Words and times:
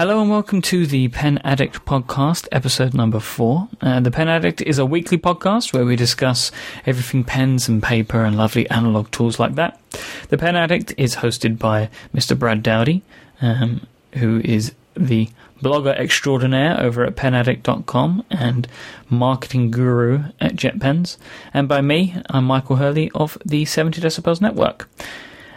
Hello 0.00 0.22
and 0.22 0.30
welcome 0.30 0.62
to 0.62 0.86
the 0.86 1.08
Pen 1.08 1.36
Addict 1.44 1.84
podcast, 1.84 2.48
episode 2.50 2.94
number 2.94 3.20
four. 3.20 3.68
Uh, 3.82 4.00
the 4.00 4.10
Pen 4.10 4.28
Addict 4.28 4.62
is 4.62 4.78
a 4.78 4.86
weekly 4.86 5.18
podcast 5.18 5.74
where 5.74 5.84
we 5.84 5.94
discuss 5.94 6.50
everything 6.86 7.22
pens 7.22 7.68
and 7.68 7.82
paper 7.82 8.24
and 8.24 8.34
lovely 8.34 8.66
analog 8.70 9.10
tools 9.10 9.38
like 9.38 9.56
that. 9.56 9.78
The 10.30 10.38
Pen 10.38 10.56
Addict 10.56 10.94
is 10.96 11.16
hosted 11.16 11.58
by 11.58 11.90
Mr. 12.14 12.38
Brad 12.38 12.62
Dowdy, 12.62 13.02
um, 13.42 13.86
who 14.14 14.40
is 14.42 14.72
the 14.94 15.28
blogger 15.60 15.94
extraordinaire 15.94 16.80
over 16.80 17.04
at 17.04 17.14
penaddict.com 17.14 18.24
and 18.30 18.68
marketing 19.10 19.70
guru 19.70 20.22
at 20.40 20.56
JetPens, 20.56 21.18
and 21.52 21.68
by 21.68 21.82
me, 21.82 22.16
I'm 22.30 22.46
Michael 22.46 22.76
Hurley 22.76 23.10
of 23.14 23.36
the 23.44 23.66
70 23.66 24.00
Decibels 24.00 24.40
Network. 24.40 24.88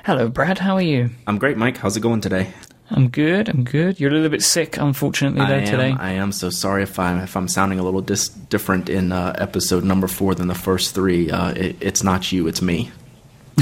Hello, 0.03 0.27
Brad. 0.27 0.59
How 0.59 0.75
are 0.75 0.81
you? 0.81 1.11
I'm 1.27 1.37
great, 1.37 1.55
Myke. 1.55 1.77
How's 1.77 1.95
it 1.95 2.01
going 2.01 2.19
today? 2.19 2.51
I'm 2.89 3.09
good. 3.09 3.49
I'm 3.49 3.63
good. 3.63 3.99
You're 3.99 4.11
a 4.11 4.13
little 4.13 4.29
bit 4.29 4.43
sick, 4.43 4.77
unfortunately, 4.77 5.39
though 5.39 5.53
I 5.53 5.57
am, 5.59 5.65
today. 5.65 5.95
I 5.97 6.11
am 6.13 6.31
so 6.31 6.49
sorry 6.49 6.83
if 6.83 6.99
I'm 6.99 7.19
if 7.19 7.35
I'm 7.35 7.47
sounding 7.47 7.79
a 7.79 7.83
little 7.83 8.01
dis- 8.01 8.29
different 8.29 8.89
in 8.89 9.11
uh, 9.11 9.33
episode 9.37 9.83
number 9.83 10.07
four 10.07 10.35
than 10.35 10.47
the 10.47 10.55
first 10.55 10.93
three. 10.93 11.31
Uh, 11.31 11.51
it, 11.53 11.75
it's 11.81 12.03
not 12.03 12.31
you, 12.31 12.47
it's 12.47 12.61
me. 12.61 12.91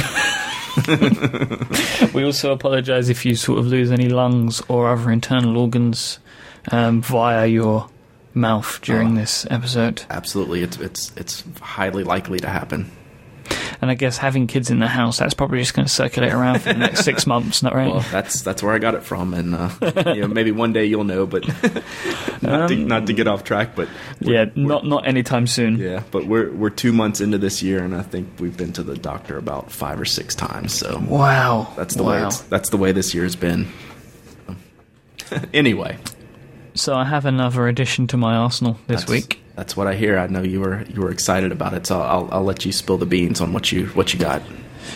We 2.13 2.23
also 2.23 2.51
apologise 2.53 3.09
if 3.09 3.25
you 3.25 3.35
sort 3.35 3.59
of 3.59 3.67
lose 3.67 3.91
any 3.91 4.07
lungs 4.09 4.61
or 4.69 4.89
other 4.89 5.11
internal 5.11 5.57
organs 5.57 6.19
um, 6.71 7.01
via 7.01 7.45
your 7.45 7.89
mouth 8.33 8.79
during 8.81 9.11
Oh. 9.11 9.15
this 9.19 9.45
episode. 9.49 10.03
Absolutely, 10.09 10.61
it's 10.63 10.77
it's 10.79 11.11
it's 11.17 11.43
highly 11.59 12.03
likely 12.05 12.39
to 12.39 12.47
happen. 12.47 12.89
And 13.81 13.89
I 13.89 13.95
guess 13.95 14.17
having 14.17 14.45
kids 14.45 14.69
in 14.69 14.77
the 14.77 14.87
house, 14.87 15.17
that's 15.17 15.33
probably 15.33 15.57
just 15.57 15.73
going 15.73 15.87
to 15.87 15.91
circulate 15.91 16.31
around 16.31 16.59
for 16.59 16.71
the 16.71 16.77
next 16.77 17.03
six 17.03 17.25
months, 17.33 17.63
not 17.63 17.73
right? 17.73 17.91
Well, 17.91 18.05
that's 18.11 18.43
that's 18.43 18.61
where 18.61 18.73
I 18.75 18.77
got 18.77 18.93
it 18.93 19.01
from, 19.01 19.33
and 19.33 19.55
uh, 19.55 19.69
you 20.13 20.21
know, 20.21 20.27
maybe 20.27 20.51
one 20.51 20.71
day 20.71 20.85
you'll 20.85 21.03
know, 21.03 21.25
but 21.25 21.47
not, 22.43 22.67
to, 22.69 22.75
Um, 22.75 22.87
not 22.87 23.07
to 23.07 23.13
get 23.13 23.27
off 23.27 23.43
track, 23.43 23.75
but 23.75 23.89
yeah, 24.19 24.45
not 24.55 24.85
not 24.85 25.07
anytime 25.07 25.47
soon. 25.47 25.77
yeah, 25.79 26.03
but 26.11 26.27
we're 26.27 26.51
we're 26.51 26.69
two 26.69 26.93
months 26.93 27.21
into 27.21 27.39
this 27.39 27.63
year, 27.63 27.83
and 27.83 27.95
I 27.95 28.03
think 28.03 28.29
we've 28.39 28.55
been 28.55 28.71
to 28.73 28.83
the 28.83 28.95
doctor 28.95 29.35
about 29.39 29.71
five 29.71 29.99
or 29.99 30.05
six 30.05 30.35
times. 30.35 30.73
So 30.73 30.99
Wow, 31.07 31.73
that's 31.75 31.95
the 31.95 32.03
wow. 32.03 32.09
way 32.21 32.27
it's, 32.27 32.41
that's 32.41 32.69
the 32.69 32.77
way 32.77 32.91
this 32.91 33.15
year's 33.15 33.35
been. 33.35 33.67
anyway, 35.53 35.97
So 36.75 36.95
I 36.95 37.05
have 37.05 37.25
another 37.25 37.67
addition 37.67 38.07
to 38.07 38.17
my 38.17 38.35
arsenal 38.35 38.73
this 38.87 39.01
That's- 39.01 39.09
week. 39.09 39.40
That's 39.55 39.75
what 39.77 39.87
I 39.87 39.95
hear. 39.95 40.17
I 40.17 40.27
know 40.27 40.41
you 40.41 40.59
were 40.61 40.83
you 40.83 41.01
were 41.01 41.11
excited 41.11 41.51
about 41.51 41.73
it, 41.73 41.85
so 41.87 42.01
I'll 42.01 42.29
I'll 42.31 42.43
let 42.43 42.65
you 42.65 42.71
spill 42.71 42.97
the 42.97 43.05
beans 43.05 43.41
on 43.41 43.53
what 43.53 43.71
you 43.71 43.87
what 43.87 44.13
you 44.13 44.19
got. 44.19 44.41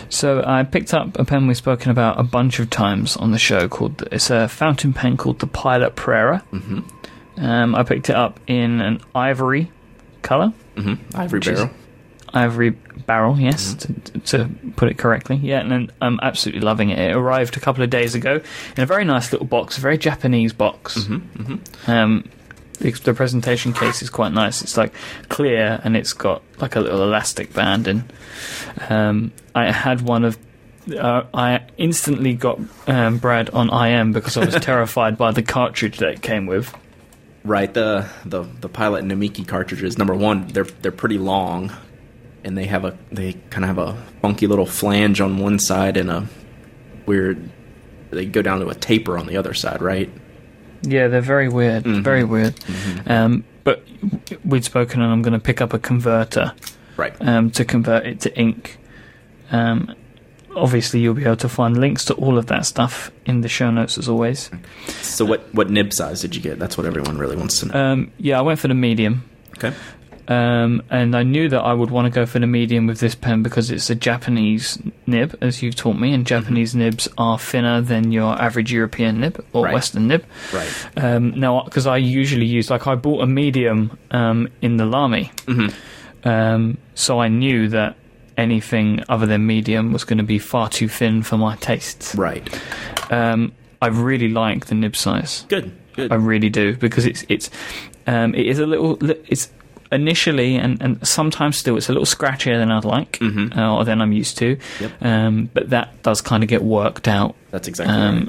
So 0.08 0.42
I 0.46 0.62
picked 0.64 0.92
up 0.94 1.18
a 1.18 1.24
pen 1.24 1.46
we've 1.46 1.56
spoken 1.56 1.90
about 1.90 2.18
a 2.18 2.22
bunch 2.22 2.58
of 2.58 2.70
times 2.70 3.16
on 3.16 3.30
the 3.32 3.38
show 3.38 3.68
called 3.68 4.02
it's 4.12 4.30
a 4.30 4.48
fountain 4.48 4.92
pen 4.92 5.16
called 5.16 5.38
the 5.38 5.46
Pilot 5.46 5.94
Prera. 5.96 6.38
hmm 6.50 6.80
Um, 7.38 7.74
I 7.74 7.82
picked 7.82 8.08
it 8.10 8.16
up 8.16 8.40
in 8.46 8.80
an 8.80 9.00
ivory 9.14 9.70
color, 10.22 10.52
hmm 10.76 10.94
Ivory 11.14 11.40
barrel. 11.40 11.70
ivory 12.34 12.70
barrel. 13.06 13.38
Yes, 13.38 13.74
Mm-hmm. 13.74 14.20
to, 14.20 14.46
to 14.48 14.70
put 14.76 14.88
it 14.90 14.98
correctly. 14.98 15.36
Yeah, 15.36 15.60
and 15.60 15.70
then 15.70 15.90
I'm 16.00 16.18
absolutely 16.22 16.62
loving 16.62 16.90
it. 16.90 16.98
It 16.98 17.14
arrived 17.14 17.56
a 17.56 17.60
couple 17.60 17.84
of 17.84 17.90
days 17.90 18.14
ago 18.14 18.40
in 18.76 18.82
a 18.82 18.86
very 18.86 19.04
nice 19.04 19.30
little 19.32 19.46
box, 19.46 19.78
a 19.78 19.80
very 19.80 19.98
Japanese 19.98 20.52
box. 20.52 21.06
hmm 21.06 21.16
hmm 21.18 21.56
Um, 21.86 22.24
the, 22.76 22.90
the 22.92 23.14
presentation 23.14 23.72
case 23.72 24.02
is 24.02 24.10
quite 24.10 24.32
nice. 24.32 24.62
It's 24.62 24.76
like 24.76 24.92
clear 25.28 25.80
and 25.84 25.96
it's 25.96 26.12
got 26.12 26.42
like 26.58 26.76
a 26.76 26.80
little 26.80 27.02
elastic 27.02 27.52
band. 27.52 27.86
And 27.88 28.12
um, 28.88 29.32
I 29.54 29.70
had 29.70 30.02
one 30.02 30.24
of. 30.24 30.38
Uh, 30.88 31.24
I 31.34 31.62
instantly 31.78 32.34
got 32.34 32.60
um, 32.86 33.18
Brad 33.18 33.50
on 33.50 33.70
IM 33.72 34.12
because 34.12 34.36
I 34.36 34.44
was 34.44 34.54
terrified 34.60 35.18
by 35.18 35.32
the 35.32 35.42
cartridge 35.42 35.98
that 35.98 36.10
it 36.10 36.22
came 36.22 36.46
with. 36.46 36.72
Right. 37.44 37.72
The 37.72 38.08
the 38.24 38.42
the 38.42 38.68
Pilot 38.68 39.04
Namiki 39.04 39.46
cartridges. 39.46 39.98
Number 39.98 40.14
one, 40.14 40.46
they're 40.48 40.64
they're 40.64 40.92
pretty 40.92 41.18
long, 41.18 41.72
and 42.44 42.56
they 42.56 42.66
have 42.66 42.84
a 42.84 42.96
they 43.10 43.32
kind 43.50 43.64
of 43.64 43.76
have 43.76 43.78
a 43.78 43.96
funky 44.20 44.46
little 44.46 44.66
flange 44.66 45.20
on 45.20 45.38
one 45.38 45.58
side 45.58 45.96
and 45.96 46.10
a 46.10 46.28
weird. 47.06 47.50
They 48.10 48.26
go 48.26 48.42
down 48.42 48.60
to 48.60 48.68
a 48.68 48.74
taper 48.74 49.18
on 49.18 49.26
the 49.26 49.36
other 49.36 49.54
side, 49.54 49.82
right? 49.82 50.10
Yeah, 50.82 51.08
they're 51.08 51.20
very 51.20 51.48
weird. 51.48 51.84
Mhm. 51.84 52.02
Very 52.02 52.24
weird. 52.24 52.54
Um, 53.06 53.44
but 53.64 53.84
we'd 54.44 54.64
spoken, 54.64 55.00
and 55.02 55.10
I'm 55.12 55.22
going 55.22 55.32
to 55.32 55.38
pick 55.40 55.60
up 55.60 55.72
a 55.72 55.78
converter 55.78 56.52
Right. 56.96 57.14
um, 57.20 57.50
to 57.52 57.64
convert 57.64 58.06
it 58.06 58.20
to 58.20 58.38
ink. 58.38 58.78
Um, 59.50 59.94
obviously, 60.54 61.00
you'll 61.00 61.14
be 61.14 61.24
able 61.24 61.36
to 61.36 61.48
find 61.48 61.76
links 61.78 62.04
to 62.06 62.14
all 62.14 62.38
of 62.38 62.46
that 62.46 62.64
stuff 62.66 63.10
in 63.26 63.40
the 63.42 63.48
show 63.48 63.70
notes, 63.70 63.98
as 63.98 64.08
always. 64.08 64.50
So 65.02 65.24
what 65.24 65.52
what 65.54 65.70
nib 65.70 65.92
size 65.92 66.20
did 66.20 66.34
you 66.34 66.40
get? 66.42 66.58
That's 66.58 66.76
what 66.78 66.86
everyone 66.86 67.18
really 67.18 67.36
wants 67.36 67.58
to 67.60 67.66
know. 67.66 67.74
Um, 67.74 68.10
yeah, 68.18 68.38
I 68.38 68.42
went 68.42 68.58
for 68.60 68.68
the 68.68 68.74
medium. 68.74 69.24
Okay. 69.58 69.74
Um, 70.28 70.82
and 70.90 71.14
I 71.16 71.22
knew 71.22 71.48
that 71.48 71.60
I 71.60 71.72
would 71.72 71.90
want 71.90 72.06
to 72.06 72.10
go 72.10 72.26
for 72.26 72.38
the 72.40 72.46
medium 72.46 72.86
with 72.86 72.98
this 73.00 73.14
pen 73.14 73.42
because 73.42 73.70
it's 73.70 73.88
a 73.90 73.94
Japanese 73.94 74.78
nib, 75.06 75.36
as 75.40 75.62
you've 75.62 75.76
taught 75.76 75.96
me, 75.98 76.12
and 76.12 76.26
Japanese 76.26 76.74
nibs 76.74 77.06
are 77.16 77.38
thinner 77.38 77.80
than 77.80 78.10
your 78.10 78.34
average 78.40 78.72
European 78.72 79.20
nib 79.20 79.44
or 79.52 79.64
Right. 79.64 79.74
Western 79.74 80.08
nib. 80.08 80.24
Right. 80.52 80.88
Um, 80.96 81.38
now, 81.38 81.62
because 81.62 81.86
I 81.86 81.98
usually 81.98 82.46
use, 82.46 82.70
like, 82.70 82.86
I 82.86 82.96
bought 82.96 83.22
a 83.22 83.26
medium 83.26 83.96
um, 84.10 84.48
in 84.62 84.76
the 84.78 84.86
Lamy, 84.86 85.30
hmm 85.46 85.68
um, 86.24 86.78
so 86.94 87.20
I 87.20 87.28
knew 87.28 87.68
that 87.68 87.94
anything 88.36 89.04
other 89.08 89.26
than 89.26 89.46
medium 89.46 89.92
was 89.92 90.02
going 90.02 90.18
to 90.18 90.24
be 90.24 90.40
far 90.40 90.68
too 90.68 90.88
thin 90.88 91.22
for 91.22 91.36
my 91.36 91.54
tastes. 91.56 92.16
Right. 92.16 92.42
Um, 93.12 93.52
I 93.80 93.86
really 93.88 94.28
like 94.28 94.66
the 94.66 94.74
nib 94.74 94.96
size. 94.96 95.44
Good. 95.48 95.70
Good. 95.94 96.10
I 96.10 96.16
really 96.16 96.50
do 96.50 96.76
because 96.76 97.06
it's 97.06 97.24
it's 97.28 97.48
um, 98.08 98.34
it 98.34 98.46
is 98.46 98.58
a 98.58 98.66
little 98.66 98.98
it's 99.30 99.50
initially 99.92 100.56
and, 100.56 100.80
and 100.82 101.06
sometimes 101.06 101.56
still 101.56 101.76
it's 101.76 101.88
a 101.88 101.92
little 101.92 102.06
scratchier 102.06 102.58
than 102.58 102.70
I'd 102.70 102.84
like 102.84 103.18
Mhm. 103.20 103.56
uh, 103.56 103.76
or 103.76 103.84
than 103.84 104.00
I'm 104.00 104.12
used 104.12 104.38
to. 104.38 104.56
Yep. 104.80 104.92
Um, 105.02 105.50
but 105.54 105.70
that 105.70 106.02
does 106.02 106.20
kind 106.20 106.42
of 106.42 106.48
get 106.48 106.62
worked 106.62 107.08
out. 107.08 107.34
That's 107.50 107.68
exactly 107.68 107.94
Um, 107.94 108.28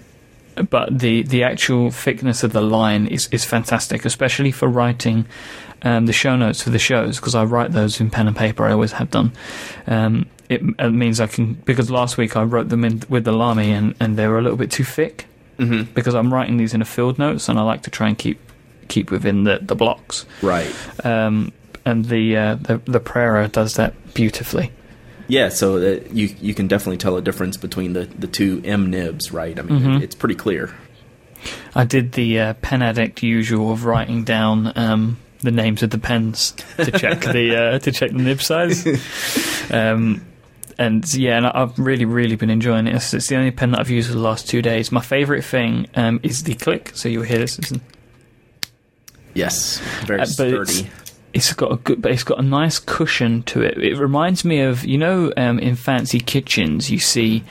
right. 0.56 0.70
but 0.70 1.00
the 1.00 1.24
the 1.24 1.44
actual 1.44 1.92
thickness 1.92 2.44
of 2.44 2.52
the 2.54 2.62
line 2.62 3.08
is 3.08 3.28
is 3.32 3.46
fantastic, 3.46 4.06
especially 4.06 4.52
for 4.52 4.68
writing 4.68 5.26
um, 5.84 6.08
the 6.08 6.14
show 6.14 6.36
notes 6.36 6.64
for 6.64 6.72
the 6.72 6.80
shows 6.80 7.18
because 7.18 7.36
I 7.36 7.44
write 7.44 7.72
those 7.72 8.00
in 8.02 8.10
pen 8.10 8.28
and 8.28 8.36
paper. 8.36 8.66
I 8.66 8.72
always 8.72 8.94
have 8.94 9.12
done. 9.12 9.32
Um, 9.88 10.26
it, 10.50 10.62
it 10.80 10.92
means 10.92 11.20
I 11.20 11.28
can 11.28 11.54
because 11.66 11.92
last 11.92 12.18
week 12.18 12.36
I 12.36 12.44
wrote 12.44 12.70
them 12.70 12.84
in 12.86 13.04
with 13.10 13.26
the 13.26 13.32
Lamy 13.34 13.72
and, 13.72 13.94
and 14.00 14.18
they 14.18 14.28
were 14.28 14.40
a 14.40 14.42
little 14.42 14.58
bit 14.58 14.72
too 14.72 14.84
thick 14.86 15.26
hmm 15.60 15.82
because 15.94 16.14
I'm 16.16 16.34
writing 16.34 16.58
these 16.58 16.74
in 16.74 16.82
a 16.82 16.86
field 16.86 17.18
notes 17.20 17.50
and 17.50 17.60
I 17.60 17.64
like 17.64 17.82
to 17.84 17.90
try 17.92 18.08
and 18.08 18.18
keep 18.18 18.40
keep 18.88 19.12
within 19.12 19.44
the, 19.44 19.60
the 19.62 19.76
blocks. 19.76 20.26
Right. 20.42 20.74
Um, 21.06 21.52
and 21.86 22.06
the, 22.06 22.36
uh, 22.38 22.56
the 22.56 22.78
the 22.86 23.00
Prera 23.00 23.48
does 23.48 23.76
that 23.76 24.14
beautifully. 24.14 24.72
Yeah, 25.30 25.50
so 25.50 25.76
uh, 25.78 26.00
you 26.12 26.36
you 26.42 26.54
can 26.54 26.68
definitely 26.68 26.98
tell 26.98 27.18
a 27.18 27.22
difference 27.22 27.58
between 27.58 27.94
the, 27.94 28.06
the 28.06 28.28
two 28.28 28.62
M 28.66 28.90
nibs, 28.90 29.32
right? 29.32 29.58
I 29.58 29.62
mean, 29.62 29.80
Mhm. 29.82 30.02
it's 30.02 30.16
pretty 30.16 30.36
clear. 30.36 30.74
I 31.76 31.84
did 31.86 32.14
the 32.14 32.40
uh, 32.40 32.54
pen 32.56 32.82
addict 32.82 33.24
usual 33.24 33.72
of 33.72 33.86
writing 33.86 34.24
down 34.24 34.74
um, 34.78 35.18
the 35.42 35.52
names 35.52 35.84
of 35.84 35.92
the 35.92 35.98
pens 36.00 36.52
to 36.78 36.92
check 36.92 37.22
the 37.22 37.56
uh, 37.56 37.80
to 37.86 37.92
check 37.92 38.12
the 38.12 38.18
nib 38.18 38.42
size. 38.42 38.86
Um, 39.72 40.26
and 40.80 41.12
yeah, 41.14 41.38
and 41.38 41.48
I've 41.48 41.78
really, 41.80 42.06
really 42.06 42.36
been 42.36 42.50
enjoying 42.50 42.88
it. 42.88 42.96
It's, 42.96 43.14
it's 43.14 43.28
the 43.28 43.36
only 43.36 43.52
pen 43.52 43.72
that 43.72 43.80
I've 43.80 43.90
used 43.90 44.08
for 44.10 44.14
the 44.14 44.20
last 44.22 44.48
two 44.50 44.62
days. 44.62 44.92
My 44.92 45.02
favourite 45.02 45.44
thing 45.44 45.88
um, 45.96 46.20
is 46.24 46.44
the 46.44 46.54
click. 46.54 46.92
So 46.96 47.10
you'll 47.10 47.24
hear 47.24 47.40
this. 47.40 47.58
Listen. 47.60 47.82
Yes, 49.38 49.80
very 50.06 50.22
Uh, 50.22 50.26
but 50.38 50.48
it's- 50.48 50.70
sturdy. 50.70 50.90
It's 51.34 51.54
got 51.54 51.72
a 51.72 51.76
good, 51.76 52.02
but 52.02 52.12
it's 52.12 52.24
got 52.24 52.40
a 52.40 52.42
nice 52.42 52.80
cushion 52.80 53.44
to 53.44 53.62
it. 53.62 53.78
It 53.78 53.98
reminds 53.98 54.44
me 54.44 54.62
of 54.62 54.84
you 54.86 54.98
know 54.98 55.32
um, 55.38 55.60
in 55.60 55.76
fancy 55.76 56.20
kitchens 56.20 56.90
you 56.90 56.98
see 56.98 57.44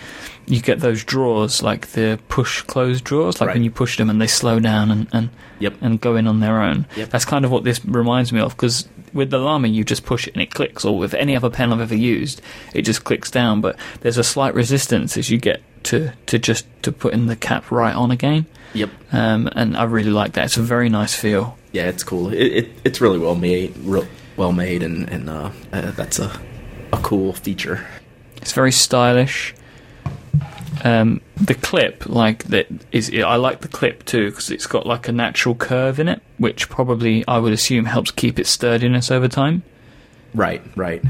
you 0.48 0.60
get 0.60 0.80
those 0.80 1.04
drawers 1.04 1.62
like 1.62 1.88
the 1.88 2.18
push 2.28 2.62
close 2.62 3.00
drawers, 3.00 3.40
like 3.40 3.52
when 3.54 3.62
you 3.62 3.70
push 3.70 3.96
them 3.96 4.08
and 4.10 4.20
they 4.20 4.26
slow 4.26 4.58
down 4.58 4.90
and, 4.90 5.06
and 5.12 5.28
Yep. 5.60 5.74
and 5.82 6.00
go 6.00 6.16
in 6.16 6.26
on 6.26 6.40
their 6.40 6.60
own. 6.62 6.86
Yep. 6.96 7.10
That's 7.10 7.24
kind 7.24 7.44
of 7.44 7.50
what 7.52 7.62
this 7.64 7.84
reminds 7.84 8.32
me 8.32 8.40
of 8.40 8.56
because 8.56 8.88
with 9.12 9.30
the 9.30 9.38
Lamy 9.38 9.68
you 9.70 9.84
just 9.84 10.04
push 10.04 10.26
it 10.26 10.34
and 10.34 10.42
it 10.42 10.50
clicks, 10.50 10.84
or 10.84 10.98
with 10.98 11.14
any 11.14 11.36
other 11.36 11.50
pen 11.50 11.72
I've 11.72 11.80
ever 11.80 11.94
used, 11.94 12.40
it 12.74 12.82
just 12.82 13.04
clicks 13.04 13.30
down. 13.30 13.60
But 13.60 13.76
there's 14.00 14.18
a 14.18 14.24
slight 14.24 14.54
resistance 14.54 15.16
as 15.16 15.30
you 15.30 15.38
get 15.38 15.62
to 15.84 16.12
to 16.26 16.38
just 16.40 16.66
to 16.82 16.90
putting 16.90 17.26
the 17.26 17.36
cap 17.36 17.70
right 17.70 17.94
on 17.94 18.10
again. 18.10 18.46
Yep. 18.74 18.90
Um, 19.12 19.48
and 19.54 19.76
I 19.76 19.84
really 19.84 20.10
like 20.10 20.32
that. 20.32 20.46
It's 20.46 20.56
a 20.56 20.62
very 20.62 20.88
nice 20.88 21.14
feel. 21.14 21.56
Yeah, 21.76 21.88
it's 21.90 22.02
cool. 22.02 22.32
It, 22.32 22.38
it 22.38 22.68
it's 22.84 23.02
really 23.02 23.18
well 23.18 23.34
made, 23.34 23.76
real, 23.76 24.06
well 24.38 24.52
made, 24.52 24.82
and 24.82 25.06
and 25.10 25.28
uh, 25.28 25.50
uh, 25.74 25.90
that's 25.90 26.18
a 26.18 26.40
a 26.90 26.96
cool 27.02 27.34
feature. 27.34 27.86
It's 28.36 28.54
very 28.54 28.72
stylish. 28.72 29.54
Um, 30.84 31.20
the 31.36 31.54
clip, 31.54 32.06
like 32.06 32.44
that, 32.44 32.68
is 32.92 33.12
I 33.14 33.36
like 33.36 33.60
the 33.60 33.68
clip 33.68 34.06
too 34.06 34.30
because 34.30 34.50
it's 34.50 34.66
got 34.66 34.86
like 34.86 35.06
a 35.06 35.12
natural 35.12 35.54
curve 35.54 36.00
in 36.00 36.08
it, 36.08 36.22
which 36.38 36.70
probably 36.70 37.28
I 37.28 37.36
would 37.36 37.52
assume 37.52 37.84
helps 37.84 38.10
keep 38.10 38.38
its 38.38 38.48
sturdiness 38.48 39.10
over 39.10 39.28
time. 39.28 39.62
Right. 40.32 40.62
Right. 40.76 41.04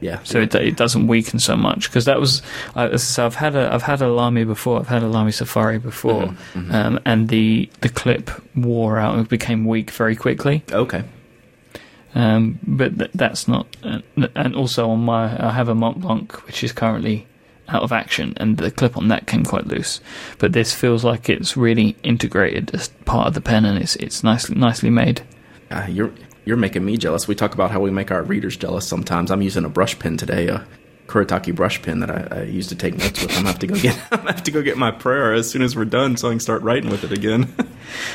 Yeah. 0.00 0.20
so 0.24 0.40
it, 0.40 0.54
it 0.54 0.76
doesn't 0.76 1.06
weaken 1.06 1.38
so 1.38 1.56
much 1.56 1.88
because 1.88 2.04
that 2.04 2.20
was 2.20 2.42
uh, 2.76 2.88
as 2.92 3.02
I 3.02 3.06
say, 3.06 3.22
I've 3.24 3.34
had 3.36 3.54
a 3.56 3.72
I've 3.72 3.82
had 3.82 4.02
a 4.02 4.08
Lamy 4.08 4.44
before 4.44 4.78
I've 4.78 4.88
had 4.88 5.02
a 5.02 5.08
Lamy 5.08 5.32
Safari 5.32 5.78
before 5.78 6.24
Mhm, 6.24 6.36
mhm. 6.54 6.74
Um, 6.74 7.00
and 7.06 7.28
the 7.28 7.70
the 7.80 7.88
clip 7.88 8.30
wore 8.54 8.98
out 8.98 9.16
and 9.16 9.26
became 9.28 9.64
weak 9.64 9.90
very 9.90 10.14
quickly 10.14 10.62
okay. 10.70 11.02
um, 12.14 12.58
but 12.66 12.98
th- 12.98 13.10
that's 13.14 13.46
not 13.48 13.66
uh, 13.82 14.00
and 14.34 14.54
also 14.54 14.90
on 14.90 15.00
my 15.00 15.24
I 15.44 15.52
have 15.52 15.68
a 15.68 15.74
Mont 15.74 16.00
Blanc 16.00 16.32
which 16.46 16.62
is 16.64 16.72
currently 16.72 17.26
out 17.68 17.82
of 17.82 17.90
action 17.90 18.32
and 18.36 18.58
the 18.58 18.70
clip 18.70 18.96
on 18.96 19.08
that 19.08 19.26
came 19.26 19.44
quite 19.44 19.66
loose 19.66 20.00
but 20.38 20.52
this 20.52 20.72
feels 20.74 21.04
like 21.04 21.28
it's 21.28 21.56
really 21.56 21.96
integrated 22.04 22.70
as 22.74 22.88
part 23.04 23.26
of 23.28 23.34
the 23.34 23.40
pen 23.40 23.64
and 23.64 23.78
it's 23.78 23.96
it's 23.96 24.22
nicely 24.22 24.54
nicely 24.56 24.90
made 24.90 25.22
Uh, 25.70 25.84
you're 25.88 26.12
you're 26.46 26.56
making 26.56 26.84
me 26.84 26.96
jealous. 26.96 27.28
We 27.28 27.34
talk 27.34 27.52
about 27.52 27.70
how 27.70 27.80
we 27.80 27.90
make 27.90 28.10
our 28.10 28.22
readers 28.22 28.56
jealous. 28.56 28.86
Sometimes 28.88 29.30
I'm 29.30 29.42
using 29.42 29.64
a 29.66 29.68
brush 29.68 29.98
pen 29.98 30.16
today, 30.16 30.46
a 30.48 30.66
Kuretake 31.08 31.54
brush 31.54 31.82
pen 31.82 32.00
that 32.00 32.10
I, 32.10 32.38
I 32.40 32.42
used 32.44 32.68
to 32.70 32.74
take 32.76 32.96
notes 32.96 33.20
with. 33.20 33.30
I'm 33.32 33.36
gonna 33.38 33.48
have 33.48 33.58
to 33.58 33.66
go 33.66 33.74
get 33.76 33.98
I'm 34.12 34.18
gonna 34.20 34.32
have 34.32 34.42
to 34.44 34.50
go 34.50 34.62
get 34.62 34.78
my 34.78 34.90
Prera 34.92 35.36
as 35.38 35.50
soon 35.50 35.60
as 35.62 35.76
we're 35.76 35.84
done, 35.84 36.16
so 36.16 36.28
I 36.28 36.32
can 36.32 36.40
start 36.40 36.62
writing 36.62 36.88
with 36.88 37.04
it 37.04 37.12
again. 37.12 37.52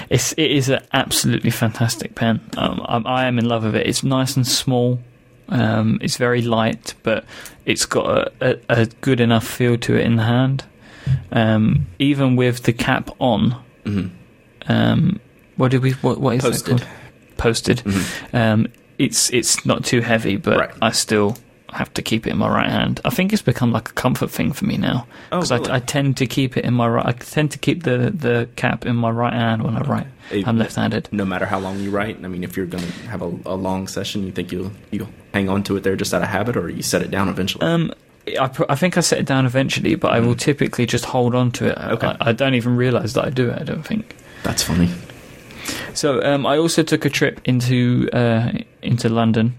It's 0.10 0.34
it 0.34 0.52
is 0.52 0.68
an 0.68 0.84
absolutely 0.92 1.50
fantastic 1.50 2.14
pen. 2.14 2.42
Um, 2.58 2.86
I'm, 2.86 3.08
I 3.08 3.28
am 3.28 3.40
in 3.40 3.46
love 3.46 3.64
with 3.64 3.76
it. 3.76 3.88
It's 3.88 4.04
nice 4.04 4.36
and 4.36 4.46
small. 4.46 5.00
Um, 5.48 5.98
it's 6.02 6.18
very 6.18 6.42
light, 6.42 6.94
but 7.04 7.24
it's 7.66 7.86
got 7.86 8.06
a, 8.06 8.32
a, 8.42 8.60
a 8.82 8.86
good 9.00 9.22
enough 9.22 9.48
feel 9.48 9.78
to 9.78 9.96
it 9.96 10.02
in 10.06 10.18
the 10.18 10.24
hand. 10.24 10.66
Um, 11.32 11.88
even 12.00 12.36
with 12.36 12.64
the 12.64 12.74
cap 12.74 13.10
on, 13.20 13.56
hmm 13.86 14.08
um, 14.68 15.22
what 15.56 15.72
did 15.72 15.82
we? 15.82 15.92
What, 15.94 16.20
what 16.20 16.36
is 16.36 16.44
that 16.44 16.52
Posted. 16.52 16.78
called? 16.82 16.88
Posted. 17.42 17.78
Mhm. 17.86 18.34
Um, 18.34 18.68
it's 18.98 19.30
it's 19.32 19.66
not 19.66 19.84
too 19.84 20.02
heavy, 20.02 20.38
but 20.38 20.58
Right. 20.58 20.72
I 20.82 20.92
still 20.92 21.38
have 21.74 21.92
to 21.94 22.02
keep 22.02 22.28
it 22.28 22.32
in 22.32 22.38
my 22.38 22.50
right 22.50 22.70
hand. 22.70 23.00
I 23.06 23.10
think 23.10 23.32
it's 23.32 23.42
become 23.42 23.72
like 23.72 23.90
a 23.90 23.94
comfort 23.94 24.30
thing 24.30 24.52
for 24.52 24.66
me 24.66 24.76
now 24.76 25.08
Oh, 25.32 25.38
because 25.38 25.52
really? 25.54 25.70
I, 25.72 25.76
I 25.78 25.80
tend 25.80 26.18
to 26.18 26.26
keep 26.26 26.58
it 26.58 26.66
in 26.66 26.74
my 26.74 26.86
right. 26.88 27.06
I 27.06 27.14
tend 27.14 27.50
to 27.52 27.58
keep 27.58 27.84
the 27.84 28.12
the 28.14 28.48
cap 28.58 28.86
in 28.86 28.96
my 28.98 29.10
right 29.10 29.34
hand 29.34 29.64
when 29.64 29.76
I 29.78 29.82
write. 29.82 30.08
I'm 30.46 30.58
left-handed. 30.58 31.10
No 31.12 31.26
matter 31.26 31.46
how 31.46 31.60
long 31.60 31.80
you 31.80 31.90
write, 31.90 32.18
I 32.24 32.28
mean, 32.28 32.44
if 32.44 32.56
you're 32.58 32.66
gonna 32.66 32.92
have 33.10 33.22
a, 33.22 33.32
a 33.46 33.56
long 33.56 33.88
session, 33.88 34.26
you 34.26 34.32
think 34.32 34.52
you'll 34.52 34.72
you 34.92 35.08
hang 35.34 35.50
on 35.50 35.64
to 35.64 35.78
it 35.78 35.84
there 35.84 35.96
just 35.96 36.14
out 36.14 36.22
of 36.22 36.28
habit, 36.30 36.56
or 36.58 36.70
you 36.70 36.84
set 36.84 37.02
it 37.02 37.10
down 37.12 37.28
eventually. 37.30 37.66
Um, 37.66 37.92
I, 38.40 38.48
pr- 38.50 38.66
I 38.70 38.76
think 38.76 38.98
I 38.98 39.02
set 39.02 39.20
it 39.20 39.26
down 39.26 39.46
eventually, 39.46 39.96
but 39.96 40.12
I 40.14 40.20
will 40.20 40.36
typically 40.36 40.86
just 40.86 41.06
hold 41.06 41.34
on 41.34 41.52
to 41.54 41.66
it. 41.72 41.78
Okay. 41.96 42.08
I, 42.08 42.30
I 42.30 42.32
don't 42.34 42.54
even 42.54 42.76
realise 42.76 43.14
that 43.14 43.26
I 43.26 43.30
do 43.32 43.50
it. 43.50 43.60
I 43.60 43.64
don't 43.64 43.84
think. 43.84 44.16
That's 44.44 44.62
funny. 44.62 44.90
So 45.94 46.22
um, 46.24 46.46
I 46.46 46.58
also 46.58 46.84
took 46.84 47.06
a 47.06 47.10
trip 47.10 47.42
into 47.46 48.10
uh, 48.14 48.52
into 48.82 49.10
London 49.10 49.58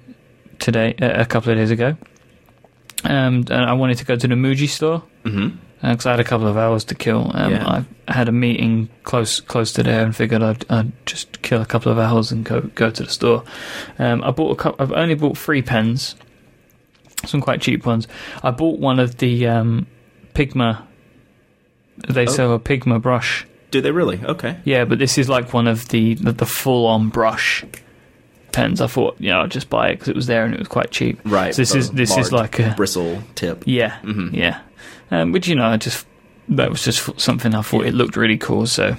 today, 0.59 0.95
uh, 1.01 1.21
a 1.23 1.27
couple 1.27 1.53
of 1.53 1.59
days 1.59 1.71
ago, 1.71 1.97
um, 3.05 3.45
and 3.51 3.53
I 3.53 3.73
wanted 3.75 3.99
to 3.99 4.05
go 4.05 4.17
to 4.17 4.29
the 4.29 4.35
Muji 4.35 4.69
store 4.69 5.03
because 5.25 6.07
I 6.07 6.11
had 6.13 6.21
a 6.21 6.25
couple 6.25 6.47
of 6.47 6.57
hours 6.57 6.85
to 6.87 6.95
kill. 6.95 7.31
Um, 7.35 7.53
Yeah. 7.53 7.85
I 8.09 8.13
had 8.13 8.29
a 8.29 8.33
meeting 8.33 8.89
close 9.05 9.41
close 9.41 9.73
to 9.75 9.83
there 9.83 10.05
and 10.05 10.15
figured 10.15 10.43
I'd, 10.43 10.65
I'd 10.71 10.93
just 11.07 11.43
kill 11.43 11.61
a 11.63 11.67
couple 11.67 11.91
of 11.93 11.99
hours 11.99 12.33
and 12.33 12.45
go 12.45 12.61
go 12.75 12.91
to 12.91 13.03
the 13.03 13.11
store. 13.11 13.45
Um, 13.99 14.23
I 14.25 14.31
bought 14.31 14.53
a 14.53 14.57
cou- 14.57 14.77
I've 14.79 14.93
only 14.93 15.15
bought 15.15 15.37
three 15.39 15.63
pens, 15.63 16.15
some 17.27 17.41
quite 17.41 17.61
cheap 17.61 17.85
ones. 17.87 18.09
I 18.43 18.51
bought 18.51 18.79
one 18.81 18.99
of 18.99 19.19
the 19.19 19.47
um, 19.47 19.87
Pigma. 20.35 20.87
They 22.09 22.23
Oh. 22.27 22.31
sell 22.31 22.53
a 22.55 22.59
Pigma 22.59 22.99
brush. 23.01 23.47
Do 23.73 23.81
they 23.81 23.91
really? 23.91 24.21
Okay. 24.25 24.59
Yeah, 24.65 24.85
but 24.85 24.99
this 25.01 25.19
is 25.19 25.29
like 25.29 25.53
one 25.53 25.67
of 25.67 25.89
the 25.89 26.15
the, 26.15 26.31
the 26.33 26.47
full 26.47 26.87
on 26.87 27.09
brush 27.09 27.65
pens. 28.53 28.81
I 28.81 28.87
thought, 28.87 29.17
you 29.19 29.31
know, 29.31 29.41
I'll 29.41 29.49
just 29.49 29.69
buy 29.71 29.89
it 29.89 29.95
because 29.95 30.09
it 30.09 30.15
was 30.15 30.27
there 30.29 30.45
and 30.45 30.55
it 30.55 30.59
was 30.61 30.69
quite 30.69 30.91
cheap. 30.93 31.19
Right. 31.25 31.55
So 31.55 31.63
this 31.63 31.75
is 31.75 31.91
this 31.91 32.17
is 32.17 32.31
like 32.33 32.59
a 32.61 32.75
bristle 32.77 33.23
tip. 33.35 33.65
yeah, 33.67 33.99
Mhm. 34.05 34.33
yeah. 34.35 34.61
Um, 35.11 35.33
which 35.33 35.49
you 35.49 35.55
know, 35.57 35.65
I 35.65 35.77
just 35.79 36.07
that 36.51 36.71
was 36.71 36.85
just 36.85 37.19
something 37.21 37.55
I 37.55 37.63
thought 37.63 37.85
it 37.87 37.95
looked 37.95 38.17
really 38.17 38.39
cool, 38.39 38.67
so 38.67 38.97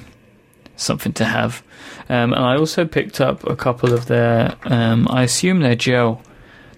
something 0.76 1.14
to 1.14 1.26
have. 1.26 1.62
Um, 2.10 2.34
and 2.34 2.44
I 2.44 2.56
also 2.58 2.84
picked 2.86 3.22
up 3.22 3.44
a 3.48 3.56
couple 3.56 3.94
of 3.94 4.08
their. 4.08 4.56
Um, 4.66 5.08
I 5.10 5.24
assume 5.24 5.60
they're 5.62 5.76
gel. 5.76 6.22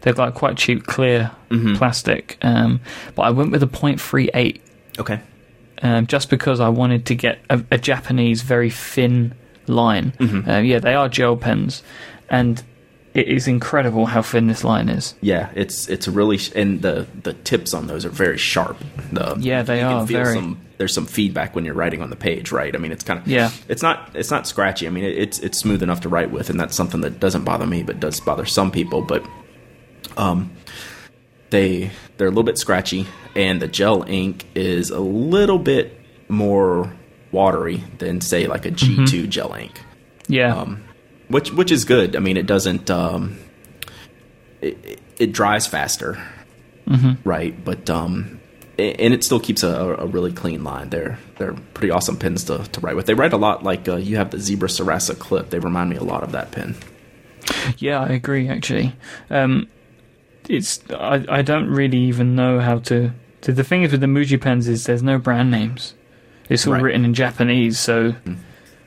They're 0.02 0.14
like 0.14 0.34
quite 0.36 0.58
cheap, 0.58 0.86
clear 0.86 1.32
Mhm. 1.50 1.78
plastic. 1.78 2.38
Um, 2.42 2.82
but 3.16 3.24
I 3.24 3.30
went 3.32 3.52
with 3.52 3.64
a 3.64 3.68
.38 3.68 4.62
Okay. 5.00 5.20
Um, 5.82 6.08
just 6.08 6.30
because 6.30 6.60
I 6.60 6.70
wanted 6.70 7.06
to 7.08 7.16
get 7.16 7.40
a, 7.50 7.64
a 7.72 7.78
Japanese 7.78 8.42
very 8.42 8.70
thin 8.70 9.34
line. 9.68 10.14
Mhm. 10.20 10.48
Uh, 10.48 10.60
yeah, 10.62 10.80
they 10.80 10.94
are 10.94 11.10
gel 11.10 11.36
pens, 11.38 11.84
and 12.30 12.62
it 13.14 13.28
is 13.28 13.48
incredible 13.48 14.06
how 14.08 14.22
thin 14.22 14.48
this 14.48 14.64
line 14.64 14.90
is. 14.90 15.16
Yeah, 15.22 15.50
it's 15.56 15.88
it's 15.88 16.08
really 16.08 16.38
sh- 16.38 16.52
and 16.56 16.82
the 16.82 17.08
the 17.24 17.34
tips 17.34 17.74
on 17.74 17.88
those 17.88 18.06
are 18.06 18.10
very 18.10 18.38
sharp. 18.38 18.78
The, 19.12 19.36
Yeah, 19.40 19.64
they 19.64 19.82
are 19.82 20.06
very- 20.06 20.36
Some, 20.36 20.60
there's 20.78 20.94
some 20.94 21.06
feedback 21.06 21.56
when 21.56 21.64
you're 21.64 21.74
writing 21.74 22.02
on 22.02 22.10
the 22.10 22.18
page, 22.18 22.52
right? 22.52 22.76
I 22.76 22.78
mean, 22.80 22.92
it's 22.92 23.06
kind 23.06 23.18
of 23.18 23.26
Yeah. 23.28 23.50
It's 23.70 23.82
not 23.82 24.10
it's 24.14 24.30
not 24.32 24.46
scratchy. 24.46 24.86
I 24.88 24.90
mean, 24.90 25.06
it, 25.06 25.18
it's 25.18 25.40
it's 25.40 25.58
smooth 25.58 25.82
enough 25.82 26.02
to 26.02 26.10
write 26.10 26.32
with, 26.32 26.50
and 26.50 26.60
that's 26.60 26.76
something 26.76 27.00
that 27.02 27.20
doesn't 27.22 27.46
bother 27.46 27.66
me, 27.66 27.82
but 27.84 28.00
does 28.02 28.20
bother 28.20 28.46
some 28.46 28.70
people. 28.72 29.02
But 29.02 29.24
um, 30.18 30.52
they 31.50 31.92
they're 32.18 32.28
a 32.28 32.32
little 32.32 32.44
bit 32.44 32.58
scratchy, 32.58 33.08
and 33.36 33.62
the 33.62 33.68
gel 33.68 34.04
ink 34.08 34.46
is 34.56 34.90
a 34.92 35.00
little 35.00 35.60
bit 35.60 36.00
more 36.30 36.94
watery 37.32 37.84
than 37.98 38.22
say 38.22 38.48
like 38.48 38.66
a 38.66 38.72
G2 38.72 39.06
Mm-hmm. 39.08 39.30
gel 39.30 39.54
ink 39.54 39.80
Yeah, 40.28 40.56
um, 40.56 40.84
which 41.28 41.52
which 41.52 41.72
is 41.72 41.86
good. 41.86 42.16
I 42.16 42.20
mean, 42.20 42.38
it 42.38 42.46
doesn't 42.48 42.90
um, 42.90 43.38
it, 44.62 45.00
it- 45.18 45.32
dries 45.32 45.68
faster, 45.68 46.18
Mm-hmm. 46.88 47.28
right? 47.28 47.64
But 47.66 47.90
um, 47.90 48.40
and 48.78 49.14
it 49.14 49.24
still 49.24 49.40
keeps 49.40 49.64
a, 49.64 49.70
a 49.96 50.06
really 50.06 50.32
clean 50.32 50.64
line. 50.64 50.90
They're 50.92 51.18
they're 51.40 51.54
pretty 51.74 51.90
awesome 51.92 52.18
pens 52.18 52.44
to, 52.46 52.60
to 52.60 52.80
write 52.80 52.96
with. 52.96 53.06
They 53.08 53.14
write 53.16 53.34
a 53.34 53.38
lot 53.38 53.64
like 53.64 53.88
uh, 53.90 53.96
you 53.96 54.18
have 54.18 54.30
the 54.32 54.40
Zebra 54.40 54.70
Sarasa 54.70 55.18
clip. 55.18 55.50
They 55.50 55.60
remind 55.60 55.90
me 55.90 55.96
a 55.96 56.04
lot 56.04 56.22
of 56.24 56.32
that 56.34 56.52
pen. 56.52 56.76
yeah, 57.80 58.02
I 58.02 58.10
agree. 58.10 58.48
Actually, 58.50 58.94
um, 59.32 59.68
it's 60.48 60.80
I, 60.92 61.26
I 61.28 61.42
don't 61.42 61.68
really 61.70 61.98
even 62.00 62.36
know 62.36 62.60
how 62.60 62.80
to. 62.80 63.12
The, 63.46 63.52
the 63.54 63.64
thing 63.64 63.82
is 63.84 63.92
with 63.92 64.02
the 64.02 64.08
Muji 64.08 64.40
pens 64.40 64.68
is 64.68 64.84
there's 64.86 65.02
no 65.04 65.18
brand 65.18 65.50
names. 65.50 65.94
It's 66.50 66.68
all 66.68 66.74
Right. 66.74 66.82
written 66.84 67.06
in 67.06 67.14
Japanese, 67.16 67.80
so 67.80 68.14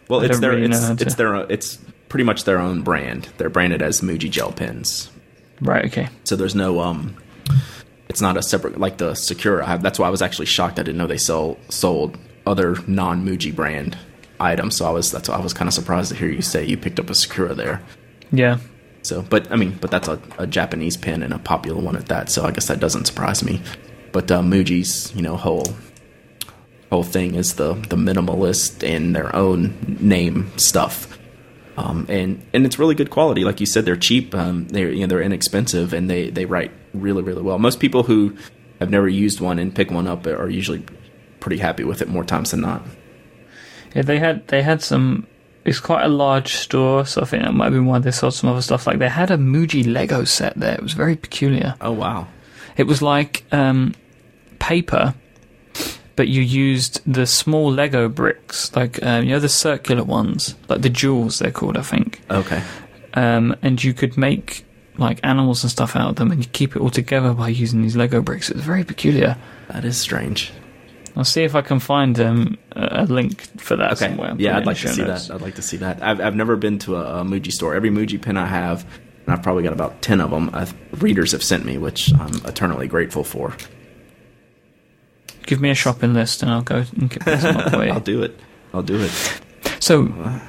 Well, 0.08 0.20
I 0.20 0.26
it's 0.26 0.38
their 0.40 0.50
really 0.50 0.66
it's, 0.66 0.86
to- 0.88 0.96
it's 1.00 1.14
their 1.16 1.34
it's 1.50 1.78
pretty 2.08 2.24
much 2.24 2.44
their 2.44 2.58
own 2.60 2.82
brand. 2.82 3.28
They're 3.38 3.50
branded 3.50 3.82
as 3.82 4.00
Muji 4.00 4.30
gel 4.30 4.52
pens. 4.52 5.10
right, 5.60 5.84
okay, 5.86 6.08
So 6.24 6.36
there's 6.36 6.54
no 6.54 6.80
um, 6.80 7.16
it's 8.08 8.20
not 8.20 8.36
a 8.36 8.42
separate 8.42 8.78
like 8.78 8.98
the 8.98 9.14
Sakura. 9.14 9.66
I, 9.66 9.76
that's 9.78 9.98
why 9.98 10.06
I 10.06 10.10
was 10.10 10.22
actually 10.22 10.46
shocked. 10.46 10.78
I 10.78 10.82
didn't 10.82 10.98
know 10.98 11.06
they 11.06 11.18
sell 11.18 11.56
sold 11.68 12.16
other 12.46 12.76
non 12.86 13.26
Muji 13.26 13.54
brand 13.54 13.98
items. 14.40 14.76
So 14.76 14.86
I 14.86 14.90
was 14.90 15.10
that's 15.10 15.28
why 15.28 15.36
I 15.36 15.40
was 15.40 15.52
kind 15.52 15.68
of 15.68 15.74
surprised 15.74 16.10
to 16.10 16.16
hear 16.16 16.28
you 16.28 16.42
say 16.42 16.64
you 16.64 16.76
picked 16.76 16.98
up 17.00 17.10
a 17.10 17.14
Sakura 17.14 17.54
there. 17.54 17.82
yeah, 18.32 18.58
So, 19.02 19.22
but 19.22 19.50
I 19.52 19.56
mean, 19.56 19.76
but 19.80 19.90
that's 19.90 20.08
a, 20.08 20.20
a 20.38 20.46
Japanese 20.46 20.96
pen 20.96 21.22
and 21.22 21.32
a 21.34 21.38
popular 21.38 21.80
one 21.82 21.96
at 21.96 22.06
that. 22.06 22.30
So 22.30 22.44
I 22.44 22.50
guess 22.52 22.66
that 22.68 22.78
doesn't 22.80 23.06
surprise 23.06 23.42
me. 23.44 23.60
But 24.12 24.30
uh, 24.30 24.40
Muji's 24.42 25.14
you 25.14 25.22
know 25.22 25.36
whole 25.36 25.66
whole 26.90 27.04
thing 27.04 27.34
is 27.34 27.54
the 27.54 27.74
the 27.74 27.96
minimalist 27.96 28.86
and 28.86 29.14
their 29.14 29.34
own 29.34 29.98
name 30.00 30.50
stuff. 30.56 31.18
Um, 31.76 32.06
and 32.08 32.44
and 32.52 32.66
it's 32.66 32.78
really 32.78 32.94
good 32.96 33.10
quality. 33.10 33.44
Like 33.44 33.60
you 33.60 33.66
said, 33.66 33.84
they're 33.84 33.96
cheap. 33.96 34.34
Um, 34.34 34.66
they're 34.68 34.90
you 34.90 35.00
know 35.02 35.06
they're 35.06 35.22
inexpensive, 35.22 35.92
and 35.92 36.10
they 36.10 36.30
they 36.30 36.44
write 36.44 36.72
really 36.92 37.22
really 37.22 37.42
well. 37.42 37.58
Most 37.58 37.78
people 37.78 38.02
who 38.02 38.36
have 38.80 38.90
never 38.90 39.08
used 39.08 39.40
one 39.40 39.58
and 39.58 39.74
pick 39.74 39.90
one 39.90 40.06
up 40.06 40.26
are 40.26 40.48
usually 40.48 40.84
pretty 41.40 41.58
happy 41.58 41.84
with 41.84 42.02
it 42.02 42.08
more 42.08 42.24
times 42.24 42.50
than 42.50 42.60
not. 42.62 42.82
yeah. 43.94 44.02
They 44.02 44.18
had 44.18 44.48
they 44.48 44.62
had 44.62 44.82
some. 44.82 45.26
It's 45.64 45.80
quite 45.80 46.04
a 46.04 46.08
large 46.08 46.54
store, 46.54 47.04
so 47.04 47.20
I 47.20 47.24
think 47.26 47.42
that 47.42 47.52
might 47.52 47.64
have 47.64 47.74
been 47.74 47.84
why 47.86 47.98
they 47.98 48.10
sold 48.10 48.32
some 48.34 48.48
other 48.48 48.62
stuff. 48.62 48.86
Like 48.86 48.98
they 48.98 49.08
had 49.08 49.30
a 49.30 49.36
Muji 49.36 49.84
Lego 49.92 50.24
set 50.24 50.54
there. 50.58 50.74
It 50.74 50.82
was 50.82 50.94
very 50.94 51.14
peculiar. 51.14 51.74
Oh 51.80 51.92
wow! 51.92 52.26
It 52.78 52.86
was 52.86 53.02
like 53.02 53.44
um, 53.52 53.94
paper, 54.58 55.14
but 56.16 56.28
you 56.28 56.42
used 56.42 57.00
the 57.12 57.26
small 57.26 57.70
Lego 57.70 58.08
bricks, 58.08 58.74
like 58.74 59.02
um, 59.02 59.24
you 59.24 59.30
know 59.30 59.38
the 59.40 59.48
circular 59.48 60.04
ones, 60.04 60.54
like 60.68 60.80
the 60.82 60.88
jewels 60.90 61.38
they're 61.40 61.50
called, 61.50 61.76
I 61.76 61.82
think. 61.82 62.20
Okay, 62.30 62.62
Um, 63.14 63.54
and 63.62 63.82
you 63.82 63.92
could 63.94 64.16
make 64.16 64.64
like 64.96 65.20
animals 65.22 65.62
and 65.62 65.70
stuff 65.70 65.94
out 65.96 66.10
of 66.10 66.16
them, 66.16 66.30
and 66.30 66.42
you 66.44 66.48
keep 66.52 66.74
it 66.76 66.80
all 66.80 66.90
together 66.90 67.32
by 67.34 67.48
using 67.48 67.82
these 67.82 67.96
Lego 67.96 68.20
bricks. 68.22 68.48
It 68.50 68.56
was 68.56 68.64
very 68.64 68.84
peculiar. 68.84 69.36
that 69.68 69.84
is 69.84 69.96
strange. 69.98 70.52
I'll 71.16 71.24
see 71.24 71.42
if 71.42 71.56
I 71.56 71.62
can 71.62 71.80
find 71.80 72.18
um, 72.20 72.58
a 72.76 73.04
link 73.06 73.42
for 73.60 73.74
that 73.76 73.92
Okay. 73.94 74.06
somewhere. 74.06 74.34
Yeah, 74.38 74.56
I'd 74.56 74.66
like 74.66 74.76
to 74.78 74.88
see 74.88 75.02
notes. 75.02 75.26
that. 75.28 75.34
I'd 75.34 75.40
like 75.40 75.56
to 75.56 75.62
see 75.62 75.76
that. 75.78 76.00
I've 76.00 76.20
I've 76.20 76.36
never 76.36 76.54
been 76.54 76.78
to 76.80 76.94
a, 76.96 77.22
a 77.22 77.24
Muji 77.24 77.50
store. 77.50 77.74
Every 77.74 77.90
Muji 77.90 78.22
pen 78.22 78.36
I 78.36 78.46
have, 78.46 78.84
and 79.28 79.36
I've 79.36 79.42
probably 79.42 79.62
got 79.62 79.74
about 79.74 80.00
ten 80.00 80.22
of 80.22 80.30
them. 80.30 80.48
Uh, 80.54 80.64
readers 80.98 81.32
have 81.32 81.42
sent 81.44 81.66
me, 81.66 81.76
which 81.76 82.14
I'm 82.14 82.34
eternally 82.46 82.88
grateful 82.88 83.24
for. 83.24 83.54
Give 85.44 85.60
me 85.60 85.68
a 85.68 85.74
shopping 85.74 86.14
list, 86.14 86.42
and 86.42 86.50
I'll 86.50 86.62
go 86.62 86.84
and 86.96 87.10
get 87.10 87.40
some 87.40 87.56
up 87.58 87.70
for 87.70 87.84
you. 87.84 87.90
I'll 87.92 88.00
do 88.00 88.22
it. 88.22 88.38
I'll 88.72 88.82
do 88.82 88.98
it. 89.00 89.40
So 89.80 90.04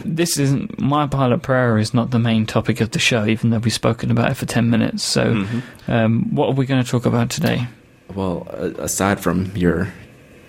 this 0.05 0.39
isn't 0.39 0.79
my 0.79 1.07
Pilot 1.07 1.41
Prera 1.41 1.79
is 1.81 1.93
not 1.93 2.11
the 2.11 2.19
main 2.19 2.45
topic 2.45 2.79
of 2.81 2.91
the 2.91 2.99
show, 2.99 3.25
even 3.25 3.49
though 3.49 3.57
we've 3.59 3.73
spoken 3.73 4.11
about 4.11 4.31
it 4.31 4.35
for 4.35 4.45
ten 4.45 4.69
minutes. 4.69 5.03
So, 5.03 5.33
Mm-hmm. 5.33 5.91
um, 5.91 6.33
what 6.35 6.47
are 6.47 6.53
we 6.53 6.65
going 6.65 6.81
to 6.83 6.89
talk 6.89 7.05
about 7.05 7.29
today? 7.29 7.67
Well, 8.15 8.47
aside 8.79 9.19
from 9.19 9.55
your 9.57 9.93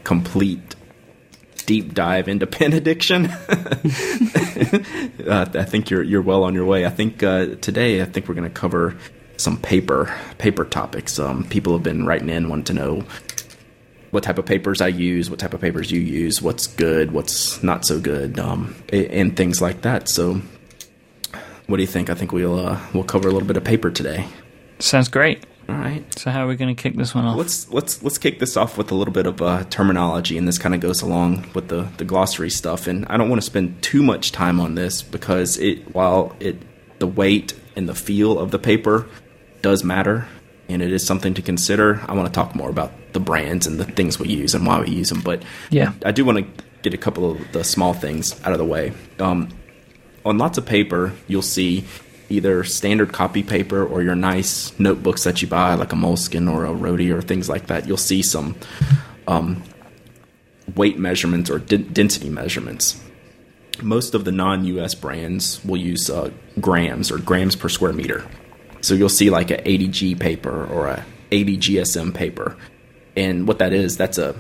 complete 0.05 0.77
deep 1.71 1.95
dive 1.95 2.27
into 2.27 2.47
pen 2.59 2.73
addiction, 2.73 3.27
uh, 3.27 3.39
I 5.55 5.65
think 5.65 5.89
you're 5.89 6.03
you're 6.03 6.21
well 6.21 6.43
on 6.43 6.53
your 6.53 6.65
way. 6.65 6.85
I 6.85 6.91
think 6.91 7.23
uh, 7.23 7.55
today 7.61 8.03
I 8.03 8.07
think 8.07 8.27
we're 8.29 8.35
going 8.35 8.49
to 8.49 8.61
cover 8.61 8.97
some 9.37 9.57
paper 9.57 10.13
paper 10.39 10.65
topics. 10.65 11.21
Um, 11.21 11.45
people 11.45 11.73
have 11.75 11.85
been 11.85 12.07
writing 12.07 12.29
in 12.29 12.49
wanting 12.49 12.65
to 12.65 12.73
know 12.73 13.05
what 14.11 14.25
type 14.25 14.39
of 14.39 14.47
papers 14.47 14.81
I 14.81 14.89
use, 14.89 15.31
what 15.31 15.39
type 15.39 15.55
of 15.55 15.61
papers 15.61 15.93
you 15.93 16.01
use, 16.01 16.43
what's 16.43 16.67
good, 16.67 17.13
what's 17.13 17.63
not 17.63 17.87
so 17.87 18.01
good, 18.01 18.41
um, 18.41 18.75
and 18.93 19.37
things 19.37 19.63
like 19.63 19.83
that. 19.83 20.09
So, 20.09 20.43
what 21.69 21.77
do 21.77 21.83
you 21.85 21.87
think? 21.87 22.11
I 22.11 22.15
think 22.15 22.33
we'll 22.33 22.59
uh, 22.59 22.81
we'll 22.93 23.05
cover 23.05 23.29
a 23.29 23.33
little 23.33 23.47
bit 23.47 23.57
of 23.57 23.63
paper 23.63 23.93
today. 23.93 24.27
Sounds 24.81 25.09
great. 25.09 25.45
All 25.71 25.77
right. 25.77 26.19
So, 26.19 26.33
how 26.33 26.45
are 26.45 26.49
we 26.49 26.57
going 26.57 26.75
to 26.75 26.83
kick 26.83 26.97
this 26.97 27.15
one 27.15 27.25
off? 27.25 27.37
Let's 27.37 27.71
let's 27.71 28.03
let's 28.03 28.19
kick 28.19 28.41
this 28.41 28.57
off 28.57 28.77
with 28.77 28.91
a 28.91 28.95
little 28.97 29.15
bit 29.15 29.27
of 29.27 29.41
uh, 29.41 29.63
terminology, 29.71 30.37
and 30.37 30.49
this 30.49 30.59
kind 30.59 30.75
of 30.75 30.81
goes 30.81 31.01
along 31.01 31.49
with 31.55 31.69
the 31.69 31.89
the 31.97 32.05
glossary 32.05 32.51
stuff. 32.51 32.89
And 32.89 33.07
I 33.07 33.17
don't 33.17 33.29
want 33.29 33.41
to 33.41 33.47
spend 33.47 33.81
too 33.81 34.03
much 34.03 34.33
time 34.33 34.59
on 34.59 34.75
this 34.75 35.01
because 35.01 35.59
it 35.59 35.95
while 35.95 36.35
it 36.41 36.61
the 36.99 37.07
weight 37.07 37.55
and 37.77 37.89
the 37.89 37.95
feel 37.95 38.39
of 38.39 38.51
the 38.51 38.59
paper 38.59 39.07
does 39.63 39.85
matter, 39.85 40.27
and 40.69 40.83
it 40.83 40.93
is 40.93 41.07
something 41.07 41.35
to 41.35 41.43
consider. 41.43 42.01
I 42.09 42.15
want 42.15 42.27
to 42.27 42.33
talk 42.33 42.57
more 42.57 42.69
about 42.69 42.93
the 43.13 43.21
brands 43.21 43.69
and 43.69 43.79
the 43.79 43.85
things 43.85 44.19
we 44.19 44.29
use 44.29 44.57
and 44.57 44.67
why 44.67 44.81
we 44.81 44.91
use 44.91 45.11
them. 45.11 45.21
But 45.21 45.45
Yeah. 45.71 45.93
I 46.05 46.11
do 46.11 46.25
want 46.25 46.39
to 46.39 46.65
get 46.83 46.95
a 46.95 46.99
couple 46.99 47.31
of 47.31 47.53
the 47.53 47.63
small 47.63 47.95
things 47.95 48.41
out 48.45 48.53
of 48.53 48.59
the 48.59 48.65
way. 48.65 48.93
Um, 49.21 49.51
on 50.25 50.37
lots 50.37 50.59
of 50.59 50.67
paper, 50.67 51.13
you'll 51.29 51.43
see 51.43 51.85
either 52.31 52.65
standard 52.65 53.13
copy 53.13 53.43
paper 53.43 53.85
or 53.85 54.03
your 54.03 54.15
nice 54.15 54.79
notebooks 54.79 55.25
that 55.25 55.43
you 55.43 55.49
buy, 55.49 55.75
like 55.75 55.93
a 55.93 55.97
Moleskine 55.97 56.51
or 56.51 56.65
a 56.65 56.71
Rhodia 56.71 57.15
or 57.15 57.23
things 57.23 57.49
like 57.49 57.67
that. 57.67 57.87
You'll 57.87 57.97
see 57.97 58.23
some 58.23 58.57
um, 59.27 59.63
weight 60.75 60.99
measurements 60.99 61.51
or 61.51 61.59
den- 61.59 61.93
density 61.93 62.31
measurements. 62.31 63.03
Most 63.83 64.15
of 64.15 64.25
the 64.25 64.33
non-US 64.33 64.95
brands 64.95 65.65
will 65.65 65.77
use 65.77 66.09
uh, 66.09 66.31
grams 66.61 67.11
or 67.11 67.19
grams 67.19 67.57
per 67.57 67.69
square 67.69 67.93
meter. 67.93 68.27
So 68.81 68.95
you'll 68.95 69.09
see 69.09 69.31
like 69.31 69.51
an 69.51 69.63
80G 69.65 70.19
paper 70.19 70.67
or 70.67 70.89
a 70.89 71.05
80 71.33 71.59
GSM 71.59 72.15
paper, 72.15 72.57
and 73.17 73.47
what 73.47 73.59
that 73.59 73.73
is, 73.73 73.97
that's 73.97 74.19
a, 74.19 74.35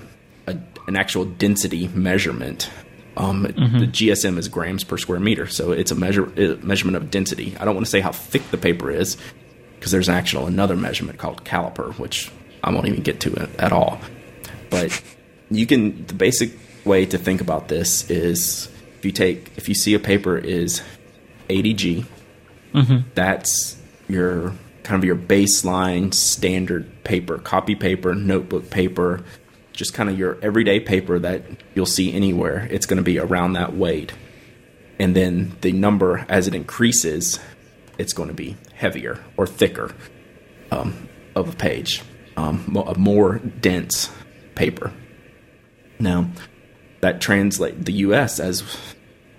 a 0.47 0.56
an 0.87 0.97
actual 0.97 1.25
density 1.25 1.88
measurement. 1.88 2.70
Um, 3.17 3.45
mm-hmm. 3.45 3.79
The 3.79 3.87
GSM 3.87 4.38
is 4.38 4.49
grams 4.49 4.85
per 4.85 4.97
square 4.97 5.21
meter, 5.21 5.47
so 5.47 5.73
it's 5.73 5.90
a 5.90 5.95
measure 5.95 6.25
a 6.37 6.57
measurement 6.57 6.97
of 6.97 7.11
density. 7.11 7.57
I 7.59 7.64
don't 7.64 7.75
want 7.75 7.87
to 7.87 7.90
say 7.90 8.00
how 8.00 8.12
thick 8.12 8.50
the 8.50 8.59
paper 8.59 8.90
is 8.90 9.17
because 9.75 9.93
there's 9.93 10.09
actual 10.09 10.47
another 10.47 10.76
measurement 10.76 11.19
called 11.19 11.45
caliper, 11.45 11.99
which 11.99 12.31
I 12.62 12.71
won't 12.71 12.87
even 12.87 13.02
get 13.02 13.21
to 13.21 13.33
it 13.33 13.50
at 13.59 13.73
all. 13.73 14.00
But 14.69 15.02
you 15.50 15.67
can 15.67 16.07
the 16.07 16.14
basic 16.14 16.52
way 16.85 17.07
to 17.07 17.19
think 17.19 17.40
about 17.40 17.69
this 17.69 18.09
is 18.11 18.69
if 18.99 19.05
you 19.05 19.12
take 19.12 19.50
if 19.57 19.69
you 19.69 19.75
see 19.75 19.95
a 19.95 19.99
paper 19.99 20.37
is 20.38 20.83
80G, 21.49 22.07
mm-hmm. 22.75 23.09
that's 23.14 23.76
your 24.09 24.55
kind 24.83 25.00
of 25.00 25.05
your 25.05 25.17
baseline 25.17 26.12
standard 26.14 27.05
paper, 27.05 27.38
copy 27.38 27.75
paper, 27.75 28.14
notebook 28.14 28.71
paper, 28.71 29.23
just 29.80 29.94
kind 29.94 30.10
of 30.10 30.18
your 30.18 30.38
everyday 30.42 30.78
paper 30.78 31.18
that 31.18 31.42
you'll 31.75 31.87
see 31.87 32.12
anywhere. 32.12 32.68
It's 32.70 32.84
going 32.84 32.99
to 32.99 33.02
be 33.02 33.18
around 33.18 33.54
that 33.54 33.75
weight. 33.75 34.12
And 34.99 35.16
then 35.16 35.56
the 35.62 35.72
number 35.72 36.26
as 36.28 36.46
it 36.46 36.54
increases, 36.54 37.40
it's 37.96 38.12
going 38.12 38.28
to 38.28 38.34
be 38.34 38.58
heavier 38.75 39.25
or 39.38 39.46
thicker 39.46 39.94
um, 40.70 41.08
of 41.34 41.54
a 41.54 41.56
page, 41.56 42.02
um, 42.37 42.76
a 42.87 42.94
more 42.99 43.38
dense 43.38 44.12
paper. 44.54 44.92
Now, 45.99 46.28
that 47.00 47.22
translate 47.22 47.82
the 47.82 47.92
US 48.04 48.38
as 48.38 48.62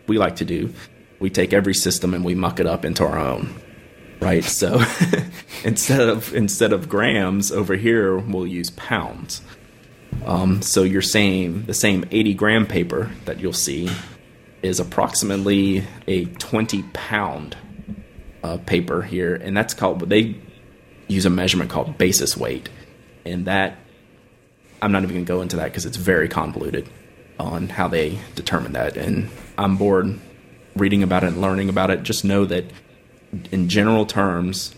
we 0.08 0.18
like 0.18 0.38
to 0.38 0.46
do. 0.46 0.74
We 1.20 1.30
take 1.30 1.54
every 1.54 1.76
system 1.76 2.16
and 2.16 2.26
we 2.26 2.34
muck 2.34 2.60
it 2.60 2.66
up 2.66 2.84
into 2.84 3.04
our 3.06 3.20
own. 3.20 3.62
Right? 4.20 4.44
So 4.44 4.82
instead 5.64 6.10
of 6.10 6.34
instead 6.34 6.74
of 6.74 6.90
grams 6.90 7.52
over 7.52 7.76
here 7.76 8.18
we'll 8.18 8.48
use 8.48 8.72
pounds. 8.72 9.44
Um, 10.26 10.62
so 10.62 10.84
you're 10.84 11.02
saying 11.02 11.64
the 11.66 11.74
same 11.74 12.06
80 12.12 12.34
gram 12.36 12.68
paper 12.68 13.12
that 13.26 13.40
you'll 13.40 13.54
see 13.54 13.90
is 14.62 14.80
approximately 14.80 15.84
a 16.08 16.26
20 16.26 16.84
pound 16.94 17.58
uh, 18.44 18.58
paper 18.58 19.02
here, 19.02 19.36
and 19.36 19.56
that's 19.56 19.74
called. 19.74 20.08
They 20.10 20.36
use 21.08 21.26
a 21.26 21.30
measurement 21.30 21.70
called 21.70 21.98
basis 21.98 22.38
weight, 22.38 22.70
and 23.26 23.46
that 23.46 23.78
I'm 24.82 24.92
not 24.92 25.04
even 25.04 25.16
going 25.16 25.26
to 25.26 25.32
go 25.32 25.42
into 25.42 25.58
that 25.58 25.66
because 25.66 25.86
it's 25.86 25.98
very 25.98 26.28
convoluted 26.28 26.90
on 27.40 27.70
how 27.70 27.88
they 27.88 28.20
determine 28.36 28.74
that. 28.74 28.98
And 28.98 29.30
I'm 29.58 29.78
bored 29.78 30.20
reading 30.76 31.04
about 31.04 31.24
it 31.24 31.28
and 31.28 31.42
learning 31.42 31.70
about 31.70 31.90
it. 31.90 32.04
Just 32.04 32.24
know 32.24 32.46
that 32.46 32.66
in 33.52 33.70
general 33.70 34.06
terms, 34.06 34.76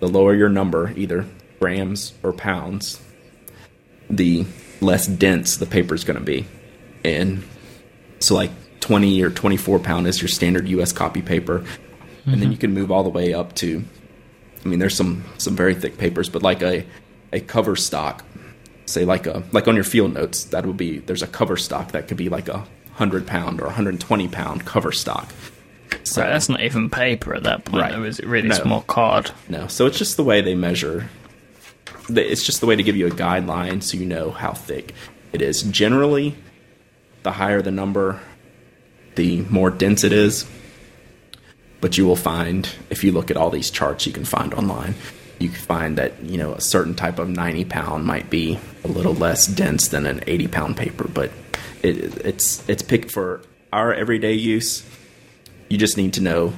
the 0.00 0.08
lower 0.08 0.34
your 0.34 0.48
number, 0.48 0.92
either 0.96 1.26
grams 1.60 2.12
or 2.22 2.32
pounds, 2.32 3.00
the 4.10 4.46
less 4.80 5.06
dense 5.06 5.56
the 5.56 5.66
paper 5.66 5.94
is 5.94 6.04
going 6.04 6.18
to 6.18 6.24
be. 6.24 6.46
And 7.04 7.42
so, 8.18 8.34
like 8.34 8.50
20 8.80 9.22
or 9.22 9.30
24 9.30 9.78
pound 9.80 10.06
is 10.06 10.20
your 10.20 10.28
standard 10.28 10.68
US 10.68 10.92
copy 10.92 11.22
paper. 11.22 11.64
And 12.24 12.34
then 12.34 12.40
mm-hmm. 12.40 12.52
you 12.52 12.58
can 12.58 12.74
move 12.74 12.90
all 12.90 13.04
the 13.04 13.10
way 13.10 13.34
up 13.34 13.54
to, 13.56 13.84
I 14.64 14.68
mean, 14.68 14.80
there's 14.80 14.96
some, 14.96 15.24
some 15.38 15.54
very 15.54 15.74
thick 15.74 15.96
papers, 15.96 16.28
but 16.28 16.42
like 16.42 16.60
a, 16.60 16.84
a 17.32 17.38
cover 17.38 17.76
stock, 17.76 18.24
say 18.86 19.04
like 19.04 19.26
a, 19.26 19.44
like 19.52 19.68
on 19.68 19.76
your 19.76 19.84
field 19.84 20.14
notes, 20.14 20.44
that 20.46 20.66
would 20.66 20.76
be, 20.76 20.98
there's 20.98 21.22
a 21.22 21.28
cover 21.28 21.56
stock 21.56 21.92
that 21.92 22.08
could 22.08 22.16
be 22.16 22.28
like 22.28 22.48
a 22.48 22.58
100 22.96 23.28
pound 23.28 23.60
or 23.60 23.66
120 23.66 24.26
pound 24.28 24.64
cover 24.64 24.90
stock. 24.90 25.28
So, 26.02 26.22
Right, 26.22 26.30
that's 26.30 26.48
not 26.48 26.60
even 26.62 26.90
paper 26.90 27.34
at 27.34 27.44
that 27.44 27.64
point, 27.64 27.82
Right. 27.82 27.92
though, 27.92 28.02
is 28.02 28.18
it 28.18 28.26
really? 28.26 28.48
No. 28.48 28.56
It's 28.56 28.64
more 28.64 28.82
card. 28.82 29.30
No, 29.48 29.68
so 29.68 29.86
it's 29.86 29.98
just 29.98 30.16
the 30.16 30.24
way 30.24 30.40
they 30.40 30.56
measure. 30.56 31.08
It's 32.08 32.44
just 32.44 32.60
the 32.60 32.66
way 32.66 32.76
to 32.76 32.82
give 32.82 32.96
you 32.96 33.06
a 33.06 33.10
guideline 33.10 33.82
so 33.82 33.96
you 33.96 34.06
know 34.06 34.30
how 34.30 34.52
thick 34.52 34.94
it 35.32 35.42
is. 35.42 35.62
Generally, 35.62 36.36
the 37.22 37.32
higher 37.32 37.62
the 37.62 37.70
number, 37.70 38.20
the 39.16 39.42
more 39.42 39.70
dense 39.70 40.04
it 40.04 40.12
is. 40.12 40.46
But 41.80 41.98
you 41.98 42.06
will 42.06 42.16
find, 42.16 42.68
if 42.90 43.04
you 43.04 43.12
look 43.12 43.30
at 43.30 43.36
all 43.36 43.50
these 43.50 43.70
charts 43.70 44.06
you 44.06 44.12
can 44.12 44.24
find 44.24 44.54
online, 44.54 44.94
you 45.38 45.48
can 45.48 45.58
find 45.58 45.98
that 45.98 46.22
you 46.22 46.38
know 46.38 46.54
a 46.54 46.60
certain 46.60 46.94
type 46.94 47.18
of 47.18 47.28
90 47.28 47.66
pound 47.66 48.06
might 48.06 48.30
be 48.30 48.58
a 48.84 48.88
little 48.88 49.14
less 49.14 49.46
dense 49.46 49.88
than 49.88 50.06
an 50.06 50.22
80 50.26 50.48
pound 50.48 50.76
paper, 50.76 51.06
but 51.08 51.30
it, 51.82 52.24
it's 52.24 52.66
it's 52.68 52.82
picked 52.82 53.10
for 53.10 53.42
our 53.72 53.92
everyday 53.92 54.32
use. 54.32 54.84
You 55.68 55.78
just 55.78 55.96
need 55.96 56.14
to 56.14 56.22
know 56.22 56.54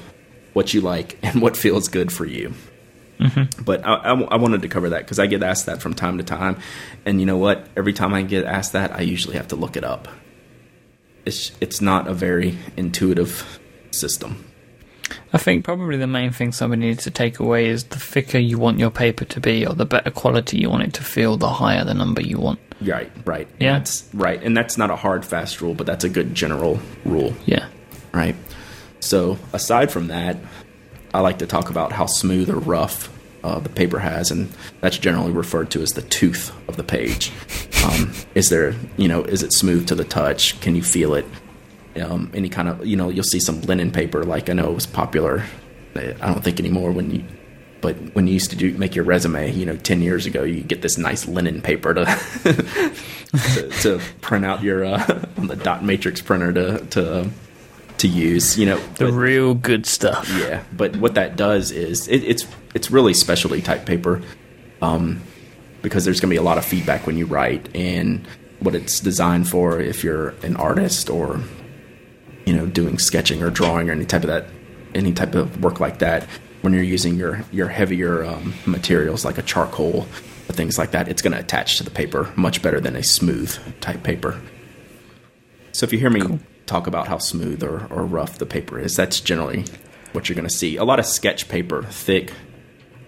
what 0.53 0.75
you 0.75 0.81
like 0.81 1.19
and 1.23 1.43
what 1.43 1.57
feels 1.57 1.89
good 1.89 2.13
for 2.13 2.25
you. 2.25 2.55
Mm-hmm. 3.19 3.63
But 3.65 3.85
I, 3.87 3.95
I, 3.95 4.21
I 4.21 4.37
wanted 4.37 4.63
to 4.63 4.69
cover 4.69 4.91
that 4.91 5.01
because 5.01 5.19
I 5.19 5.27
get 5.27 5.43
asked 5.43 5.67
that 5.67 5.83
from 5.83 5.95
time 5.95 6.19
to 6.19 6.25
time, 6.25 6.59
and 7.05 7.21
you 7.21 7.27
know 7.27 7.37
what? 7.37 7.67
Every 7.77 7.93
time 7.93 8.15
I 8.15 8.23
get 8.23 8.45
asked 8.45 8.73
that, 8.73 8.93
I 8.93 9.01
usually 9.01 9.37
have 9.37 9.49
to 9.49 9.57
look 9.57 9.77
it 9.77 9.85
up. 9.85 10.09
It's 11.25 11.53
it's 11.61 11.81
not 11.81 12.07
a 12.09 12.15
very 12.15 12.57
intuitive 12.77 13.59
system. 13.91 14.45
I 15.33 15.39
think 15.39 15.65
probably 15.65 15.97
the 15.97 16.07
main 16.07 16.33
thing 16.33 16.53
somebody 16.53 16.83
needs 16.83 17.05
to 17.05 17.11
take 17.11 17.39
away 17.39 17.67
is 17.69 17.85
the 17.85 17.99
thicker 17.99 18.39
you 18.39 18.59
want 18.59 18.79
your 18.79 18.91
paper 18.91 19.25
to 19.25 19.41
be, 19.41 19.67
or 19.67 19.75
the 19.75 19.87
better 19.87 20.11
quality 20.11 20.59
you 20.59 20.71
want 20.71 20.83
it 20.85 20.93
to 20.95 21.05
feel, 21.05 21.37
the 21.37 21.49
higher 21.49 21.85
the 21.85 21.95
number 21.95 22.21
you 22.23 22.39
want. 22.39 22.61
Right, 22.81 23.11
right, 23.25 23.49
And 23.55 23.63
Yeah. 23.63 23.79
that's 23.79 24.09
right, 24.15 24.41
and 24.43 24.57
that's 24.57 24.79
not 24.79 24.91
a 24.91 24.97
hard 24.97 25.25
fast 25.25 25.61
rule, 25.61 25.75
but 25.75 25.87
that's 25.87 26.05
a 26.05 26.09
good 26.09 26.35
general 26.35 26.79
rule. 27.05 27.35
Yeah. 27.47 27.67
right? 28.13 28.37
So 29.01 29.39
aside 29.53 29.91
from 29.91 30.09
that, 30.09 30.37
I 31.19 31.21
like 31.21 31.39
to 31.39 31.49
talk 31.49 31.69
about 31.69 31.91
how 31.91 32.07
smooth 32.07 32.49
or 32.49 32.61
rough 32.61 33.13
uh, 33.43 33.59
the 33.59 33.69
paper 33.69 33.99
has, 33.99 34.31
and 34.31 34.49
that's 34.81 34.97
generally 34.97 35.33
referred 35.33 35.69
to 35.73 35.83
as 35.83 35.91
the 35.91 36.03
tooth 36.03 36.53
of 36.69 36.77
the 36.77 36.85
page. 36.85 37.33
Um, 37.85 38.13
is 38.37 38.51
there, 38.51 38.77
you 38.97 39.09
know, 39.09 39.25
is 39.25 39.43
it 39.43 39.53
smooth 39.53 39.89
to 39.89 39.97
the 39.97 40.05
touch? 40.05 40.61
Can 40.61 40.77
you 40.77 40.83
feel 40.85 41.15
it? 41.15 41.27
Um, 42.01 42.31
any 42.35 42.49
kind 42.49 42.69
of, 42.69 42.87
you 42.87 42.95
know, 42.95 43.09
you'll 43.09 43.25
see 43.25 43.41
some 43.41 43.61
linen 43.63 43.91
paper, 43.91 44.23
like 44.23 44.49
I 44.49 44.53
know 44.53 44.71
it 44.71 44.75
was 44.77 44.87
popular. 44.87 45.43
I 45.97 46.13
don't 46.13 46.45
think 46.45 46.61
anymore 46.61 46.93
when 46.93 47.11
you. 47.11 47.25
But 47.81 47.97
when 48.15 48.29
you 48.29 48.35
used 48.35 48.51
to 48.51 48.57
do 48.57 48.73
make 48.79 48.95
your 48.95 49.05
resume, 49.05 49.53
you 49.53 49.67
know, 49.67 49.77
ten 49.77 50.03
years 50.03 50.25
ago, 50.25 50.45
you 50.45 50.63
get 50.63 50.83
this 50.83 50.99
nice 50.99 51.27
linen 51.27 51.63
paper 51.63 51.95
to 51.95 52.05
to, 53.55 53.69
to 53.83 54.01
print 54.21 54.45
out 54.45 54.63
your 54.63 54.85
uh, 54.85 55.25
on 55.37 55.49
the 55.49 55.57
dot 55.57 55.85
matrix 55.85 56.21
printer 56.21 56.53
to 56.53 56.87
to 56.91 57.21
um, 57.23 57.35
to 57.99 58.09
use. 58.09 58.59
You 58.59 58.67
know, 58.67 58.79
The 58.97 59.07
but- 59.07 59.13
real 59.13 59.55
good 59.55 59.87
stuff. 59.87 60.29
yeah. 60.39 60.63
But 60.77 60.97
what 60.97 61.15
that 61.15 61.37
does 61.37 61.71
is 61.71 62.09
it, 62.09 62.25
it's 62.25 62.47
it's 62.75 62.91
really 62.91 63.15
specialty 63.15 63.61
type 63.63 63.87
paper, 63.87 64.23
um, 64.83 65.21
because 65.83 66.05
there's 66.05 66.21
going 66.21 66.29
to 66.31 66.35
be 66.35 66.39
a 66.39 66.43
lot 66.43 66.59
of 66.59 66.65
feedback 66.65 67.07
when 67.07 67.17
you 67.17 67.27
write 67.27 67.69
and 67.75 68.27
what 68.61 68.75
it's 68.75 69.01
designed 69.01 69.49
for. 69.49 69.81
If 69.81 70.03
you're 70.05 70.31
an 70.43 70.57
artist 70.57 71.09
or 71.11 71.41
you 72.47 72.55
know, 72.57 72.65
doing 72.67 72.99
sketching 72.99 73.43
or 73.43 73.51
drawing 73.51 73.91
or 73.91 73.93
any 73.93 74.07
type 74.07 74.23
of 74.23 74.29
that, 74.29 74.47
any 74.95 75.13
type 75.13 75.35
of 75.35 75.63
work 75.63 75.81
like 75.81 75.99
that. 75.99 76.25
When 76.63 76.73
you're 76.73 76.83
using 76.83 77.17
your 77.17 77.43
your 77.53 77.69
heavier 77.69 78.25
um, 78.25 78.53
materials 78.67 79.25
like 79.25 79.39
a 79.39 79.43
charcoal, 79.43 80.09
or 80.49 80.53
things 80.55 80.77
like 80.79 80.91
that, 80.93 81.09
it's 81.09 81.23
going 81.23 81.33
to 81.35 81.39
attach 81.39 81.77
to 81.79 81.85
the 81.85 81.91
paper 81.91 82.33
much 82.37 82.63
better 82.63 82.81
than 82.81 82.97
a 82.97 83.03
smooth 83.03 83.57
type 83.81 84.03
paper. 84.03 84.41
So 85.73 85.85
if 85.85 85.93
you 85.93 85.99
hear 86.01 86.11
me 86.11 86.21
cool. 86.23 86.41
Talk 86.69 86.87
about 86.87 87.09
how 87.09 87.19
smooth 87.19 87.63
or, 87.63 87.87
or 87.91 88.05
rough 88.05 88.39
the 88.39 88.47
paper 88.47 88.79
is, 88.79 88.95
that's 88.95 89.21
generally 89.21 89.65
what 90.13 90.29
you're 90.29 90.37
going 90.37 90.49
to 90.49 90.55
see. 90.55 90.77
A 90.77 90.85
lot 90.85 90.99
of 90.99 91.07
sketch 91.07 91.49
paper, 91.49 91.83
thick 91.83 92.33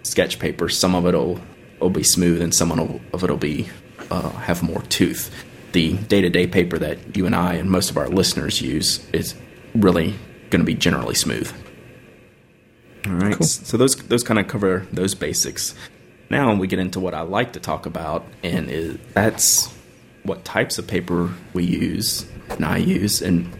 sketch 0.03 0.39
paper, 0.39 0.69
some 0.69 0.95
of 0.95 1.07
it'll 1.07 1.41
will 1.81 1.91
be 1.91 2.03
smooth 2.03 2.43
and 2.43 2.55
some 2.55 2.73
of 2.73 3.25
it'll 3.25 3.37
be 3.37 3.69
uh, 4.11 4.31
have 4.31 4.63
more 4.63 4.83
tooth. 4.83 5.31
The 5.73 5.95
day 5.95 6.21
to 6.21 6.29
day 6.29 6.47
paper 6.47 6.79
that 6.79 7.17
you 7.17 7.27
and 7.27 7.35
I 7.35 7.55
and 7.55 7.71
most 7.71 7.91
of 7.91 7.97
our 7.97 8.09
listeners 8.09 8.61
use 8.61 9.09
is 9.13 9.35
really 9.75 10.15
going 10.51 10.61
to 10.61 10.67
be 10.67 10.75
generally 10.75 11.15
smooth. 11.15 11.53
All 13.07 13.13
right, 13.15 13.35
cool. 13.35 13.47
so 13.47 13.77
those 13.77 13.97
those 13.97 14.23
kind 14.23 14.39
of 14.39 14.49
cover 14.49 14.87
those 14.93 15.15
basics. 15.15 15.75
Now 16.29 16.55
we 16.55 16.67
get 16.67 16.79
into 16.79 17.01
what 17.01 17.15
I 17.15 17.23
like 17.23 17.55
to 17.55 17.61
talk 17.61 17.87
about, 17.87 18.25
and 18.43 18.69
is, 18.69 18.99
that's 19.15 19.73
what 20.23 20.45
types 20.45 20.79
of 20.79 20.87
paper 20.87 21.33
we 21.55 21.65
use 21.65 22.27
and 22.51 22.65
I 22.65 22.79
use, 22.79 23.23
and 23.23 23.51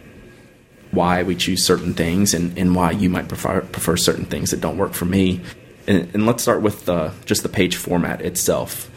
why 0.91 1.23
we 1.23 1.35
choose 1.35 1.65
certain 1.65 1.93
things, 1.93 2.33
and, 2.33 2.57
and 2.57 2.75
why 2.75 2.91
you 2.91 3.09
might 3.09 3.27
prefer 3.27 3.61
prefer 3.61 3.97
certain 3.97 4.25
things 4.25 4.51
that 4.51 4.61
don't 4.61 4.77
work 4.77 4.93
for 4.93 5.05
me. 5.05 5.41
And, 5.87 6.13
and 6.13 6.25
let's 6.25 6.43
start 6.43 6.61
with 6.61 6.87
uh, 6.87 7.11
just 7.25 7.43
the 7.43 7.49
page 7.49 7.75
format 7.75 8.21
itself. 8.21 8.91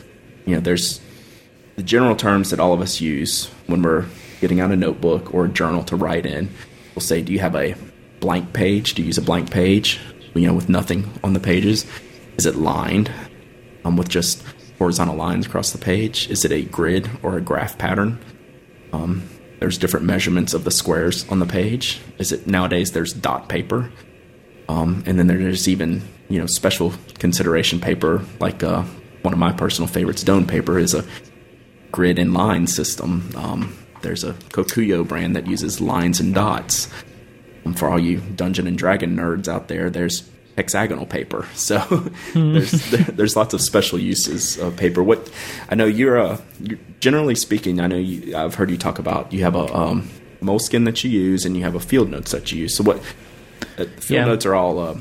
You 0.45 0.57
know, 0.57 0.61
there's 0.61 1.01
the 1.77 1.83
general 1.83 2.17
terms 2.17 2.51
that 2.51 2.61
all 2.61 2.73
of 2.73 2.81
us 2.81 3.01
use 3.01 3.47
when 3.67 3.83
we're 3.83 4.07
getting 4.41 4.61
out 4.61 4.71
a 4.71 4.77
notebook 4.77 5.33
or 5.33 5.47
a 5.47 5.49
journal 5.49 5.83
to 5.85 5.97
write 5.97 6.27
in. 6.27 6.51
We'll 6.95 7.03
say, 7.03 7.23
"Do 7.23 7.33
you 7.33 7.39
have 7.39 7.57
a 7.57 7.75
blank 8.21 8.53
page? 8.53 8.95
Do 8.95 9.03
you 9.03 9.07
use 9.07 9.19
a 9.19 9.23
blank 9.23 9.51
page? 9.51 10.01
You 10.35 10.49
know, 10.49 10.55
with 10.55 10.69
nothing 10.69 11.11
on 11.23 11.33
the 11.33 11.41
pages? 11.41 11.87
Is 12.37 12.47
it 12.47 12.57
lined 12.57 13.11
um, 13.85 13.97
with 13.97 14.09
just 14.09 14.43
horizontal 14.79 15.15
lines 15.15 15.47
across 15.47 15.71
the 15.73 15.79
page? 15.79 16.29
Is 16.31 16.45
it 16.45 16.51
a 16.51 16.63
grid 16.63 17.09
or 17.23 17.37
a 17.37 17.41
graph 17.41 17.79
pattern? 17.79 18.19
Um, 18.93 19.29
there's 19.65 19.79
different 19.79 20.05
measurements 20.05 20.53
of 20.53 20.63
the 20.65 20.71
squares 20.71 21.27
on 21.31 21.39
the 21.39 21.47
page. 21.47 21.99
Is 22.19 22.33
it 22.33 22.47
nowadays 22.47 22.93
there's 22.93 23.15
dot 23.15 23.49
paper, 23.49 23.91
um, 24.69 25.03
and 25.07 25.19
then 25.19 25.27
there's 25.27 25.67
even 25.69 26.03
you 26.29 26.39
know 26.39 26.45
special 26.45 26.93
consideration 27.19 27.81
paper 27.81 28.23
like 28.41 28.63
uh, 28.63 28.83
one 29.23 29.33
of 29.33 29.39
my 29.39 29.53
personal 29.53 29.89
favorites, 29.89 30.23
Doane 30.23 30.47
paper, 30.47 30.79
is 30.79 30.93
a 30.93 31.03
grid 31.93 32.19
and 32.19 32.35
line 32.35 32.67
system. 32.67 33.31
Um, 33.37 33.75
there's 34.03 34.23
a 34.23 34.35
Kokuyo 34.53 35.09
brand 35.09 35.35
that 35.35 35.47
uses 35.47 35.81
lines 35.81 36.21
and 36.21 36.35
dots. 36.35 36.91
Um, 37.65 37.73
for 37.73 37.89
all 37.89 37.99
you 37.99 38.19
Dungeon 38.19 38.67
and 38.67 38.77
Dragon 38.77 39.17
nerds 39.17 39.49
out 39.49 39.69
there, 39.69 39.89
there's 39.89 40.29
hexagonal 40.57 41.07
paper. 41.07 41.47
So 41.55 41.79
there's 42.35 42.91
there's 42.91 43.37
lots 43.37 43.55
of 43.55 43.61
special 43.61 43.99
uses 43.99 44.59
of 44.59 44.77
paper. 44.77 45.03
What 45.03 45.31
I 45.71 45.75
know 45.75 45.87
you're 45.87 46.17
a 46.17 46.41
generally 47.01 47.35
speaking, 47.35 47.81
I 47.81 47.87
know 47.87 47.97
you, 47.97 48.37
I've 48.37 48.55
heard 48.55 48.71
you 48.71 48.77
talk 48.77 48.99
about 48.99 49.33
you 49.33 49.43
have 49.43 49.55
a 49.55 49.75
um, 49.75 50.11
Moleskine 50.45 50.85
that 50.85 51.03
you 51.03 51.11
use 51.11 51.45
and 51.45 51.57
you 51.57 51.63
have 51.63 51.75
a 51.75 51.81
field 51.81 52.11
notes 52.11 52.33
that 52.33 52.53
you 52.53 52.63
use. 52.63 52.77
So 52.77 52.85
what 52.85 52.99
uh, 53.79 53.85
field 53.85 54.11
yeah. 54.11 54.25
notes 54.25 54.47
are 54.47 54.55
all, 54.55 54.79
uh, 54.79 54.97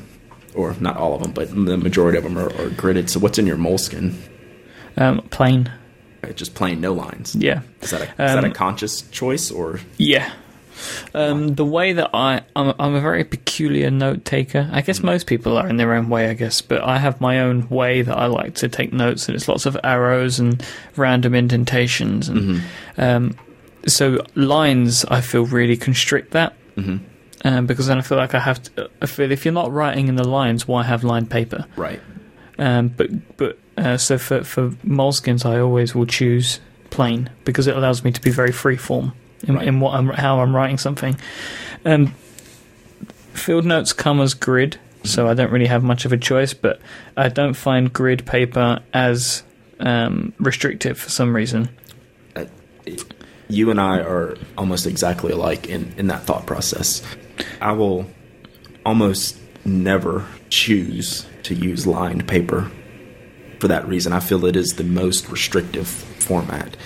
or 0.54 0.74
not 0.80 0.96
all 0.96 1.14
of 1.14 1.22
them, 1.22 1.32
but 1.32 1.50
the 1.50 1.76
majority 1.76 2.18
of 2.18 2.24
them 2.24 2.38
are, 2.38 2.48
are 2.48 2.70
gridded. 2.70 3.08
So 3.08 3.20
what's 3.20 3.38
in 3.38 3.46
your 3.46 3.56
Moleskine? 3.56 4.14
Um, 4.96 5.20
plain. 5.30 5.70
Just 6.34 6.54
plain, 6.54 6.80
no 6.80 6.94
lines. 6.94 7.34
Yeah. 7.34 7.60
Is 7.82 7.90
that 7.90 8.00
a, 8.00 8.04
is 8.04 8.10
um, 8.10 8.16
that 8.16 8.44
a 8.44 8.46
um, 8.48 8.52
conscious 8.54 9.02
choice 9.02 9.50
or? 9.50 9.80
Yeah, 9.98 10.32
um, 11.14 11.54
the 11.54 11.64
way 11.64 11.92
that 11.92 12.10
I, 12.12 12.42
I'm, 12.56 12.74
I'm, 12.78 12.94
a 12.94 13.00
very 13.00 13.24
peculiar 13.24 13.90
note 13.90 14.24
taker. 14.24 14.68
I 14.72 14.80
guess 14.80 15.00
mm. 15.00 15.04
most 15.04 15.26
people 15.26 15.56
are 15.56 15.68
in 15.68 15.76
their 15.76 15.94
own 15.94 16.08
way, 16.08 16.28
I 16.28 16.34
guess, 16.34 16.60
but 16.60 16.82
I 16.82 16.98
have 16.98 17.20
my 17.20 17.40
own 17.40 17.68
way 17.68 18.02
that 18.02 18.16
I 18.16 18.26
like 18.26 18.54
to 18.56 18.68
take 18.68 18.92
notes, 18.92 19.28
and 19.28 19.36
it's 19.36 19.48
lots 19.48 19.66
of 19.66 19.76
arrows 19.84 20.38
and 20.38 20.64
random 20.96 21.34
indentations, 21.34 22.28
and 22.28 22.40
mm-hmm. 22.40 23.00
um, 23.00 23.36
so 23.86 24.24
lines 24.34 25.04
I 25.06 25.20
feel 25.20 25.46
really 25.46 25.76
constrict 25.76 26.32
that. 26.32 26.54
Mm-hmm. 26.76 27.04
Um, 27.46 27.66
because 27.66 27.88
then 27.88 27.98
I 27.98 28.00
feel 28.00 28.16
like 28.16 28.34
I 28.34 28.40
have 28.40 28.62
to. 28.62 28.90
I 29.02 29.06
feel 29.06 29.30
if 29.30 29.44
you're 29.44 29.52
not 29.52 29.70
writing 29.70 30.08
in 30.08 30.16
the 30.16 30.26
lines, 30.26 30.66
why 30.66 30.82
have 30.82 31.04
lined 31.04 31.30
paper? 31.30 31.66
Right. 31.76 32.00
Um, 32.58 32.88
but 32.88 33.36
but 33.36 33.58
uh, 33.76 33.98
so 33.98 34.16
for 34.16 34.42
for 34.44 34.70
Moleskines, 34.70 35.44
I 35.44 35.60
always 35.60 35.94
will 35.94 36.06
choose 36.06 36.60
plain 36.88 37.28
because 37.44 37.66
it 37.66 37.76
allows 37.76 38.02
me 38.02 38.12
to 38.12 38.20
be 38.20 38.30
very 38.30 38.52
free 38.52 38.76
form 38.76 39.12
in, 39.42 39.56
right. 39.56 39.66
in 39.66 39.80
what 39.80 39.94
I'm, 39.94 40.08
how 40.08 40.40
I'm 40.40 40.54
writing 40.54 40.78
something. 40.78 41.16
Um, 41.84 42.14
field 43.32 43.64
notes 43.64 43.92
come 43.92 44.20
as 44.20 44.34
grid, 44.34 44.78
so 45.02 45.28
I 45.28 45.34
don't 45.34 45.50
really 45.50 45.66
have 45.66 45.82
much 45.82 46.04
of 46.04 46.12
a 46.12 46.16
choice. 46.16 46.54
But 46.54 46.80
I 47.16 47.28
don't 47.28 47.54
find 47.54 47.92
grid 47.92 48.26
paper 48.26 48.80
as 48.92 49.42
um, 49.80 50.32
restrictive 50.38 50.98
for 50.98 51.10
some 51.10 51.34
reason. 51.34 51.68
Uh, 52.34 52.46
you 53.48 53.70
and 53.70 53.80
I 53.80 54.00
are 54.00 54.36
almost 54.56 54.86
exactly 54.86 55.32
alike 55.32 55.68
in, 55.68 55.92
in 55.96 56.06
that 56.08 56.22
thought 56.24 56.46
process. 56.46 57.02
I 57.60 57.72
will 57.72 58.06
almost 58.86 59.38
never 59.64 60.26
choose 60.50 61.26
to 61.44 61.54
use 61.54 61.86
lined 61.86 62.28
paper 62.28 62.70
for 63.60 63.68
that 63.68 63.86
reason. 63.88 64.12
I 64.12 64.20
feel 64.20 64.44
it 64.44 64.56
is 64.56 64.74
the 64.74 64.84
most 64.84 65.28
restrictive 65.28 65.86
format. 65.86 66.76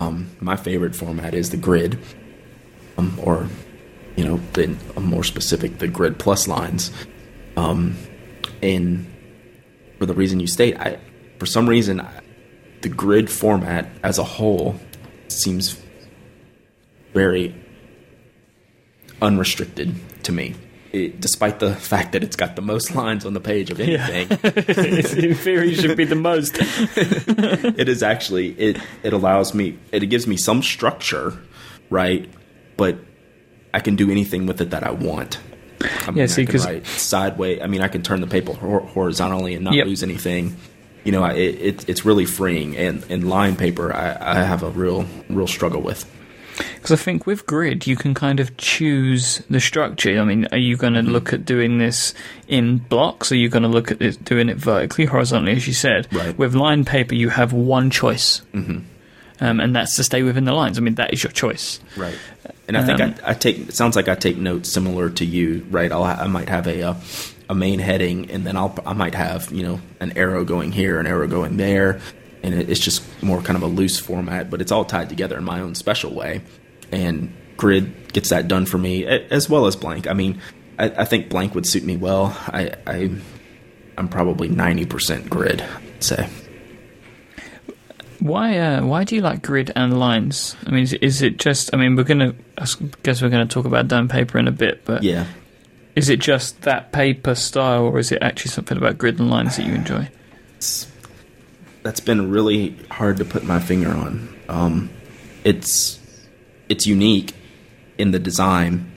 Um, 0.00 0.30
my 0.40 0.56
favorite 0.56 0.94
format 0.94 1.34
is 1.34 1.50
the 1.50 1.56
grid, 1.56 1.98
um, 2.96 3.18
or 3.22 3.48
you 4.16 4.24
know, 4.24 4.40
the, 4.54 4.76
more 5.00 5.24
specific, 5.24 5.78
the 5.78 5.88
grid 5.88 6.18
plus 6.18 6.48
lines. 6.48 6.90
Um, 7.56 7.96
and 8.62 9.06
for 9.98 10.06
the 10.06 10.14
reason 10.14 10.40
you 10.40 10.46
state, 10.46 10.76
I, 10.78 10.98
for 11.38 11.46
some 11.46 11.68
reason, 11.68 12.00
I, 12.00 12.20
the 12.82 12.88
grid 12.88 13.30
format 13.30 13.88
as 14.02 14.18
a 14.18 14.24
whole 14.24 14.76
seems 15.28 15.80
very 17.14 17.54
unrestricted 19.20 19.94
to 20.24 20.32
me 20.32 20.54
it, 20.92 21.20
despite 21.20 21.60
the 21.60 21.74
fact 21.74 22.12
that 22.12 22.22
it's 22.22 22.36
got 22.36 22.56
the 22.56 22.62
most 22.62 22.94
lines 22.94 23.26
on 23.26 23.34
the 23.34 23.40
page 23.40 23.70
of 23.70 23.80
anything. 23.80 24.28
Yeah. 24.30 25.26
in 25.28 25.34
theory, 25.34 25.74
should 25.74 25.96
be 25.96 26.04
the 26.04 26.16
most. 26.16 26.56
it 26.60 27.88
is 27.88 28.02
actually 28.02 28.50
it. 28.52 28.78
It 29.02 29.12
allows 29.12 29.54
me. 29.54 29.78
It 29.92 30.00
gives 30.06 30.26
me 30.26 30.36
some 30.36 30.62
structure, 30.62 31.38
right? 31.90 32.28
But 32.76 32.98
I 33.74 33.80
can 33.80 33.96
do 33.96 34.10
anything 34.10 34.46
with 34.46 34.60
it 34.60 34.70
that 34.70 34.84
I 34.84 34.90
want. 34.90 35.38
I 35.80 36.10
mean, 36.10 36.18
yeah, 36.18 36.26
see, 36.26 36.44
because 36.44 36.66
sideways. 36.86 37.60
I 37.62 37.66
mean, 37.66 37.82
I 37.82 37.88
can 37.88 38.02
turn 38.02 38.20
the 38.20 38.26
paper 38.26 38.52
horizontally 38.52 39.54
and 39.54 39.64
not 39.64 39.74
yep. 39.74 39.86
lose 39.86 40.02
anything. 40.02 40.56
You 41.04 41.12
know, 41.12 41.24
it, 41.24 41.38
it, 41.38 41.88
it's 41.88 42.04
really 42.04 42.24
freeing. 42.24 42.76
And, 42.76 43.04
and 43.08 43.28
line 43.28 43.56
paper, 43.56 43.94
I, 43.94 44.16
I 44.20 44.42
have 44.42 44.62
a 44.62 44.70
real 44.70 45.06
real 45.28 45.46
struggle 45.46 45.80
with. 45.80 46.04
Because 46.58 46.92
I 46.92 46.96
think 46.96 47.26
with 47.26 47.46
grid, 47.46 47.86
you 47.86 47.96
can 47.96 48.14
kind 48.14 48.40
of 48.40 48.56
choose 48.56 49.42
the 49.50 49.60
structure. 49.60 50.20
I 50.20 50.24
mean, 50.24 50.46
are 50.52 50.58
you 50.58 50.76
going 50.76 50.94
to 50.94 51.00
mm-hmm. 51.00 51.10
look 51.10 51.32
at 51.32 51.44
doing 51.44 51.78
this 51.78 52.14
in 52.46 52.78
blocks? 52.78 53.32
Are 53.32 53.36
you 53.36 53.48
going 53.48 53.62
to 53.62 53.68
look 53.68 53.90
at 53.90 54.02
it, 54.02 54.24
doing 54.24 54.48
it 54.48 54.56
vertically, 54.56 55.04
horizontally, 55.04 55.56
as 55.56 55.66
you 55.66 55.72
said? 55.72 56.12
Right. 56.12 56.36
With 56.36 56.54
line 56.54 56.84
paper, 56.84 57.14
you 57.14 57.28
have 57.28 57.52
one 57.52 57.90
choice. 57.90 58.42
Mm-hmm. 58.52 58.78
Um, 59.40 59.60
and 59.60 59.74
that's 59.74 59.96
to 59.96 60.04
stay 60.04 60.22
within 60.22 60.44
the 60.44 60.52
lines. 60.52 60.78
I 60.78 60.80
mean, 60.80 60.96
that 60.96 61.12
is 61.12 61.22
your 61.22 61.30
choice. 61.30 61.78
Right. 61.96 62.18
And 62.66 62.76
I 62.76 62.84
think 62.84 63.00
um, 63.00 63.14
I, 63.24 63.30
I, 63.30 63.34
take. 63.34 63.68
It 63.68 63.74
sounds 63.74 63.96
like 63.96 64.08
I 64.08 64.14
take 64.14 64.36
notes 64.36 64.68
similar 64.68 65.08
to 65.10 65.24
you, 65.24 65.64
right? 65.70 65.90
I'll, 65.90 66.02
I 66.02 66.26
might 66.26 66.48
have 66.48 66.66
a, 66.66 66.80
a, 66.80 66.96
a 67.48 67.54
main 67.54 67.78
heading, 67.78 68.30
and 68.30 68.46
then 68.46 68.56
I'll 68.56 68.76
I 68.84 68.92
might 68.92 69.14
have 69.14 69.50
you 69.50 69.62
know 69.62 69.80
an 70.00 70.18
arrow 70.18 70.44
going 70.44 70.72
here, 70.72 71.00
an 71.00 71.06
arrow 71.06 71.26
going 71.26 71.56
there, 71.56 72.00
and 72.42 72.54
it, 72.54 72.68
it's 72.68 72.80
just 72.80 73.02
more 73.22 73.40
kind 73.42 73.56
of 73.56 73.62
a 73.62 73.66
loose 73.66 73.98
format, 73.98 74.50
but 74.50 74.60
it's 74.60 74.72
all 74.72 74.84
tied 74.84 75.08
together 75.08 75.36
in 75.36 75.44
my 75.44 75.60
own 75.60 75.74
special 75.74 76.14
way 76.14 76.42
and 76.92 77.34
grid 77.56 78.12
gets 78.12 78.30
that 78.30 78.48
done 78.48 78.66
for 78.66 78.78
me 78.78 79.04
as 79.06 79.48
well 79.48 79.66
as 79.66 79.76
blank. 79.76 80.06
I 80.06 80.12
mean, 80.12 80.40
I, 80.78 80.86
I 80.90 81.04
think 81.04 81.28
blank 81.28 81.54
would 81.54 81.66
suit 81.66 81.84
me 81.84 81.96
well. 81.96 82.36
I, 82.46 82.72
I 82.86 83.10
am 83.96 84.08
probably 84.08 84.48
ninety 84.48 84.86
percent 84.86 85.28
grid. 85.28 85.60
I'd 85.60 86.04
say. 86.04 86.28
Why 88.20 88.58
uh, 88.58 88.84
why 88.84 89.04
do 89.04 89.14
you 89.14 89.20
like 89.20 89.42
grid 89.42 89.70
and 89.76 89.98
lines? 89.98 90.56
I 90.66 90.70
mean, 90.70 90.82
is, 90.82 90.92
is 90.94 91.22
it 91.22 91.38
just? 91.38 91.72
I 91.72 91.76
mean, 91.76 91.94
we're 91.94 92.04
gonna 92.04 92.34
I 92.56 92.66
guess 93.02 93.22
we're 93.22 93.28
gonna 93.28 93.46
talk 93.46 93.64
about 93.64 93.88
Doane 93.88 94.08
paper 94.08 94.38
in 94.38 94.48
a 94.48 94.52
bit, 94.52 94.84
but 94.84 95.02
yeah, 95.02 95.26
is 95.94 96.08
it 96.08 96.18
just 96.18 96.62
that 96.62 96.92
paper 96.92 97.34
style, 97.34 97.84
or 97.84 97.98
is 97.98 98.10
it 98.10 98.22
actually 98.22 98.50
something 98.50 98.76
about 98.76 98.98
grid 98.98 99.20
and 99.20 99.30
lines 99.30 99.56
that 99.56 99.66
you 99.66 99.74
enjoy? 99.74 100.08
It's, 100.56 100.87
that's 101.82 102.00
been 102.00 102.30
really 102.30 102.76
hard 102.90 103.18
to 103.18 103.24
put 103.24 103.44
my 103.44 103.58
finger 103.58 103.90
on. 103.90 104.36
Um, 104.48 104.90
it's 105.44 105.98
it's 106.68 106.86
unique 106.86 107.34
in 107.96 108.10
the 108.10 108.18
design 108.18 108.90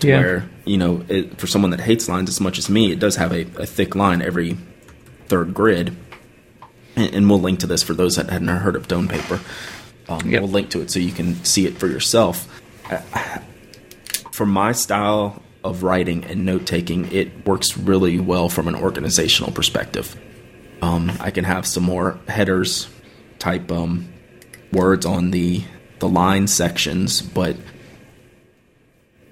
to 0.00 0.08
yeah. 0.08 0.20
where 0.20 0.50
you 0.64 0.76
know 0.76 1.04
it, 1.08 1.38
for 1.38 1.46
someone 1.46 1.70
that 1.70 1.80
hates 1.80 2.08
lines 2.08 2.28
as 2.28 2.40
much 2.40 2.58
as 2.58 2.68
me, 2.68 2.92
it 2.92 2.98
does 2.98 3.16
have 3.16 3.32
a, 3.32 3.42
a 3.60 3.66
thick 3.66 3.94
line 3.94 4.22
every 4.22 4.56
third 5.26 5.54
grid, 5.54 5.96
and, 6.96 7.14
and, 7.14 7.30
we'll 7.30 7.40
link 7.40 7.60
to 7.60 7.66
this 7.66 7.82
for 7.82 7.94
those 7.94 8.16
that 8.16 8.28
hadn't 8.28 8.48
heard 8.48 8.76
of 8.76 8.88
Doane 8.88 9.08
paper. 9.08 9.40
Um, 10.08 10.28
yep. 10.28 10.42
We'll 10.42 10.50
link 10.50 10.70
to 10.70 10.80
it 10.80 10.90
so 10.90 10.98
you 10.98 11.12
can 11.12 11.42
see 11.44 11.66
it 11.66 11.78
for 11.78 11.86
yourself. 11.86 12.60
I, 12.90 13.40
for 14.32 14.44
my 14.46 14.72
style 14.72 15.42
of 15.64 15.82
writing 15.82 16.24
and 16.24 16.44
note 16.44 16.66
taking, 16.66 17.10
it 17.12 17.46
works 17.46 17.78
really 17.78 18.18
well 18.18 18.48
from 18.48 18.68
an 18.68 18.74
organizational 18.74 19.52
perspective. 19.52 20.16
Um, 20.82 21.12
I 21.20 21.30
can 21.30 21.44
have 21.44 21.64
some 21.64 21.84
more 21.84 22.18
headers 22.26 22.88
type 23.38 23.70
um, 23.70 24.12
words 24.72 25.06
on 25.06 25.30
the 25.30 25.62
the 26.00 26.08
line 26.08 26.48
sections, 26.48 27.22
but 27.22 27.56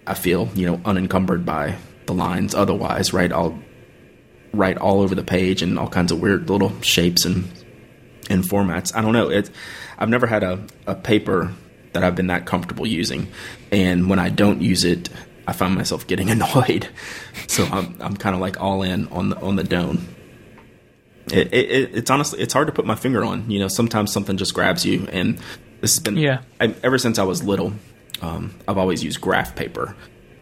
I 0.06 0.14
feel 0.14 0.48
you 0.54 0.64
know 0.64 0.80
unencumbered 0.84 1.44
by 1.44 1.76
the 2.06 2.14
lines. 2.14 2.54
Otherwise, 2.54 3.12
right? 3.12 3.32
I'll 3.32 3.58
write 4.52 4.78
all 4.78 5.00
over 5.00 5.14
the 5.14 5.24
page 5.24 5.60
and 5.62 5.78
all 5.78 5.88
kinds 5.88 6.12
of 6.12 6.20
weird 6.20 6.48
little 6.48 6.80
shapes 6.82 7.24
and 7.24 7.50
and 8.30 8.44
formats. 8.44 8.94
I 8.94 9.02
don't 9.02 9.12
know. 9.12 9.28
It. 9.28 9.50
I've 9.98 10.08
never 10.08 10.28
had 10.28 10.44
a, 10.44 10.64
a 10.86 10.94
paper 10.94 11.52
that 11.92 12.04
I've 12.04 12.14
been 12.14 12.28
that 12.28 12.46
comfortable 12.46 12.86
using, 12.86 13.26
and 13.72 14.08
when 14.08 14.20
I 14.20 14.28
don't 14.28 14.62
use 14.62 14.84
it, 14.84 15.08
I 15.48 15.52
find 15.52 15.74
myself 15.74 16.06
getting 16.06 16.30
annoyed. 16.36 16.88
So 17.48 17.64
I'm 17.64 17.96
I'm 18.00 18.16
kind 18.16 18.36
of 18.36 18.40
like 18.40 18.60
all 18.60 18.82
in 18.84 19.08
on 19.08 19.30
the 19.30 19.40
on 19.40 19.56
the 19.56 19.64
Doane. 19.64 20.00
It, 21.32 21.52
it, 21.52 21.94
it's 21.94 22.10
honestly 22.10 22.40
it's 22.40 22.52
hard 22.52 22.66
to 22.66 22.72
put 22.72 22.86
my 22.86 22.94
finger 22.96 23.24
on. 23.24 23.50
You 23.50 23.60
know, 23.60 23.68
sometimes 23.68 24.12
something 24.12 24.36
just 24.36 24.54
grabs 24.54 24.84
you, 24.84 25.06
and 25.12 25.38
this 25.80 25.94
has 25.94 26.00
been 26.00 26.16
Yeah. 26.16 26.42
I, 26.60 26.74
ever 26.82 26.98
since 26.98 27.18
I 27.18 27.24
was 27.24 27.42
little. 27.42 27.72
Um, 28.22 28.54
I've 28.68 28.76
always 28.76 29.02
used 29.02 29.20
graph 29.20 29.54
paper, 29.56 29.96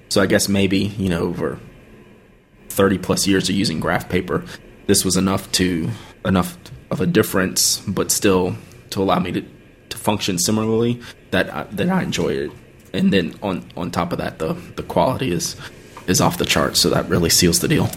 so 0.08 0.20
I 0.20 0.26
guess 0.26 0.48
maybe 0.48 0.78
you 0.78 1.08
know 1.08 1.20
over 1.20 1.60
thirty 2.70 2.98
plus 2.98 3.26
years 3.26 3.48
of 3.48 3.54
using 3.54 3.80
graph 3.80 4.08
paper, 4.08 4.44
this 4.86 5.04
was 5.04 5.16
enough 5.16 5.50
to 5.52 5.90
enough 6.24 6.58
of 6.90 7.00
a 7.00 7.06
difference, 7.06 7.78
but 7.86 8.10
still 8.10 8.56
to 8.90 9.02
allow 9.02 9.18
me 9.18 9.32
to, 9.32 9.44
to 9.90 9.96
function 9.98 10.38
similarly 10.38 11.00
that 11.30 11.52
I, 11.54 11.64
that 11.64 11.88
I 11.88 12.02
enjoy 12.02 12.30
it. 12.30 12.50
And 12.92 13.12
then 13.12 13.34
on 13.42 13.70
on 13.76 13.90
top 13.90 14.12
of 14.12 14.18
that, 14.18 14.38
the 14.38 14.54
the 14.76 14.82
quality 14.82 15.30
is 15.30 15.54
is 16.06 16.20
off 16.20 16.38
the 16.38 16.46
charts, 16.46 16.80
so 16.80 16.90
that 16.90 17.08
really 17.08 17.30
seals 17.30 17.60
the 17.60 17.68
deal. 17.68 17.88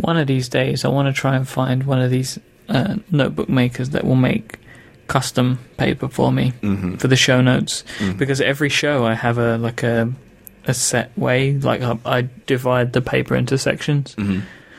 One 0.00 0.16
of 0.16 0.26
these 0.26 0.48
days, 0.48 0.84
I 0.84 0.88
want 0.88 1.14
to 1.14 1.18
try 1.18 1.36
and 1.36 1.48
find 1.48 1.84
one 1.84 2.00
of 2.00 2.10
these 2.10 2.38
uh, 2.68 2.96
notebook 3.10 3.48
makers 3.48 3.90
that 3.90 4.04
will 4.04 4.16
make 4.16 4.58
custom 5.08 5.58
paper 5.76 6.08
for 6.08 6.30
me 6.32 6.52
for 6.98 7.08
the 7.08 7.16
show 7.16 7.40
notes. 7.40 7.84
Because 8.16 8.40
every 8.40 8.68
show, 8.68 9.04
I 9.04 9.14
have 9.14 9.38
a 9.38 9.58
like 9.58 9.82
a 9.82 10.12
a 10.66 10.74
set 10.74 11.16
way. 11.18 11.54
Like 11.54 11.82
I, 11.82 11.98
I 12.04 12.28
divide 12.46 12.92
the 12.92 13.00
paper 13.00 13.34
into 13.34 13.58
sections. 13.58 14.14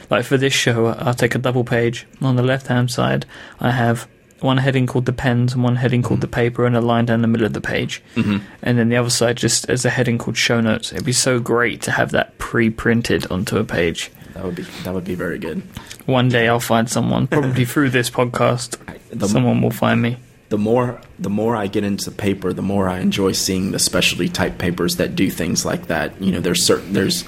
Like 0.09 0.25
for 0.25 0.37
this 0.37 0.53
show, 0.53 0.87
I'll 0.87 1.13
take 1.13 1.35
a 1.35 1.39
double 1.39 1.63
page. 1.63 2.05
On 2.21 2.35
the 2.35 2.43
left 2.43 2.67
hand 2.67 2.91
side, 2.91 3.25
I 3.59 3.71
have 3.71 4.07
one 4.41 4.57
heading 4.57 4.87
called 4.87 5.05
the 5.05 5.13
pens 5.13 5.53
and 5.53 5.63
one 5.63 5.75
heading 5.75 6.01
called 6.01 6.21
the 6.21 6.27
paper, 6.27 6.65
and 6.65 6.75
a 6.75 6.81
line 6.81 7.05
down 7.05 7.21
the 7.21 7.27
middle 7.27 7.45
of 7.45 7.53
the 7.53 7.61
page. 7.61 8.01
Mm-hmm. 8.15 8.37
And 8.63 8.77
then 8.77 8.89
the 8.89 8.97
other 8.97 9.09
side 9.09 9.37
just 9.37 9.69
as 9.69 9.85
a 9.85 9.89
heading 9.89 10.17
called 10.17 10.37
show 10.37 10.59
notes. 10.61 10.91
It'd 10.91 11.05
be 11.05 11.13
so 11.13 11.39
great 11.39 11.81
to 11.83 11.91
have 11.91 12.11
that 12.11 12.37
pre-printed 12.39 13.31
onto 13.31 13.57
a 13.57 13.63
page. 13.63 14.11
That 14.41 14.47
would 14.47 14.55
be 14.55 14.63
that 14.83 14.93
would 14.95 15.03
be 15.05 15.13
very 15.13 15.37
good. 15.37 15.61
One 16.07 16.27
day 16.27 16.47
I'll 16.47 16.59
find 16.59 16.89
someone, 16.89 17.27
probably 17.27 17.63
through 17.71 17.91
this 17.91 18.09
podcast. 18.09 18.77
The- 19.11 19.27
someone 19.27 19.61
will 19.61 19.69
find 19.69 20.01
me. 20.01 20.17
the 20.49 20.57
more 20.57 20.99
the 21.19 21.29
more 21.29 21.55
I 21.55 21.67
get 21.67 21.83
into 21.83 22.09
paper, 22.09 22.51
the 22.51 22.63
more 22.63 22.89
I 22.89 22.99
enjoy 23.01 23.33
seeing 23.33 23.69
the 23.71 23.77
specialty 23.77 24.29
type 24.29 24.57
papers 24.57 24.95
that 24.95 25.15
do 25.15 25.29
things 25.29 25.63
like 25.63 25.87
that. 25.87 26.19
You 26.19 26.31
know, 26.31 26.39
there's 26.39 26.65
certain 26.65 26.91
there's 26.93 27.23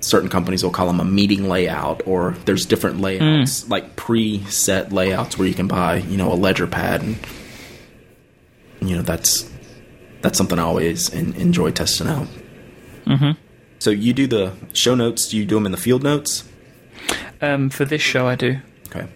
certain 0.00 0.28
companies 0.28 0.62
will 0.62 0.70
call 0.70 0.86
them 0.88 1.00
a 1.00 1.04
meeting 1.06 1.48
layout, 1.48 2.02
or 2.06 2.36
there's 2.44 2.66
different 2.66 3.00
layouts 3.00 3.66
like 3.70 3.96
preset 3.96 4.92
layouts 4.92 5.38
where 5.38 5.48
you 5.48 5.54
can 5.54 5.68
buy 5.68 5.96
you 5.96 6.18
know 6.18 6.30
a 6.30 6.36
ledger 6.36 6.66
pad, 6.66 7.00
and 7.02 7.16
you 8.82 8.94
know 8.94 9.02
that's 9.02 9.50
that's 10.20 10.36
something 10.36 10.58
I 10.58 10.62
always 10.62 11.12
en- 11.14 11.32
enjoy 11.34 11.70
testing 11.70 12.08
out. 12.08 12.26
Mm-hmm. 13.06 13.30
So 13.78 13.90
you 13.90 14.12
do 14.12 14.26
the 14.26 14.52
show 14.72 14.94
notes? 14.94 15.28
Do 15.28 15.36
you 15.36 15.44
do 15.44 15.54
them 15.56 15.66
in 15.66 15.72
the 15.72 15.78
field 15.78 16.02
notes? 16.02 16.44
Um, 17.40 17.70
for 17.70 17.84
this 17.84 18.02
show, 18.02 18.26
I 18.26 18.34
do. 18.34 18.58
Okay. 18.88 19.06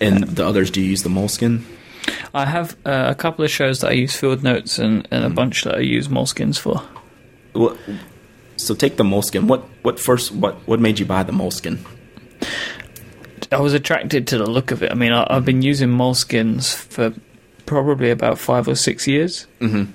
And 0.00 0.24
the 0.24 0.46
others, 0.46 0.70
do 0.70 0.80
you 0.80 0.88
use 0.88 1.02
the 1.02 1.08
Moleskine? 1.08 1.64
I 2.34 2.44
have 2.44 2.76
uh, 2.84 3.06
a 3.08 3.14
couple 3.14 3.44
of 3.44 3.50
shows 3.50 3.80
that 3.80 3.88
I 3.88 3.94
use 3.94 4.16
field 4.16 4.42
notes 4.42 4.78
and, 4.78 5.08
and 5.10 5.24
a 5.24 5.30
bunch 5.30 5.64
that 5.64 5.76
I 5.76 5.80
use 5.80 6.08
Moleskines 6.08 6.58
for. 6.58 6.82
What, 7.52 7.76
so 8.56 8.74
take 8.74 8.96
the 8.96 9.04
Moleskine. 9.04 9.46
What 9.46 9.64
what 9.82 9.98
first? 9.98 10.32
What 10.32 10.54
what 10.68 10.80
made 10.80 10.98
you 10.98 11.06
buy 11.06 11.22
the 11.22 11.32
Moleskine? 11.32 11.78
I 13.50 13.60
was 13.60 13.74
attracted 13.74 14.26
to 14.28 14.38
the 14.38 14.46
look 14.46 14.70
of 14.70 14.82
it. 14.82 14.90
I 14.90 14.94
mean, 14.94 15.12
I, 15.12 15.26
I've 15.28 15.44
been 15.44 15.62
using 15.62 15.88
Moleskines 15.88 16.74
for 16.74 17.14
probably 17.64 18.10
about 18.10 18.38
five 18.38 18.68
or 18.68 18.74
six 18.74 19.06
years. 19.06 19.46
Mm-hmm. 19.60 19.92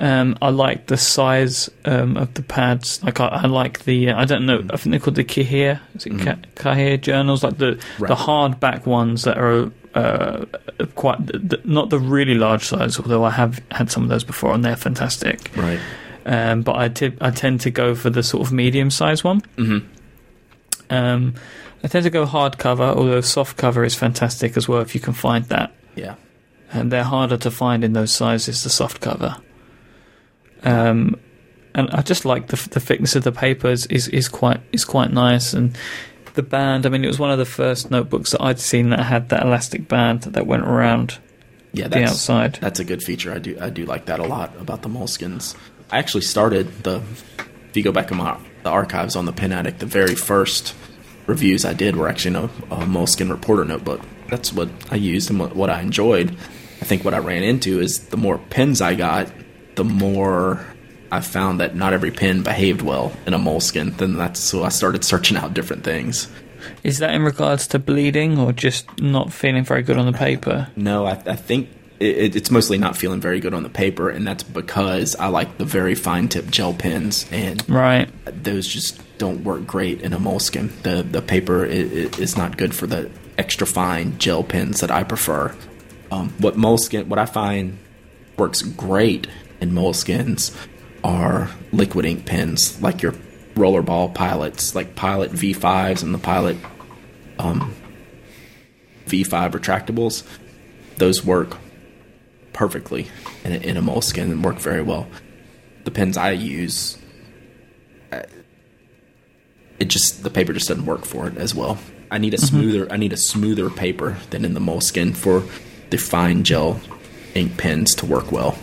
Um, 0.00 0.38
I 0.40 0.50
like 0.50 0.86
the 0.86 0.96
size 0.96 1.68
um, 1.84 2.16
of 2.16 2.32
the 2.34 2.42
pads. 2.42 3.02
Like 3.02 3.18
I, 3.20 3.26
I 3.26 3.46
like 3.46 3.84
the. 3.84 4.10
Uh, 4.10 4.20
I 4.20 4.24
don't 4.26 4.46
know. 4.46 4.62
I 4.70 4.76
think 4.76 4.92
they're 4.92 5.00
called 5.00 5.16
the 5.16 5.24
Cahier. 5.24 5.80
Is 5.96 6.06
it 6.06 6.12
mm 6.12 6.44
Cahier 6.54 7.00
journals? 7.00 7.42
Like 7.42 7.58
the 7.58 7.80
Right. 7.98 8.08
the 8.08 8.14
hardback 8.14 8.86
ones 8.86 9.22
that 9.24 9.36
are 9.38 9.72
uh, 9.94 10.44
quite 10.94 11.26
the, 11.26 11.60
not 11.64 11.90
the 11.90 11.98
really 11.98 12.34
large 12.34 12.62
size. 12.64 12.98
Although 13.00 13.24
I 13.24 13.30
have 13.30 13.60
had 13.72 13.90
some 13.90 14.04
of 14.04 14.08
those 14.08 14.22
before, 14.24 14.54
and 14.54 14.64
they're 14.64 14.76
fantastic. 14.76 15.50
Right. 15.56 15.80
Um, 16.26 16.62
but 16.62 16.76
I, 16.76 16.88
ti- 16.88 17.16
I 17.20 17.30
tend 17.30 17.62
to 17.62 17.70
go 17.70 17.94
for 17.94 18.10
the 18.10 18.22
sort 18.22 18.46
of 18.46 18.52
medium 18.52 18.90
size 18.90 19.24
one. 19.24 19.40
Mm-hmm. 19.56 19.78
Um, 20.90 21.34
I 21.82 21.88
tend 21.88 22.04
to 22.04 22.10
go 22.10 22.26
hardcover, 22.26 22.94
although 22.94 23.20
soft 23.20 23.56
cover 23.56 23.84
is 23.84 23.94
fantastic 23.94 24.56
as 24.56 24.68
well 24.68 24.80
if 24.80 24.94
you 24.94 25.00
can 25.00 25.12
find 25.14 25.44
that. 25.46 25.72
Yeah. 25.96 26.14
And 26.70 26.92
they're 26.92 27.04
harder 27.04 27.36
to 27.38 27.50
find 27.50 27.82
in 27.82 27.94
those 27.94 28.12
sizes, 28.12 28.62
the 28.62 28.70
soft 28.70 29.00
cover. 29.00 29.36
Um, 30.64 31.18
and 31.74 31.90
I 31.90 32.02
just 32.02 32.24
like 32.24 32.48
the 32.48 32.56
the 32.70 32.80
thickness 32.80 33.14
of 33.16 33.24
the 33.24 33.32
paper 33.32 33.68
is, 33.68 33.86
is, 33.86 34.08
is 34.08 34.28
quite 34.28 34.60
is 34.72 34.84
quite 34.84 35.12
nice, 35.12 35.52
and 35.52 35.76
the 36.34 36.42
band. 36.42 36.86
I 36.86 36.88
mean, 36.88 37.04
it 37.04 37.08
was 37.08 37.18
one 37.18 37.30
of 37.30 37.38
the 37.38 37.44
first 37.44 37.90
notebooks 37.90 38.32
that 38.32 38.42
I'd 38.42 38.58
seen 38.60 38.90
that 38.90 39.00
had 39.00 39.28
that 39.28 39.42
elastic 39.44 39.86
band 39.88 40.22
that 40.22 40.46
went 40.46 40.62
around 40.64 41.18
Yeah. 41.72 41.88
the 41.88 42.04
outside. 42.04 42.58
that's 42.60 42.80
a 42.80 42.84
good 42.84 43.02
feature. 43.02 43.32
I 43.32 43.38
do 43.38 43.56
I 43.60 43.70
do 43.70 43.84
like 43.86 44.06
that 44.06 44.18
a 44.18 44.24
lot 44.24 44.52
about 44.60 44.82
the 44.82 44.88
Moleskines. 44.88 45.54
I 45.90 45.98
actually 45.98 46.22
started 46.22 46.84
the. 46.84 47.02
If 47.70 47.76
you 47.76 47.82
go 47.82 47.92
back 47.92 48.10
in 48.10 48.16
my 48.16 48.38
the 48.64 48.70
archives 48.70 49.14
on 49.14 49.26
the 49.26 49.32
Pen 49.32 49.52
Addict, 49.52 49.78
the 49.78 49.86
very 49.86 50.14
first 50.16 50.74
reviews 51.26 51.64
I 51.64 51.74
did 51.74 51.94
were 51.96 52.08
actually 52.08 52.36
in 52.36 52.36
a, 52.36 52.44
a 52.74 52.86
Moleskine 52.86 53.30
reporter 53.30 53.64
notebook. 53.64 54.00
That's 54.30 54.52
what 54.52 54.68
I 54.90 54.96
used 54.96 55.30
and 55.30 55.38
what, 55.38 55.54
what 55.54 55.70
I 55.70 55.80
enjoyed. 55.82 56.30
I 56.80 56.84
think 56.84 57.04
what 57.04 57.12
I 57.14 57.18
ran 57.18 57.42
into 57.42 57.80
is 57.80 58.06
the 58.08 58.16
more 58.16 58.38
pens 58.38 58.80
I 58.80 58.94
got, 58.94 59.30
the 59.78 59.84
more 59.84 60.60
I 61.12 61.20
found 61.20 61.60
that 61.60 61.74
not 61.76 61.92
every 61.92 62.10
pen 62.10 62.42
behaved 62.42 62.82
well 62.82 63.12
in 63.26 63.32
a 63.32 63.38
Moleskine. 63.38 63.96
Then 63.96 64.16
that's 64.16 64.40
so 64.40 64.64
I 64.64 64.70
started 64.70 65.04
searching 65.04 65.36
out 65.36 65.54
different 65.54 65.84
things. 65.84 66.28
Is 66.82 66.98
that 66.98 67.14
in 67.14 67.22
regards 67.22 67.68
to 67.68 67.78
bleeding 67.78 68.38
or 68.38 68.52
just 68.52 68.84
not 69.00 69.32
feeling 69.32 69.64
very 69.64 69.82
good 69.82 69.96
on 69.96 70.06
the 70.06 70.12
paper? 70.18 70.68
No, 70.74 71.06
I, 71.06 71.12
I 71.12 71.36
think 71.36 71.68
it, 72.00 72.34
it's 72.36 72.50
mostly 72.50 72.76
not 72.76 72.96
feeling 72.96 73.20
very 73.20 73.38
good 73.38 73.54
on 73.54 73.62
the 73.62 73.68
paper, 73.70 74.10
and 74.10 74.26
that's 74.26 74.42
because 74.42 75.14
I 75.16 75.28
like 75.28 75.58
the 75.58 75.64
very 75.64 75.94
fine 75.94 76.26
tip 76.28 76.50
gel 76.50 76.74
pens, 76.74 77.24
and 77.30 77.62
Right. 77.70 78.08
those 78.44 78.66
just 78.66 79.00
don't 79.18 79.44
work 79.44 79.64
great 79.66 80.00
in 80.02 80.12
a 80.12 80.18
Moleskine. 80.18 80.70
The 80.82 81.04
the 81.04 81.22
paper 81.22 81.64
i- 81.64 81.68
i- 81.70 82.10
is 82.20 82.36
not 82.36 82.56
good 82.58 82.74
for 82.74 82.86
the 82.88 83.08
extra 83.38 83.66
fine 83.66 84.18
gel 84.18 84.42
pens 84.42 84.80
that 84.80 84.90
I 84.90 85.04
prefer. 85.04 85.54
Um, 86.10 86.30
what 86.38 86.56
Moleskine, 86.56 87.06
what 87.06 87.18
I 87.20 87.26
find 87.26 87.78
works 88.36 88.62
great 88.62 89.26
in 89.60 89.72
Moleskines 89.72 90.54
are 91.04 91.50
liquid 91.72 92.04
ink 92.04 92.26
pens, 92.26 92.80
like 92.82 93.02
your 93.02 93.12
rollerball 93.54 94.14
pilots, 94.14 94.74
like 94.74 94.94
Pilot 94.94 95.32
V5s 95.32 96.02
and 96.02 96.14
the 96.14 96.18
Pilot 96.18 96.56
um, 97.38 97.74
V5 99.06 99.52
retractables. 99.52 100.24
Those 100.96 101.24
work 101.24 101.56
perfectly 102.52 103.08
in 103.44 103.52
a, 103.52 103.56
in 103.56 103.76
a 103.76 103.82
Moleskine 103.82 104.32
and 104.32 104.44
work 104.44 104.58
very 104.58 104.82
well. 104.82 105.08
The 105.84 105.90
pens 105.90 106.16
I 106.16 106.32
use 106.32 106.98
it 109.78 109.88
just 109.88 110.22
the 110.22 110.30
paper 110.30 110.52
just 110.52 110.68
doesn't 110.68 110.86
work 110.86 111.04
for 111.04 111.28
it 111.28 111.36
as 111.36 111.54
well. 111.54 111.78
I 112.10 112.18
need 112.18 112.34
a 112.34 112.38
smoother 112.38 112.90
I 112.90 112.96
need 112.96 113.12
a 113.12 113.16
smoother 113.16 113.70
paper 113.70 114.18
than 114.30 114.44
in 114.44 114.54
the 114.54 114.60
Moleskine 114.60 115.16
for 115.16 115.44
the 115.90 115.98
fine 115.98 116.42
gel 116.42 116.80
ink 117.34 117.56
pens 117.56 117.94
to 117.96 118.06
work 118.06 118.32
well. 118.32 118.58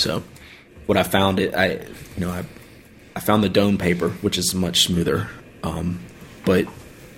So 0.00 0.22
what 0.86 0.98
I 0.98 1.02
found 1.02 1.38
it 1.38 1.54
I 1.54 1.72
you 1.74 2.20
know 2.20 2.30
I 2.30 2.44
I 3.14 3.20
found 3.20 3.44
the 3.44 3.50
Doane 3.50 3.78
paper 3.78 4.10
which 4.22 4.38
is 4.38 4.54
much 4.54 4.84
smoother. 4.86 5.28
Um, 5.62 6.00
but 6.44 6.64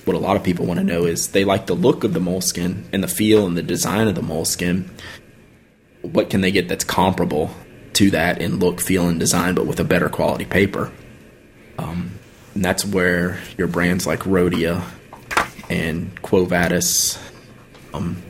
what 0.05 0.17
a 0.17 0.19
lot 0.19 0.37
of 0.37 0.43
people 0.43 0.67
want 0.67 0.79
to 0.79 0.85
know 0.85 1.05
is 1.05 1.29
they 1.29 1.45
like 1.45 1.67
the 1.67 1.75
look 1.75 2.05
of 2.05 2.13
the 2.13 2.21
Moleskine 2.21 2.85
and 2.93 3.03
the 3.03 3.09
feel 3.09 3.47
and 3.47 3.57
the 3.57 3.63
design 3.63 4.09
of 4.09 4.15
the 4.15 4.21
Moleskine. 4.21 4.89
What 6.03 6.29
can 6.29 6.41
they 6.41 6.51
get 6.51 6.69
that's 6.69 6.83
comparable 6.83 7.55
to 7.93 8.11
that 8.11 8.43
in 8.43 8.59
look, 8.59 8.81
feel, 8.81 9.07
and 9.07 9.21
design, 9.21 9.55
but 9.55 9.67
with 9.67 9.79
a 9.79 9.85
better 9.85 10.09
quality 10.09 10.45
paper? 10.45 10.91
And 12.55 12.65
that's 12.65 12.85
where 12.85 13.39
your 13.57 13.67
brands 13.67 14.07
like 14.07 14.21
Rhodia 14.21 14.85
and 15.71 16.21
Quo 16.23 16.45
Vadis. 16.45 17.19
Um, 17.95 18.23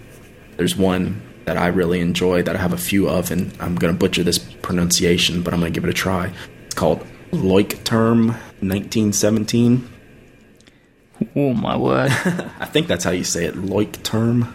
there's 0.57 0.77
one 0.77 1.23
that 1.45 1.57
I 1.57 1.69
really 1.69 2.01
enjoy 2.01 2.43
that 2.43 2.57
I 2.57 2.59
have 2.59 2.73
a 2.73 2.79
few 2.79 3.09
of, 3.09 3.31
and 3.31 3.53
I'm 3.61 3.75
going 3.77 3.93
to 3.93 3.99
butcher 3.99 4.23
this 4.23 4.39
pronunciation, 4.39 5.43
but 5.43 5.53
I'm 5.53 5.61
going 5.61 5.73
to 5.73 5.75
give 5.75 5.85
it 5.85 5.91
a 5.91 5.95
try. 5.95 6.33
It's 6.67 6.75
called 6.75 7.05
Leuchtturm 7.33 8.29
1917. 8.61 9.89
Oh 11.37 11.53
my 11.55 11.77
word! 11.77 12.11
I 12.59 12.67
think 12.67 12.89
that's 12.89 13.05
how 13.05 13.11
you 13.11 13.25
say 13.25 13.45
it, 13.45 13.55
Leuchtturm. 13.55 14.53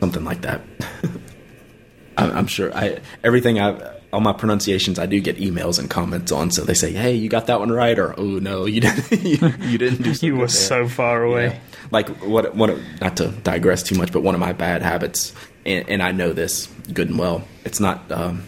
something 0.00 0.24
like 0.24 0.42
that. 0.42 0.62
I'm, 2.16 2.30
I'm 2.38 2.46
sure. 2.46 2.74
I 2.74 3.00
everything 3.24 3.60
I 3.60 3.98
all 4.12 4.20
my 4.20 4.32
pronunciations 4.32 4.98
I 4.98 5.06
do 5.06 5.20
get 5.20 5.38
emails 5.38 5.78
and 5.78 5.88
comments 5.88 6.32
on. 6.32 6.50
So 6.50 6.62
they 6.64 6.74
say, 6.74 6.92
"Hey, 6.92 7.14
you 7.14 7.28
got 7.28 7.46
that 7.46 7.60
one 7.60 7.72
right," 7.72 7.98
or 7.98 8.14
"Oh 8.18 8.38
no, 8.38 8.66
you 8.66 8.80
didn't. 8.80 9.10
you, 9.24 9.52
you 9.68 9.78
didn't 9.78 10.02
do." 10.02 10.26
you 10.26 10.34
were 10.34 10.40
there." 10.40 10.48
so 10.48 10.88
far 10.88 11.22
away. 11.22 11.46
Yeah. 11.46 11.58
Like 11.90 12.08
what? 12.22 12.54
What? 12.54 12.78
Not 13.00 13.16
to 13.18 13.28
digress 13.28 13.82
too 13.82 13.96
much, 13.96 14.12
but 14.12 14.22
one 14.22 14.34
of 14.34 14.40
my 14.40 14.52
bad 14.52 14.82
habits, 14.82 15.34
and, 15.64 15.88
and 15.88 16.02
I 16.02 16.12
know 16.12 16.32
this 16.32 16.66
good 16.92 17.08
and 17.08 17.18
well. 17.18 17.44
It's 17.64 17.80
not 17.80 18.10
um, 18.10 18.44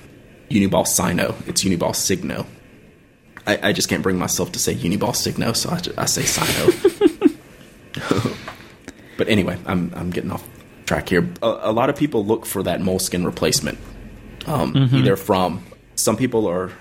Uniball 0.50 0.86
Sino. 0.86 1.34
It's 1.46 1.64
Uniball 1.64 1.94
Signo. 1.94 2.46
I, 3.46 3.68
I 3.68 3.72
just 3.72 3.88
can't 3.88 4.02
bring 4.02 4.18
myself 4.18 4.52
to 4.52 4.58
say 4.58 4.74
Uniball 4.74 5.14
Signo, 5.14 5.52
so 5.52 5.70
I, 5.70 5.80
I 6.02 6.06
say 6.06 6.22
Sino. 6.22 7.34
but 9.16 9.28
anyway, 9.28 9.58
I'm 9.66 9.92
I'm 9.94 10.10
getting 10.10 10.30
off 10.30 10.46
track 10.86 11.08
here. 11.08 11.28
A, 11.42 11.46
a 11.62 11.72
lot 11.72 11.90
of 11.90 11.96
people 11.96 12.24
look 12.24 12.46
for 12.46 12.62
that 12.62 12.80
Moleskine 12.80 13.24
replacement, 13.24 13.78
um, 14.46 14.76
either 14.92 15.16
from 15.16 15.64
some 15.94 16.16
people 16.16 16.46
are 16.46 16.72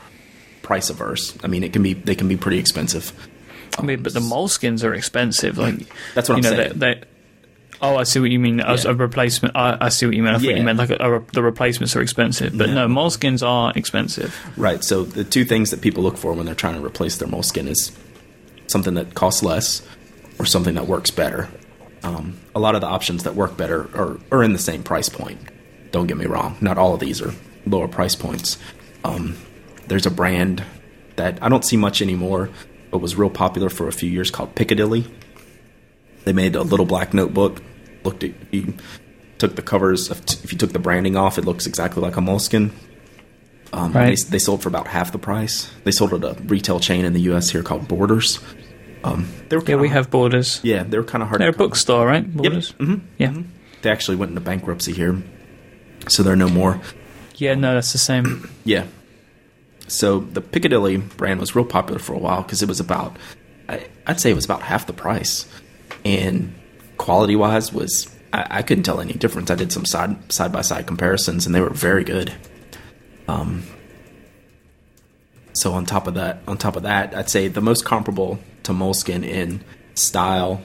price 0.61 0.89
averse. 0.89 1.37
I 1.43 1.47
mean, 1.47 1.63
it 1.63 1.73
can 1.73 1.83
be 1.83 1.93
they 1.93 2.15
can 2.15 2.27
be 2.27 2.37
pretty 2.37 2.57
expensive. 2.57 3.11
I 3.77 3.81
mean, 3.81 4.03
but 4.03 4.13
the 4.13 4.19
Moleskines 4.19 4.83
are 4.83 4.93
expensive. 4.93 5.57
Like 5.57 5.87
That's 6.13 6.29
what 6.29 6.35
I'm 6.35 6.41
know, 6.41 6.49
saying. 6.49 6.79
They, 6.79 6.93
they, 6.93 7.03
oh, 7.81 7.97
I 7.97 8.03
see 8.03 8.19
what 8.19 8.31
you 8.31 8.39
mean. 8.39 8.59
As 8.59 8.85
Yeah. 8.85 8.91
a 8.91 8.93
replacement, 8.93 9.55
I, 9.55 9.77
I 9.81 9.89
see 9.89 10.05
what 10.05 10.15
you 10.15 10.23
mean. 10.23 10.33
I 10.33 10.37
thought 10.37 10.43
Yeah. 10.47 10.55
you 10.57 10.63
meant 10.63 10.79
like 10.79 10.89
a, 10.91 10.95
a, 11.17 11.19
the 11.33 11.43
replacements 11.43 11.95
are 11.95 12.01
expensive, 12.01 12.57
but 12.57 12.69
no, 12.69 12.87
Moleskines 12.87 13.45
are 13.45 13.73
expensive. 13.75 14.35
Right. 14.57 14.83
So 14.83 15.03
the 15.03 15.23
two 15.23 15.45
things 15.45 15.71
that 15.71 15.81
people 15.81 16.03
look 16.03 16.17
for 16.17 16.33
when 16.33 16.45
they're 16.45 16.55
trying 16.55 16.75
to 16.75 16.85
replace 16.85 17.17
their 17.17 17.27
Moleskine 17.27 17.67
is 17.67 17.91
something 18.67 18.93
that 18.93 19.13
costs 19.15 19.43
less 19.43 19.81
or 20.39 20.45
something 20.45 20.75
that 20.75 20.87
works 20.87 21.11
better. 21.11 21.49
Um, 22.03 22.37
a 22.55 22.59
lot 22.59 22.75
of 22.75 22.81
the 22.81 22.87
options 22.87 23.23
that 23.23 23.35
work 23.35 23.55
better 23.57 23.81
are, 23.97 24.17
are 24.31 24.43
in 24.43 24.53
the 24.53 24.59
same 24.59 24.83
price 24.83 25.09
point. 25.09 25.39
Don't 25.91 26.07
get 26.07 26.17
me 26.17 26.25
wrong. 26.25 26.57
Not 26.59 26.77
all 26.77 26.93
of 26.93 26.99
these 26.99 27.21
are 27.21 27.33
lower 27.65 27.87
price 27.87 28.15
points. 28.15 28.57
Um, 29.03 29.37
there's 29.87 30.05
a 30.05 30.11
brand 30.11 30.63
that 31.15 31.37
I 31.41 31.49
don't 31.49 31.63
see 31.63 31.77
much 31.77 32.01
anymore, 32.01 32.49
but 32.91 32.97
was 32.97 33.15
real 33.15 33.29
popular 33.29 33.69
for 33.69 33.87
a 33.87 33.91
few 33.91 34.09
years 34.09 34.31
called 34.31 34.55
Piccadilly. 34.55 35.05
They 36.25 36.33
made 36.33 36.55
a 36.55 36.61
little 36.63 36.85
black 36.85 37.13
notebook. 37.13 37.61
Looked 38.03 38.23
at 38.23 38.31
you 38.51 38.73
took 39.37 39.55
the 39.55 39.61
covers, 39.61 40.09
of 40.11 40.19
if 40.43 40.51
you 40.51 40.57
took 40.57 40.71
the 40.73 40.79
branding 40.79 41.15
off, 41.17 41.37
it 41.37 41.45
looks 41.45 41.65
exactly 41.67 42.01
like 42.01 42.17
a 42.17 42.21
Moleskine. 42.21 42.71
Um, 43.73 43.91
Right. 43.91 44.17
they, 44.17 44.31
they 44.31 44.39
sold 44.39 44.61
for 44.61 44.69
about 44.69 44.87
half 44.87 45.11
the 45.11 45.17
price. 45.17 45.69
They 45.83 45.91
sold 45.91 46.13
at 46.13 46.23
a 46.23 46.41
retail 46.43 46.79
chain 46.79 47.05
in 47.05 47.13
the 47.13 47.21
U.S. 47.21 47.49
here 47.49 47.63
called 47.63 47.87
Borders. 47.87 48.39
Um, 49.03 49.27
they 49.49 49.57
were 49.57 49.63
Yeah, 49.67 49.75
we 49.77 49.89
have 49.89 50.09
borders. 50.11 50.61
Yeah, 50.63 50.83
they 50.83 50.97
were 50.97 51.03
kind 51.03 51.21
of 51.23 51.27
hard. 51.29 51.41
They're 51.41 51.49
a 51.49 51.53
bookstore, 51.53 52.05
right? 52.05 52.25
Borders. 52.31 52.71
hmm 52.71 52.95
Yeah. 53.17 53.33
They 53.81 53.89
actually 53.89 54.15
went 54.17 54.29
into 54.29 54.41
bankruptcy 54.41 54.93
here, 54.93 55.21
so 56.07 56.23
they're 56.23 56.35
no 56.37 56.47
more. 56.47 56.79
Yeah, 57.35 57.55
no, 57.55 57.73
that's 57.73 57.91
the 57.91 57.97
same. 57.97 58.49
Yeah. 58.63 58.85
So 59.87 60.19
the 60.19 60.39
Piccadilly 60.39 60.97
brand 60.97 61.39
was 61.41 61.55
real 61.55 61.65
popular 61.65 61.99
for 61.99 62.13
a 62.13 62.17
while 62.17 62.41
because 62.43 62.61
it 62.63 62.69
was 62.69 62.79
about, 62.79 63.17
I, 63.67 63.85
I'd 64.07 64.19
say 64.21 64.31
it 64.31 64.35
was 64.35 64.45
about 64.45 64.61
half 64.61 64.87
the 64.87 64.93
price, 64.93 65.45
and 66.05 66.53
quality 66.97 67.35
wise 67.35 67.73
was 67.73 68.09
I, 68.31 68.47
I 68.49 68.61
couldn't 68.61 68.83
tell 68.83 68.99
any 68.99 69.13
difference. 69.13 69.51
I 69.51 69.55
did 69.55 69.71
some 69.71 69.85
side 69.85 70.31
side 70.31 70.51
by 70.51 70.61
side 70.61 70.87
comparisons, 70.87 71.45
and 71.45 71.53
they 71.53 71.61
were 71.61 71.69
very 71.69 72.03
good. 72.03 72.33
Um. 73.27 73.63
So 75.53 75.73
on 75.73 75.85
top 75.85 76.07
of 76.07 76.15
that, 76.15 76.41
on 76.47 76.57
top 76.57 76.75
of 76.75 76.83
that, 76.83 77.15
I'd 77.15 77.29
say 77.29 77.47
the 77.47 77.61
most 77.61 77.85
comparable 77.85 78.39
to 78.63 78.71
Moleskine 78.71 79.23
in 79.23 79.63
style, 79.93 80.61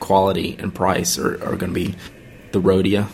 quality, 0.00 0.56
and 0.58 0.74
price 0.74 1.18
are, 1.18 1.34
are 1.42 1.56
going 1.56 1.72
to 1.72 1.80
be 1.80 1.94
the 2.52 2.60
Rhodia, 2.60 3.08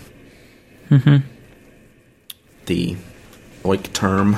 the 2.67 2.97
Oik 3.63 3.93
term, 3.93 4.37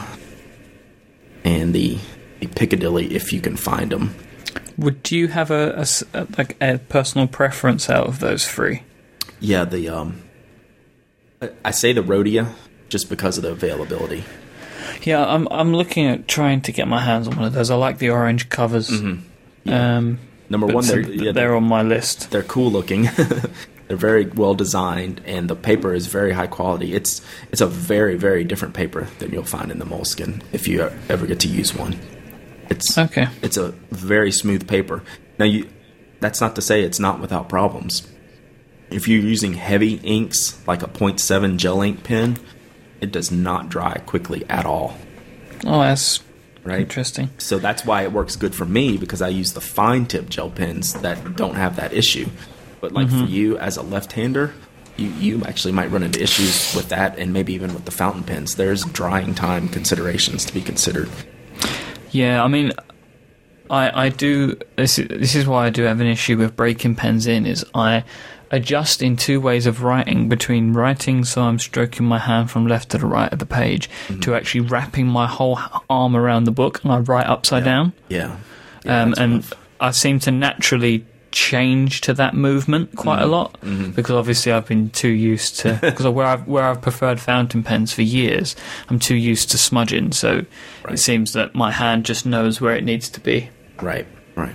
and 1.45 1.75
the, 1.75 1.99
the 2.41 2.47
Piccadilly 2.49 3.15
if 3.15 3.33
you 3.33 3.41
can 3.41 3.57
find 3.57 3.91
them. 3.91 4.15
Would 4.77 5.11
you 5.11 5.29
have 5.29 5.51
a, 5.51 5.85
a 6.13 6.27
like 6.37 6.57
a 6.61 6.79
personal 6.79 7.27
preference 7.27 7.89
out 7.89 8.07
of 8.07 8.19
those 8.21 8.47
three? 8.49 8.83
Yeah, 9.41 9.65
the 9.65 9.89
um, 9.89 10.23
I- 11.65 11.71
say 11.71 11.93
the 11.93 12.03
Rhodia 12.03 12.53
just 12.89 13.09
because 13.09 13.37
of 13.37 13.43
the 13.43 13.51
availability. 13.53 14.25
Yeah, 15.03 15.25
I'm 15.25 15.47
I'm 15.51 15.73
looking 15.75 16.07
at 16.07 16.29
trying 16.29 16.61
to 16.63 16.73
get 16.73 16.89
my 16.89 17.01
hands 17.01 17.29
on 17.29 17.37
one 17.37 17.45
of 17.47 17.53
those. 17.53 17.71
I 17.71 17.75
like 17.77 17.99
the 17.99 18.11
orange 18.11 18.49
covers. 18.49 18.91
Um, 19.67 20.19
Number 20.51 20.67
one, 20.67 20.85
they're 20.87 21.01
yeah, 21.01 21.33
they're 21.33 21.55
on 21.57 21.65
my 21.65 21.83
list. 21.83 22.31
they're 22.31 22.43
cool 22.43 22.71
looking. 22.71 23.03
they're 23.89 23.97
very 23.97 24.27
well 24.27 24.55
designed, 24.55 25.21
and 25.25 25.49
the 25.49 25.57
paper 25.57 25.95
is 25.95 26.07
very 26.07 26.33
high 26.33 26.47
quality. 26.47 26.95
It's 26.95 27.23
it's 27.51 27.61
a 27.61 27.67
very 27.67 28.17
very 28.17 28.45
different 28.45 28.75
paper 28.75 29.09
than 29.19 29.33
you'll 29.33 29.45
find 29.45 29.71
in 29.71 29.79
the 29.79 29.87
Moleskine 29.87 30.43
if 30.53 30.69
you 30.69 30.91
ever 31.09 31.27
get 31.27 31.41
to 31.41 31.49
use 31.49 31.75
one. 31.75 31.97
It's 32.71 32.97
Okay. 32.97 33.29
It's 33.43 33.57
a 33.57 33.71
very 33.91 34.33
smooth 34.33 34.67
paper. 34.69 35.03
Now 35.39 35.47
you 35.47 35.69
that's 36.21 36.41
not 36.41 36.55
to 36.55 36.63
say 36.63 36.83
it's 36.83 37.01
not 37.01 37.21
without 37.21 37.49
problems. 37.49 38.09
If 38.91 39.09
you're 39.09 39.21
using 39.21 39.55
heavy 39.55 39.95
inks 39.97 40.67
like 40.67 40.83
a 40.83 40.87
0.7 40.87 41.57
gel 41.57 41.83
ink 41.83 42.05
pen, 42.05 42.39
it 43.01 43.13
does 43.13 43.31
not 43.31 43.69
dry 43.69 43.99
quickly 44.07 44.45
at 44.49 44.65
all, 44.65 44.95
Oh, 45.67 45.81
that's 45.81 46.23
right? 46.63 46.81
interesting. 46.81 47.31
So 47.39 47.59
that's 47.59 47.85
why 47.85 48.03
it 48.03 48.13
works 48.13 48.37
good 48.37 48.55
for 48.55 48.65
me 48.65 48.97
because 48.97 49.21
I 49.21 49.29
use 49.29 49.53
the 49.53 49.61
fine 49.61 50.07
tip 50.07 50.29
gel 50.29 50.51
pens 50.51 50.95
that 50.95 51.37
don't 51.37 51.57
have 51.57 51.77
that 51.77 51.93
issue. 51.93 52.29
But 52.81 52.93
like 52.93 53.09
for 53.09 53.17
mm-hmm. 53.17 53.33
you 53.33 53.59
as 53.59 53.77
a 53.77 53.83
left-hander, 53.83 54.55
you, 54.97 55.09
you 55.09 55.45
actually 55.45 55.73
might 55.73 55.91
run 55.91 56.03
into 56.03 56.23
issues 56.23 56.75
with 56.75 56.89
that 56.91 57.19
and 57.19 57.33
maybe 57.33 57.53
even 57.55 57.75
with 57.75 57.85
the 57.85 57.91
fountain 57.91 58.23
pens. 58.23 58.57
There's 58.57 58.85
drying 58.85 59.35
time 59.35 59.69
considerations 59.69 60.45
to 60.45 60.55
be 60.55 60.61
considered. 60.61 61.11
Yeah, 62.15 62.43
I 62.45 62.49
mean, 62.49 62.73
I 63.69 64.05
I 64.07 64.09
do 64.09 64.57
this. 64.77 64.99
Is, 64.99 65.09
this 65.09 65.35
is 65.35 65.47
why 65.47 65.67
I 65.67 65.71
do 65.71 65.83
have 65.83 66.01
an 66.01 66.07
issue 66.07 66.37
with 66.37 66.55
breaking 66.55 66.95
pens 66.95 67.27
in. 67.27 67.45
Is 67.45 67.65
I 67.75 68.05
adjust 68.51 69.03
in 69.03 69.17
two 69.17 69.41
ways 69.41 69.67
of 69.67 69.83
writing 69.83 70.29
between 70.29 70.73
writing 70.75 71.25
so 71.25 71.43
I'm 71.43 71.59
stroking 71.59 72.07
my 72.07 72.19
hand 72.19 72.53
from 72.53 72.69
left 72.69 72.91
to 72.91 72.99
the 72.99 73.07
right 73.07 73.33
of 73.33 73.41
the 73.41 73.47
page 73.47 73.91
to 74.21 74.37
actually 74.37 74.61
wrapping 74.61 75.09
my 75.09 75.27
whole 75.27 75.59
arm 75.91 76.15
around 76.15 76.45
the 76.45 76.53
book 76.53 76.81
and 76.85 76.93
I 76.93 76.99
write 76.99 77.27
upside 77.27 77.65
down. 77.65 77.95
Yeah. 78.09 78.37
Yeah, 78.85 79.03
um, 79.03 79.15
and 79.19 79.35
rough. 79.37 79.53
I 79.81 79.91
seem 79.91 80.21
to 80.21 80.31
naturally 80.31 81.05
change 81.35 82.01
to 82.03 82.15
that 82.15 82.33
movement 82.35 82.95
quite 82.97 83.17
Mm-hmm. 83.21 83.25
a 83.25 83.27
lot 83.27 83.61
because 83.97 84.13
obviously 84.15 84.53
I've 84.53 84.67
been 84.67 84.89
too 84.91 85.09
used 85.11 85.59
to 85.61 85.75
because 85.83 86.07
where 86.07 86.27
I've 86.27 86.47
where 86.47 86.65
I've 86.65 86.81
preferred 86.81 87.19
fountain 87.21 87.63
pens 87.63 87.93
for 87.93 88.03
years, 88.03 88.55
I'm 88.89 88.99
too 88.99 89.17
used 89.17 89.51
to 89.51 89.59
smudging. 89.59 90.13
So 90.13 90.47
Right. 90.85 90.95
it 90.95 90.99
seems 90.99 91.33
that 91.33 91.55
my 91.55 91.71
hand 91.73 92.05
just 92.07 92.25
knows 92.25 92.61
where 92.61 92.77
it 92.77 92.85
needs 92.85 93.09
to 93.11 93.21
be. 93.21 93.51
Right. 93.83 94.07
Right. 94.37 94.55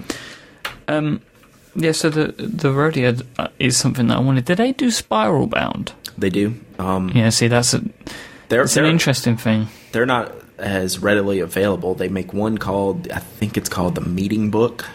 Um, 0.87 1.21
yeah. 1.75 1.91
So 1.91 2.09
the 2.09 2.31
the 2.37 2.69
Rhodia 2.69 3.21
uh, 3.37 3.47
is 3.59 3.77
something 3.77 4.07
that 4.07 4.17
I 4.17 4.21
wanted. 4.21 4.45
Did 4.45 4.57
they 4.57 4.71
do 4.71 4.89
spiral 4.91 5.47
bound? 5.47 5.93
They 6.17 6.29
do. 6.29 6.55
Um, 6.79 7.09
Yeah. 7.13 7.29
See, 7.29 7.47
that's 7.47 7.73
a 7.73 7.81
they're 8.49 8.63
it's 8.63 8.75
an 8.77 8.83
they're, 8.83 8.91
interesting 8.91 9.37
thing. 9.37 9.67
they're 9.91 10.05
not 10.05 10.31
as 10.57 10.99
readily 10.99 11.39
available. 11.39 11.93
They 11.95 12.09
make 12.09 12.33
one 12.33 12.57
called 12.57 13.09
I 13.11 13.19
think 13.19 13.57
it's 13.57 13.69
called 13.69 13.95
the 13.95 14.01
Meeting 14.01 14.49
Book, 14.51 14.85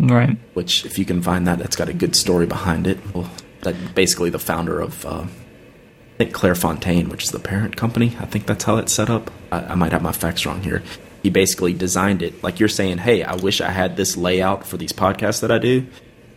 Right. 0.00 0.36
which 0.54 0.84
if 0.86 0.98
you 0.98 1.04
can 1.04 1.22
find 1.22 1.46
that, 1.46 1.58
that's 1.58 1.74
got 1.76 1.88
a 1.88 1.92
good 1.92 2.14
story 2.14 2.46
behind 2.46 2.86
it. 2.86 2.98
Well, 3.14 3.28
that 3.62 3.94
basically 3.94 4.30
the 4.30 4.38
founder 4.38 4.78
of 4.80 5.04
uh, 5.04 5.22
I 5.24 6.16
think 6.16 6.32
Clairefontaine, 6.32 7.08
which 7.08 7.24
is 7.24 7.30
the 7.30 7.40
parent 7.40 7.76
company. 7.76 8.16
I 8.20 8.26
think 8.26 8.46
that's 8.46 8.64
how 8.64 8.76
it's 8.76 8.92
set 8.92 9.10
up. 9.10 9.30
I, 9.50 9.60
I 9.60 9.74
might 9.74 9.92
have 9.92 10.02
my 10.02 10.12
facts 10.12 10.46
wrong 10.46 10.62
here. 10.62 10.82
He 11.22 11.30
basically 11.30 11.72
designed 11.74 12.22
it 12.22 12.42
like 12.44 12.60
you're 12.60 12.68
saying. 12.68 12.98
Hey, 12.98 13.24
I 13.24 13.34
wish 13.34 13.60
I 13.60 13.70
had 13.70 13.96
this 13.96 14.16
layout 14.16 14.66
for 14.66 14.76
these 14.76 14.92
podcasts 14.92 15.40
that 15.40 15.50
I 15.50 15.58
do. 15.58 15.86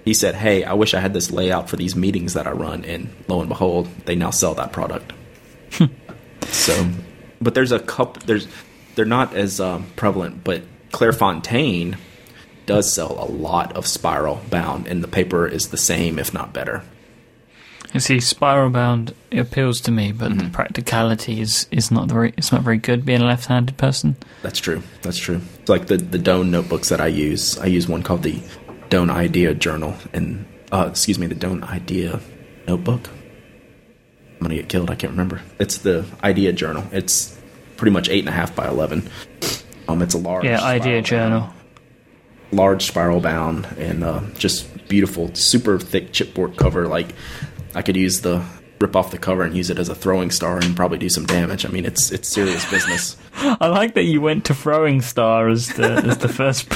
He 0.05 0.15
said, 0.15 0.33
"Hey, 0.33 0.63
I 0.63 0.73
wish 0.73 0.95
I 0.95 0.99
had 0.99 1.13
this 1.13 1.29
layout 1.29 1.69
for 1.69 1.75
these 1.77 1.95
meetings 1.95 2.33
that 2.33 2.47
I 2.47 2.51
run." 2.51 2.83
And 2.85 3.09
lo 3.27 3.41
and 3.41 3.49
behold, 3.49 3.87
they 4.05 4.15
now 4.15 4.31
sell 4.31 4.55
that 4.55 4.71
product. 4.73 5.13
So, 6.47 6.89
but 7.39 7.53
there's 7.53 7.71
a 7.71 7.79
couple. 7.79 8.23
There's 8.25 8.47
they're 8.95 9.05
not 9.05 9.35
as 9.35 9.59
um, 9.59 9.85
prevalent, 9.95 10.43
but 10.43 10.63
Clairefontaine 10.91 11.97
does 12.65 12.91
sell 12.93 13.11
a 13.19 13.25
lot 13.29 13.75
of 13.75 13.85
spiral 13.87 14.41
bound, 14.49 14.87
and 14.87 15.03
the 15.03 15.07
paper 15.07 15.47
is 15.47 15.69
the 15.69 15.77
same, 15.77 16.19
if 16.19 16.33
not 16.33 16.53
better. 16.53 16.83
You 17.93 17.99
see, 17.99 18.19
spiral 18.21 18.69
bound 18.69 19.13
appeals 19.33 19.81
to 19.81 19.91
me, 19.91 20.11
but 20.13 20.31
Mm-hmm. 20.31 20.45
the 20.45 20.49
practicality 20.51 21.41
is 21.41 21.67
is 21.71 21.91
not 21.91 22.07
very. 22.09 22.33
It's 22.37 22.51
not 22.51 22.61
very 22.61 22.77
good 22.77 23.05
being 23.05 23.21
a 23.21 23.25
left-handed 23.25 23.77
person. 23.77 24.15
That's 24.43 24.59
true. 24.59 24.81
That's 25.01 25.17
true. 25.17 25.41
It's 25.59 25.69
like 25.69 25.87
the 25.87 25.97
the 25.97 26.17
Doane 26.19 26.49
notebooks 26.51 26.87
that 26.89 27.01
I 27.01 27.07
use. 27.07 27.57
I 27.59 27.65
use 27.65 27.89
one 27.89 28.01
called 28.03 28.23
the 28.23 28.39
Doane 28.89 29.09
Idea 29.09 29.53
Journal, 29.53 29.95
and 30.13 30.45
uh, 30.71 30.87
excuse 30.89 31.19
me, 31.19 31.27
the 31.27 31.35
Doane 31.35 31.63
Idea 31.63 32.21
Notebook. 32.67 33.09
I'm 33.09 34.39
gonna 34.47 34.55
get 34.55 34.69
killed. 34.69 34.89
I 34.89 34.95
can't 34.95 35.11
remember. 35.11 35.41
It's 35.59 35.79
the 35.79 36.05
Idea 36.23 36.53
Journal. 36.53 36.85
It's 36.93 37.37
pretty 37.75 37.91
much 37.91 38.07
eight 38.09 38.19
and 38.19 38.29
a 38.29 38.31
half 38.31 38.55
by 38.55 38.67
eleven. 38.69 39.09
Um, 39.89 40.01
it's 40.01 40.13
a 40.13 40.17
large 40.17 40.45
Yeah, 40.45 40.61
idea 40.63 41.01
journal. 41.01 41.41
bound- 41.41 41.53
large 42.51 42.85
spiral 42.85 43.19
bound, 43.19 43.65
and 43.77 44.03
uh, 44.03 44.21
just 44.37 44.87
beautiful, 44.87 45.33
super 45.35 45.79
thick 45.79 46.11
chipboard 46.11 46.57
cover. 46.57 46.87
Like 46.87 47.13
I 47.75 47.81
could 47.81 47.95
use 47.95 48.21
the 48.21 48.43
rip 48.81 48.95
off 48.95 49.11
the 49.11 49.17
cover 49.17 49.43
and 49.43 49.55
use 49.55 49.69
it 49.69 49.77
as 49.77 49.89
a 49.89 49.95
throwing 49.95 50.31
star 50.31 50.57
and 50.57 50.75
probably 50.75 50.97
do 50.97 51.09
some 51.09 51.25
damage. 51.25 51.65
I 51.65 51.69
mean, 51.69 51.85
it's 51.85 52.11
it's 52.11 52.27
serious 52.27 52.69
business. 52.69 53.15
I 53.35 53.67
like 53.67 53.93
that 53.93 54.03
you 54.03 54.19
went 54.21 54.45
to 54.45 54.55
throwing 54.55 55.01
star 55.01 55.49
as 55.49 55.69
the 55.69 55.93
as 56.05 56.17
the 56.17 56.27
first 56.27 56.69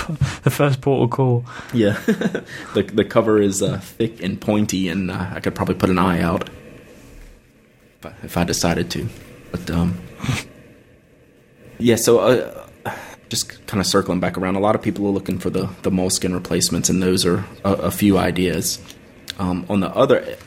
the 0.44 0.52
first 0.52 0.82
portal 0.82 1.08
call. 1.08 1.46
Yeah, 1.74 2.00
the 2.74 2.90
the 2.94 3.06
cover 3.06 3.42
is 3.42 3.62
uh, 3.62 3.80
thick 3.80 4.24
and 4.24 4.40
pointy, 4.40 4.88
and 4.88 5.12
uh, 5.12 5.32
I 5.34 5.40
could 5.40 5.56
probably 5.56 5.76
put 5.76 5.90
an 5.90 6.00
eye 6.00 6.22
out 6.22 6.50
if 8.00 8.06
I, 8.06 8.14
if 8.24 8.38
I 8.38 8.44
decided 8.44 8.90
to. 8.92 9.10
But 9.52 9.70
um, 9.72 10.00
yeah. 11.80 11.96
So 11.96 12.20
uh, 12.20 12.65
just 13.30 13.66
kind 13.68 13.82
of 13.82 13.88
circling 13.88 14.20
back 14.20 14.38
around, 14.38 14.56
a 14.56 14.60
lot 14.60 14.76
of 14.76 14.82
people 14.82 15.06
are 15.08 15.12
looking 15.12 15.40
for 15.40 15.50
the 15.50 15.70
the 15.82 15.92
Moleskine 15.92 16.34
replacements, 16.34 16.90
and 16.90 17.02
those 17.02 17.26
are 17.26 17.46
a, 17.64 17.74
a 17.74 17.92
few 17.92 18.18
ideas. 18.18 18.80
Um, 19.38 19.66
on 19.70 19.80
the 19.80 19.90
other 19.90 20.38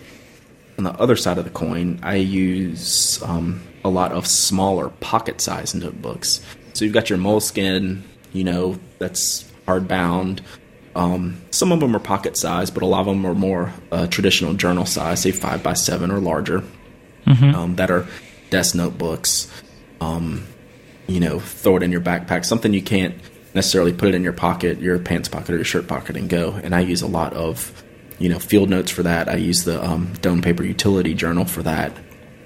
on 0.78 0.84
the 0.84 0.92
other 0.92 1.16
side 1.16 1.38
of 1.38 1.44
the 1.44 1.50
coin, 1.50 1.98
I 2.02 2.16
use 2.16 3.22
um, 3.22 3.62
a 3.84 3.88
lot 3.88 4.12
of 4.12 4.26
smaller 4.26 4.90
pocket 5.00 5.40
size 5.40 5.74
notebooks. 5.74 6.40
So 6.74 6.84
you've 6.84 6.94
got 6.94 7.10
your 7.10 7.18
Moleskine, 7.18 8.02
you 8.32 8.44
know, 8.44 8.78
that's 8.98 9.44
hardbound. 9.66 10.40
Um, 10.94 11.40
some 11.50 11.72
of 11.72 11.80
them 11.80 11.94
are 11.94 12.00
pocket 12.00 12.36
size, 12.36 12.70
but 12.70 12.82
a 12.82 12.86
lot 12.86 13.00
of 13.00 13.06
them 13.06 13.26
are 13.26 13.34
more 13.34 13.72
uh, 13.92 14.06
traditional 14.06 14.54
journal 14.54 14.86
size, 14.86 15.22
say 15.22 15.32
five 15.32 15.62
by 15.62 15.74
seven 15.74 16.10
or 16.10 16.18
larger. 16.20 16.62
Um, 17.54 17.76
that 17.76 17.90
are 17.90 18.06
desk 18.50 18.74
notebooks. 18.74 19.50
Um, 20.00 20.46
you 21.08 21.18
know, 21.20 21.40
throw 21.40 21.76
it 21.76 21.82
in 21.82 21.90
your 21.90 22.00
backpack. 22.00 22.44
Something 22.44 22.72
you 22.72 22.82
can't 22.82 23.14
necessarily 23.54 23.92
put 23.92 24.10
it 24.10 24.14
in 24.14 24.22
your 24.22 24.32
pocket, 24.32 24.78
your 24.78 24.98
pants 25.00 25.28
pocket, 25.28 25.50
or 25.50 25.56
your 25.56 25.64
shirt 25.64 25.88
pocket, 25.88 26.16
and 26.16 26.28
go. 26.28 26.52
And 26.62 26.74
I 26.74 26.80
use 26.80 27.02
a 27.02 27.06
lot 27.08 27.32
of, 27.32 27.82
you 28.18 28.28
know, 28.28 28.38
field 28.38 28.68
notes 28.70 28.90
for 28.90 29.02
that. 29.02 29.28
I 29.28 29.36
use 29.36 29.64
the 29.64 29.84
um, 29.84 30.08
Doane 30.20 30.42
Paper 30.42 30.62
Utility 30.62 31.14
Journal 31.14 31.44
for 31.44 31.62
that. 31.64 31.92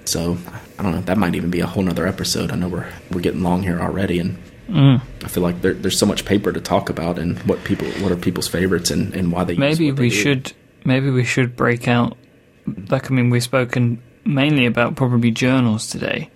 So 0.05 0.37
I 0.79 0.83
don't 0.83 0.91
know. 0.93 1.01
That 1.01 1.17
might 1.17 1.35
even 1.35 1.49
be 1.49 1.59
a 1.59 1.67
whole 1.67 1.83
nother 1.83 2.07
episode. 2.07 2.51
I 2.51 2.55
know 2.55 2.67
we're 2.67 2.91
we're 3.11 3.21
getting 3.21 3.43
long 3.43 3.63
here 3.63 3.79
already, 3.79 4.19
and 4.19 4.37
I 4.69 5.27
feel 5.27 5.43
like 5.43 5.61
there, 5.61 5.73
there's 5.73 5.97
so 5.99 6.05
much 6.05 6.25
paper 6.25 6.51
to 6.51 6.59
talk 6.59 6.89
about, 6.89 7.19
and 7.19 7.37
what 7.43 7.63
people, 7.63 7.87
what 8.01 8.11
are 8.11 8.15
people's 8.17 8.47
favorites, 8.47 8.91
and, 8.91 9.13
and 9.13 9.31
why 9.31 9.43
they. 9.43 9.53
use 9.53 9.59
Maybe 9.59 9.91
they 9.91 10.01
we 10.01 10.09
do. 10.09 10.15
should 10.15 10.53
maybe 10.83 11.09
we 11.09 11.23
should 11.23 11.55
break 11.55 11.87
out. 11.87 12.17
Like 12.89 13.09
I 13.11 13.13
mean, 13.13 13.29
we've 13.29 13.43
spoken 13.43 14.01
mainly 14.25 14.65
about 14.65 14.95
probably 14.95 15.31
journals 15.31 15.87
today. 15.87 16.29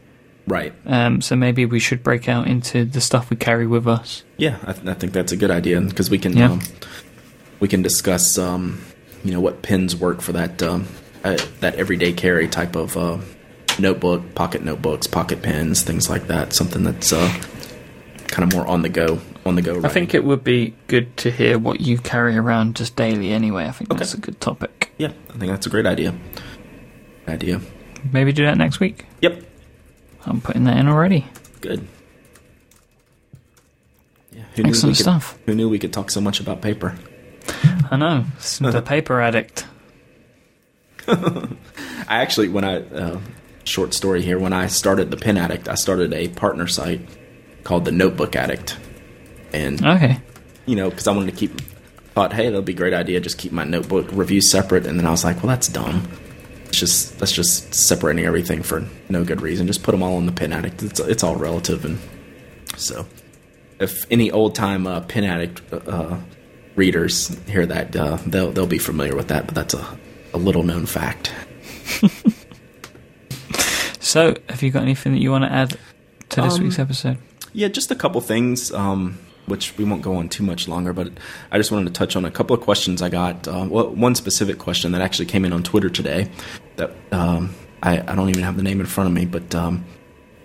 Right. 0.48 0.74
Um, 0.86 1.22
so 1.22 1.36
maybe 1.36 1.66
we 1.66 1.80
should 1.80 2.02
break 2.04 2.30
out 2.30 2.48
into 2.48 2.86
the 2.86 3.02
stuff 3.02 3.30
we 3.30 3.36
carry 3.36 3.68
with 3.68 3.86
us. 3.88 4.24
Yeah, 4.38 4.58
I, 4.66 4.72
th- 4.74 4.88
I 4.88 4.94
think 4.94 5.12
that's 5.12 5.32
a 5.34 5.38
good 5.38 5.52
idea 5.52 5.82
because 5.82 6.10
we 6.10 6.18
can 6.18 6.36
Yeah. 6.38 6.52
um, 6.52 6.62
we 7.60 7.68
can 7.68 7.82
discuss 7.82 8.38
um, 8.38 8.82
you 9.26 9.32
know 9.32 9.42
what 9.42 9.62
pins 9.62 9.96
work 9.96 10.22
for 10.22 10.32
that 10.32 10.64
um, 10.64 10.88
uh, 11.24 11.38
that 11.60 11.76
everyday 11.76 12.14
carry 12.14 12.48
type 12.48 12.76
of 12.78 12.96
uh, 12.96 13.18
notebook, 13.78 14.36
pocket 14.36 14.64
notebooks, 14.64 15.06
pocket 15.06 15.42
pens, 15.42 15.82
things 15.84 16.10
like 16.10 16.28
that. 16.28 16.54
Something 16.54 16.84
that's 16.84 17.12
uh, 17.12 17.30
kind 18.28 18.44
of 18.50 18.58
more 18.58 18.66
on 18.68 18.84
the 18.84 18.90
go, 18.90 19.20
on 19.46 19.56
the 19.56 19.62
go. 19.62 19.84
I 19.84 19.90
think 19.90 20.14
it 20.14 20.24
would 20.24 20.46
be 20.46 20.76
good 20.88 21.18
to 21.18 21.32
hear 21.32 21.60
what 21.60 21.82
you 21.82 21.98
carry 21.98 22.38
around 22.38 22.78
just 22.78 22.96
daily 22.96 23.32
anyway. 23.32 23.66
I 23.66 23.72
think 23.72 23.90
that's 23.98 24.14
a 24.14 24.18
good 24.20 24.40
topic. 24.40 24.92
yeah, 24.98 25.12
I 25.30 25.38
think 25.38 25.52
that's 25.52 25.66
a 25.68 25.70
great 25.70 25.86
idea. 25.86 26.16
Idea. 27.28 27.60
Maybe 28.14 28.32
do 28.32 28.46
that 28.46 28.58
next 28.58 28.80
week. 28.80 29.06
Yep. 29.22 29.44
I'm 30.26 30.42
putting 30.42 30.66
that 30.66 30.78
in 30.78 30.88
already. 30.88 31.26
Good. 31.62 31.88
Yeah, 34.32 34.44
who 34.56 34.64
knew 34.64 34.72
we 34.72 34.80
could- 34.80 34.96
stuff. 34.98 35.38
Who 35.46 35.56
knew 35.56 35.70
we 35.70 35.80
could 35.80 35.94
talk 35.94 36.12
so 36.12 36.22
much 36.22 36.40
about 36.40 36.62
paper? 36.62 36.96
I 37.90 37.96
know. 37.98 38.26
The 38.60 38.82
paper 38.82 39.22
addict. 39.22 39.66
I 41.08 41.48
actually, 42.10 42.50
when 42.50 42.64
I 42.66 42.82
uh, 42.82 43.20
short 43.64 43.94
story 43.94 44.22
here, 44.22 44.38
when 44.38 44.52
I 44.54 44.68
started 44.68 45.10
the 45.12 45.18
Pen 45.18 45.38
Addict, 45.38 45.68
I 45.70 45.76
started 45.76 46.14
a 46.14 46.28
partner 46.30 46.68
site 46.68 47.00
called 47.64 47.86
the 47.86 47.92
Notebook 47.94 48.36
Addict, 48.36 48.78
and 49.54 49.84
Okay. 49.86 50.20
you 50.66 50.76
know, 50.76 50.90
because 50.90 51.08
I 51.08 51.12
wanted 51.14 51.32
to 51.32 51.38
keep, 51.38 51.60
thought, 52.14 52.34
hey, 52.34 52.46
that'll 52.46 52.62
be 52.62 52.74
a 52.74 52.76
great 52.76 52.94
idea, 52.94 53.20
just 53.22 53.38
keep 53.38 53.52
my 53.54 53.64
notebook 53.64 54.08
reviews 54.12 54.50
separate, 54.50 54.86
and 54.86 55.00
then 55.00 55.06
I 55.06 55.12
was 55.12 55.24
like, 55.24 55.38
well, 55.38 55.48
that's 55.48 55.70
dumb. 55.70 56.08
It's 56.68 56.80
just 56.80 57.18
that's 57.20 57.32
just 57.32 57.74
separating 57.74 58.26
everything 58.26 58.62
for 58.64 58.86
no 59.10 59.24
good 59.24 59.42
reason. 59.42 59.68
Just 59.68 59.84
put 59.84 59.92
them 59.92 60.04
all 60.04 60.18
in 60.20 60.26
the 60.26 60.32
Pen 60.32 60.54
Addict. 60.54 60.84
It's 60.84 61.00
it's 61.00 61.24
all 61.24 61.36
relative, 61.36 61.86
and 61.86 61.98
so 62.76 63.06
if 63.80 64.06
any 64.12 64.32
old 64.32 64.54
time 64.56 64.86
uh, 64.88 65.02
Pen 65.02 65.24
Addict 65.24 65.62
uh, 65.74 66.18
readers 66.76 67.38
hear 67.48 67.66
that, 67.66 67.96
uh, 67.96 68.18
they'll 68.26 68.52
they'll 68.52 68.68
be 68.68 68.78
familiar 68.80 69.16
with 69.16 69.28
that. 69.30 69.46
But 69.46 69.56
that's 69.56 69.74
a 69.74 69.98
a 70.34 70.38
little 70.38 70.64
known 70.64 70.86
fact. 70.86 71.34
So, 74.00 74.36
have 74.48 74.64
you 74.64 74.72
got 74.72 74.84
anything 74.84 75.12
that 75.12 75.20
you 75.20 75.32
want 75.32 75.44
to 75.44 75.52
add 75.52 75.78
to 76.30 76.42
this 76.42 76.56
Um, 76.56 76.64
week's 76.64 76.80
episode? 76.80 77.18
Yeah, 77.52 77.68
just 77.68 77.92
a 77.92 77.96
couple 77.96 78.22
things, 78.22 78.72
um, 78.72 79.18
which 79.48 79.76
we 79.78 79.86
won't 79.86 80.02
go 80.02 80.16
on 80.18 80.30
too 80.30 80.44
much 80.44 80.68
longer, 80.68 80.94
but 80.94 81.12
I 81.52 81.58
just 81.58 81.72
wanted 81.72 81.86
to 81.86 81.94
touch 81.94 82.16
on 82.16 82.26
a 82.26 82.32
couple 82.32 82.56
of 82.56 82.62
questions 82.62 83.02
I 83.02 83.10
got. 83.10 83.48
Uh, 83.48 83.66
well, 83.70 83.90
one 83.90 84.14
specific 84.14 84.60
question 84.60 84.92
that 84.92 85.02
actually 85.02 85.26
came 85.26 85.46
in 85.46 85.54
on 85.54 85.64
Twitter 85.64 85.90
today 85.90 86.30
that 86.76 86.92
um, 87.12 87.56
I, 87.82 88.00
I 88.00 88.16
don't 88.16 88.30
even 88.30 88.44
have 88.44 88.58
the 88.58 88.64
name 88.64 88.80
in 88.80 88.86
front 88.86 89.08
of 89.08 89.14
me, 89.14 89.26
but 89.26 89.56
um, 89.56 89.86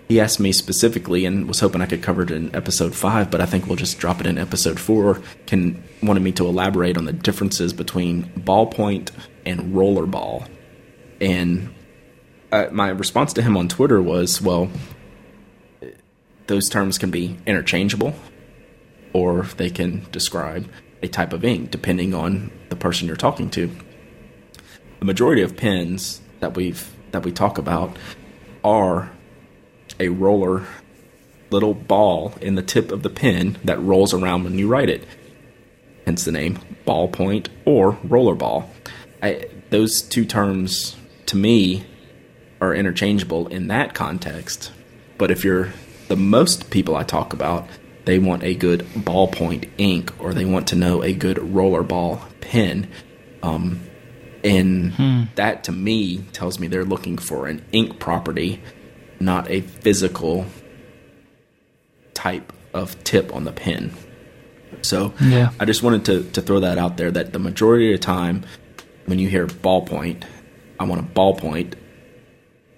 he 0.07 0.19
asked 0.19 0.39
me 0.39 0.53
specifically 0.53 1.25
and 1.25 1.47
was 1.47 1.59
hoping 1.59 1.81
I 1.81 1.85
could 1.85 2.01
cover 2.01 2.23
it 2.23 2.31
in 2.31 2.55
episode 2.55 2.95
five, 2.95 3.29
but 3.29 3.41
I 3.41 3.45
think 3.45 3.67
we'll 3.67 3.75
just 3.75 3.99
drop 3.99 4.21
it 4.21 4.25
in 4.25 4.37
episode 4.37 4.79
four. 4.79 5.21
Can 5.47 5.83
wanted 6.01 6.23
me 6.23 6.31
to 6.33 6.47
elaborate 6.47 6.97
on 6.97 7.05
the 7.05 7.13
differences 7.13 7.73
between 7.73 8.23
ballpoint 8.39 9.11
and 9.45 9.73
rollerball, 9.73 10.47
and 11.19 11.73
uh, 12.53 12.67
my 12.71 12.89
response 12.89 13.33
to 13.33 13.41
him 13.41 13.57
on 13.57 13.67
Twitter 13.67 14.01
was, 14.01 14.41
well 14.41 14.69
those 16.47 16.67
terms 16.69 16.97
can 16.97 17.09
be 17.09 17.37
interchangeable 17.45 18.13
or 19.13 19.43
they 19.57 19.69
can 19.69 20.05
describe 20.11 20.69
a 21.01 21.07
type 21.07 21.33
of 21.33 21.45
ink 21.45 21.71
depending 21.71 22.13
on 22.13 22.51
the 22.69 22.75
person 22.75 23.07
you're 23.07 23.15
talking 23.15 23.49
to. 23.51 23.69
The 24.99 25.05
majority 25.05 25.41
of 25.41 25.55
pens 25.55 26.21
that 26.39 26.55
we've 26.55 26.89
that 27.11 27.23
we 27.23 27.31
talk 27.31 27.57
about 27.57 27.95
are 28.63 29.11
a 29.99 30.09
roller 30.09 30.63
little 31.51 31.73
ball 31.73 32.33
in 32.41 32.55
the 32.55 32.63
tip 32.63 32.91
of 32.91 33.03
the 33.03 33.09
pen 33.09 33.57
that 33.63 33.79
rolls 33.79 34.13
around 34.13 34.43
when 34.43 34.57
you 34.57 34.67
write 34.67 34.89
it. 34.89 35.05
Hence 36.05 36.25
the 36.25 36.31
name 36.31 36.59
ballpoint 36.87 37.47
or 37.65 37.93
rollerball. 37.97 38.67
Those 39.69 40.01
two 40.01 40.25
terms 40.25 40.95
to 41.27 41.37
me 41.37 41.85
are 42.59 42.73
interchangeable 42.73 43.47
in 43.47 43.67
that 43.67 43.93
context. 43.93 44.71
But 45.17 45.31
if 45.31 45.43
you're 45.43 45.73
the 46.07 46.15
most 46.15 46.69
people 46.69 46.95
I 46.95 47.03
talk 47.03 47.33
about, 47.33 47.67
they 48.05 48.19
want 48.19 48.43
a 48.43 48.53
good 48.53 48.81
ballpoint 48.95 49.69
ink 49.77 50.13
or 50.19 50.33
they 50.33 50.45
want 50.45 50.67
to 50.67 50.75
know 50.75 51.01
a 51.03 51.13
good 51.13 51.37
rollerball 51.37 52.21
pen. 52.41 52.89
Um, 53.41 53.81
and 54.43 55.29
that 55.35 55.63
to 55.65 55.71
me 55.71 56.17
tells 56.33 56.59
me 56.59 56.67
they're 56.67 56.83
looking 56.83 57.17
for 57.17 57.47
an 57.47 57.63
ink 57.71 57.99
property, 57.99 58.61
not 59.19 59.49
a 59.49 59.61
physical 59.61 60.45
type 62.13 62.51
of 62.73 63.01
tip 63.03 63.33
on 63.33 63.45
the 63.45 63.51
pen. 63.51 63.93
So 64.81 65.13
Yeah. 65.21 65.51
I 65.59 65.65
just 65.65 65.83
wanted 65.83 66.05
to, 66.05 66.23
to 66.31 66.41
throw 66.41 66.59
that 66.61 66.77
out 66.77 66.97
there 66.97 67.11
that 67.11 67.31
the 67.31 67.39
majority 67.39 67.93
of 67.93 67.99
the 67.99 68.05
time 68.05 68.43
when 69.05 69.19
you 69.19 69.29
hear 69.29 69.47
ballpoint, 69.47 70.23
I 70.79 70.85
want 70.85 71.01
a 71.01 71.03
ballpoint, 71.03 71.75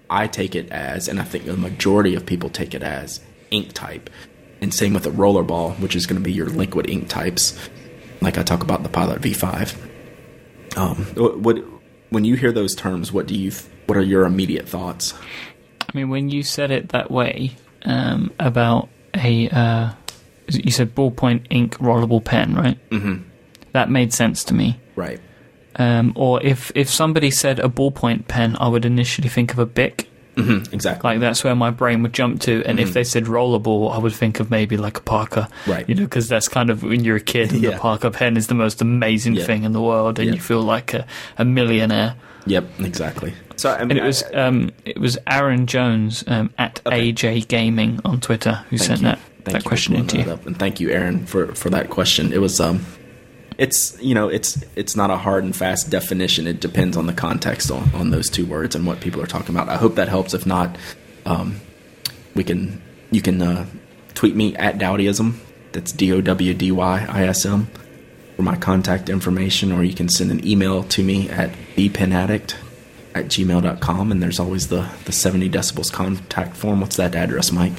I 0.08 0.28
take 0.28 0.54
it 0.54 0.70
as, 0.70 1.08
and 1.08 1.18
I 1.20 1.24
think 1.24 1.46
the 1.46 1.56
majority 1.56 2.14
of 2.14 2.26
people 2.26 2.48
take 2.50 2.74
it 2.74 2.82
as 2.82 3.20
ink 3.50 3.72
type. 3.72 4.10
And 4.66 4.74
same 4.74 4.94
with 4.94 5.06
a 5.06 5.10
rollerball, 5.10 5.78
which 5.78 5.94
is 5.94 6.06
going 6.06 6.20
to 6.20 6.24
be 6.24 6.32
your 6.32 6.48
liquid 6.48 6.90
ink 6.90 7.06
types, 7.08 7.56
like 8.20 8.36
I 8.36 8.42
talk 8.42 8.64
about 8.64 8.78
in 8.78 8.82
the 8.82 8.88
Pilot 8.88 9.22
V5. 9.22 9.76
Um, 10.76 11.04
what, 11.14 11.58
when 12.10 12.24
you 12.24 12.34
hear 12.34 12.50
those 12.50 12.74
terms, 12.74 13.12
what 13.12 13.28
do 13.28 13.36
you 13.36 13.52
what 13.86 13.96
are 13.96 14.02
your 14.02 14.26
immediate 14.26 14.68
thoughts? 14.68 15.14
I 15.82 15.96
mean, 15.96 16.08
when 16.08 16.30
you 16.30 16.42
said 16.42 16.72
it 16.72 16.88
that 16.88 17.12
way 17.12 17.54
um, 17.84 18.32
about 18.40 18.88
a, 19.14 19.48
uh, 19.50 19.92
you 20.48 20.72
said 20.72 20.96
ballpoint 20.96 21.46
ink 21.48 21.78
rollerball 21.78 22.24
pen, 22.24 22.56
right? 22.56 22.90
Mm-hmm. 22.90 23.22
That 23.70 23.88
made 23.88 24.12
sense 24.12 24.42
to 24.42 24.54
me. 24.54 24.80
Right. 24.96 25.20
Um, 25.76 26.12
or 26.16 26.42
if 26.42 26.72
if 26.74 26.90
somebody 26.90 27.30
said 27.30 27.60
a 27.60 27.68
ballpoint 27.68 28.26
pen, 28.26 28.56
I 28.58 28.66
would 28.66 28.84
initially 28.84 29.28
think 29.28 29.52
of 29.52 29.60
a 29.60 29.66
Bic 29.66 30.08
Mhm, 30.36 30.72
exactly. 30.72 31.10
Like 31.10 31.20
that's 31.20 31.42
where 31.42 31.54
my 31.54 31.70
brain 31.70 32.02
would 32.02 32.12
jump 32.12 32.40
to. 32.42 32.62
And 32.66 32.78
if 32.78 32.92
they 32.92 33.04
said 33.04 33.24
rollerball, 33.24 33.94
I 33.94 33.98
would 33.98 34.12
think 34.14 34.38
of 34.38 34.50
maybe 34.50 34.76
like 34.76 34.98
a 34.98 35.00
Parker, 35.00 35.48
Right. 35.66 35.88
You 35.88 35.94
know, 35.94 36.02
because 36.04 36.28
that's 36.28 36.46
kind 36.48 36.68
of 36.70 36.82
when 36.82 37.04
you're 37.04 37.16
a 37.16 37.20
kid, 37.20 37.52
and 37.52 37.62
the 37.62 37.72
Parker 37.72 38.10
pen 38.10 38.36
is 38.36 38.46
the 38.48 38.54
most 38.54 38.80
amazing 38.82 39.34
Yeah. 39.36 39.44
thing 39.44 39.64
in 39.64 39.72
the 39.72 39.80
world, 39.80 40.18
and 40.18 40.28
Yeah. 40.28 40.34
you 40.34 40.40
feel 40.40 40.60
like 40.62 40.92
a, 40.94 41.06
a 41.38 41.44
millionaire. 41.44 42.14
Yep, 42.46 42.64
exactly. 42.80 43.32
So 43.56 43.70
I 43.72 43.78
mean, 43.84 43.92
And 43.92 43.98
it 44.00 44.04
was 44.04 44.22
um, 44.34 44.70
it 44.84 45.00
was 45.00 45.16
Aaron 45.26 45.66
Jones 45.66 46.22
um, 46.26 46.50
at 46.58 46.80
Okay. 46.86 47.12
AJ 47.12 47.48
Gaming 47.48 48.00
on 48.04 48.20
Twitter 48.20 48.60
who 48.70 48.76
Thank 48.76 48.86
sent 48.88 49.00
you. 49.00 49.06
that 49.06 49.18
Thank 49.44 49.52
that 49.58 49.64
question 49.64 49.96
into 49.96 50.18
you. 50.18 50.30
up. 50.30 50.44
And 50.46 50.58
thank 50.58 50.78
you, 50.80 50.90
Aaron, 50.90 51.24
for 51.24 51.46
for 51.54 51.70
that 51.70 51.88
question. 51.88 52.32
It 52.32 52.40
was 52.42 52.60
um, 52.60 52.84
it's 53.58 54.00
you 54.02 54.14
know 54.14 54.28
it's 54.28 54.62
it's 54.74 54.96
not 54.96 55.10
a 55.10 55.16
hard 55.16 55.44
and 55.44 55.54
fast 55.54 55.90
definition. 55.90 56.46
It 56.46 56.60
depends 56.60 56.96
on 56.96 57.06
the 57.06 57.12
context 57.12 57.70
on, 57.70 57.94
on 57.94 58.10
those 58.10 58.28
two 58.28 58.46
words 58.46 58.74
and 58.74 58.86
what 58.86 59.00
people 59.00 59.22
are 59.22 59.26
talking 59.26 59.54
about. 59.54 59.68
I 59.68 59.76
hope 59.76 59.94
that 59.94 60.08
helps. 60.08 60.34
If 60.34 60.46
not, 60.46 60.76
um, 61.24 61.60
we 62.34 62.44
can 62.44 62.82
you 63.10 63.22
can 63.22 63.40
uh, 63.40 63.66
tweet 64.14 64.36
me 64.36 64.54
at 64.56 64.78
Dowdyism. 64.78 65.34
That's 65.72 65.92
D 65.92 66.12
O 66.12 66.20
W 66.20 66.54
D 66.54 66.72
Y 66.72 67.06
I 67.08 67.24
S 67.24 67.46
M 67.46 67.68
for 68.36 68.42
my 68.42 68.56
contact 68.56 69.08
information, 69.08 69.72
or 69.72 69.82
you 69.82 69.94
can 69.94 70.08
send 70.08 70.30
an 70.30 70.46
email 70.46 70.82
to 70.84 71.02
me 71.02 71.28
at 71.30 71.50
thepenaddict 71.74 72.54
at 73.16 73.26
gmail.com 73.26 74.12
and 74.12 74.22
there's 74.22 74.38
always 74.38 74.68
the, 74.68 74.86
the 75.06 75.12
70 75.12 75.48
decibels 75.48 75.90
contact 75.90 76.54
form. 76.54 76.82
What's 76.82 76.96
that 76.96 77.14
address, 77.14 77.50
Myke? 77.50 77.74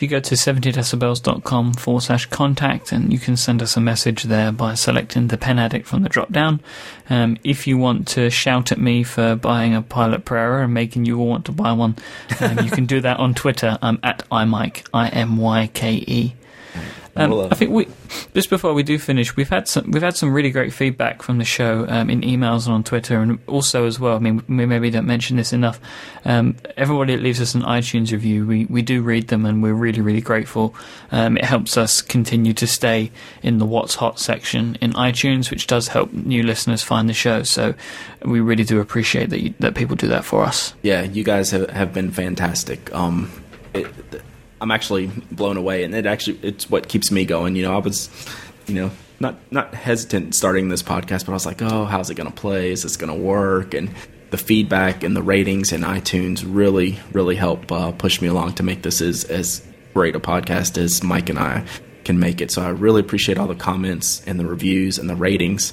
If 0.00 0.04
you 0.04 0.08
go 0.08 0.20
to 0.20 0.34
70decibels.com 0.34 1.74
forward 1.74 2.00
slash 2.00 2.24
contact, 2.24 2.90
and 2.90 3.12
you 3.12 3.18
can 3.18 3.36
send 3.36 3.60
us 3.60 3.76
a 3.76 3.82
message 3.82 4.22
there 4.22 4.50
by 4.50 4.72
selecting 4.72 5.28
the 5.28 5.36
pen 5.36 5.58
addict 5.58 5.86
from 5.86 6.02
the 6.02 6.08
drop 6.08 6.32
down. 6.32 6.62
Um, 7.10 7.36
if 7.44 7.66
you 7.66 7.76
want 7.76 8.08
to 8.08 8.30
shout 8.30 8.72
at 8.72 8.78
me 8.78 9.02
for 9.02 9.36
buying 9.36 9.74
a 9.74 9.82
Pilot 9.82 10.24
Prera 10.24 10.64
and 10.64 10.72
making 10.72 11.04
you 11.04 11.20
all 11.20 11.26
want 11.26 11.44
to 11.44 11.52
buy 11.52 11.72
one, 11.72 11.96
um, 12.40 12.60
you 12.60 12.70
can 12.70 12.86
do 12.86 13.02
that 13.02 13.18
on 13.18 13.34
Twitter. 13.34 13.76
I'm 13.82 13.98
at 14.02 14.26
imyke, 14.30 14.88
I 14.94 15.08
M 15.08 15.36
Y 15.36 15.68
K 15.74 15.96
E. 16.06 16.34
Um, 17.16 17.32
uh, 17.32 17.48
I 17.50 17.54
think 17.54 17.72
we 17.72 17.88
just 18.34 18.50
before 18.50 18.74
we 18.74 18.82
do 18.82 18.98
finish, 18.98 19.36
we've 19.36 19.48
had 19.48 19.68
some 19.68 19.90
we've 19.90 20.02
had 20.02 20.16
some 20.16 20.32
really 20.32 20.50
great 20.50 20.72
feedback 20.72 21.22
from 21.22 21.38
the 21.38 21.44
show 21.44 21.86
um, 21.88 22.08
in 22.08 22.20
emails 22.22 22.66
and 22.66 22.74
on 22.74 22.84
Twitter, 22.84 23.20
and 23.20 23.38
also 23.46 23.86
as 23.86 23.98
well. 23.98 24.16
I 24.16 24.18
mean, 24.18 24.42
we 24.48 24.66
maybe 24.66 24.90
don't 24.90 25.06
mention 25.06 25.36
this 25.36 25.52
enough. 25.52 25.80
Um, 26.24 26.56
everybody 26.76 27.16
that 27.16 27.22
leaves 27.22 27.40
us 27.40 27.54
an 27.54 27.62
iTunes 27.62 28.12
review, 28.12 28.46
we 28.46 28.66
we 28.66 28.82
do 28.82 29.02
read 29.02 29.28
them, 29.28 29.44
and 29.44 29.62
we're 29.62 29.74
really 29.74 30.00
really 30.00 30.20
grateful. 30.20 30.74
Um, 31.10 31.36
it 31.36 31.44
helps 31.44 31.76
us 31.76 32.00
continue 32.00 32.52
to 32.54 32.66
stay 32.66 33.10
in 33.42 33.58
the 33.58 33.66
What's 33.66 33.96
Hot 33.96 34.18
section 34.18 34.76
in 34.80 34.92
iTunes, 34.92 35.50
which 35.50 35.66
does 35.66 35.88
help 35.88 36.12
new 36.12 36.42
listeners 36.42 36.82
find 36.82 37.08
the 37.08 37.14
show. 37.14 37.42
So 37.42 37.74
we 38.24 38.40
really 38.40 38.64
do 38.64 38.80
appreciate 38.80 39.30
that 39.30 39.40
you, 39.40 39.54
that 39.60 39.74
people 39.74 39.96
do 39.96 40.08
that 40.08 40.24
for 40.24 40.44
us. 40.44 40.74
Yeah, 40.82 41.02
you 41.02 41.24
guys 41.24 41.50
have, 41.50 41.70
have 41.70 41.92
been 41.92 42.10
fantastic. 42.10 42.94
Um, 42.94 43.30
it, 43.74 43.86
I'm 44.60 44.70
actually 44.70 45.06
blown 45.30 45.56
away, 45.56 45.84
and 45.84 45.94
it 45.94 46.06
actually 46.06 46.38
it's 46.42 46.68
what 46.68 46.88
keeps 46.88 47.10
me 47.10 47.24
going. 47.24 47.56
You 47.56 47.62
know, 47.62 47.74
I 47.74 47.78
was, 47.78 48.10
you 48.66 48.74
know, 48.74 48.90
not 49.18 49.36
not 49.50 49.74
hesitant 49.74 50.34
starting 50.34 50.68
this 50.68 50.82
podcast, 50.82 51.26
but 51.26 51.30
I 51.30 51.34
was 51.34 51.46
like, 51.46 51.62
oh, 51.62 51.84
how's 51.84 52.10
it 52.10 52.14
going 52.14 52.30
to 52.30 52.34
play? 52.34 52.70
Is 52.70 52.82
this 52.82 52.96
going 52.96 53.12
to 53.12 53.18
work? 53.18 53.74
And 53.74 53.90
the 54.30 54.38
feedback 54.38 55.02
and 55.02 55.16
the 55.16 55.22
ratings 55.22 55.72
and 55.72 55.82
iTunes 55.84 56.44
really 56.46 57.00
really 57.12 57.36
help 57.36 57.70
uh, 57.72 57.92
push 57.92 58.20
me 58.20 58.28
along 58.28 58.54
to 58.54 58.62
make 58.62 58.82
this 58.82 59.00
as 59.00 59.24
as 59.24 59.66
great 59.94 60.14
a 60.14 60.20
podcast 60.20 60.78
as 60.78 61.00
Myke 61.00 61.30
and 61.30 61.38
I 61.38 61.66
can 62.04 62.18
make 62.18 62.40
it. 62.40 62.50
So 62.50 62.62
I 62.62 62.70
really 62.70 63.00
appreciate 63.00 63.38
all 63.38 63.46
the 63.46 63.54
comments 63.54 64.22
and 64.26 64.38
the 64.38 64.46
reviews 64.46 64.98
and 64.98 65.10
the 65.10 65.16
ratings. 65.16 65.72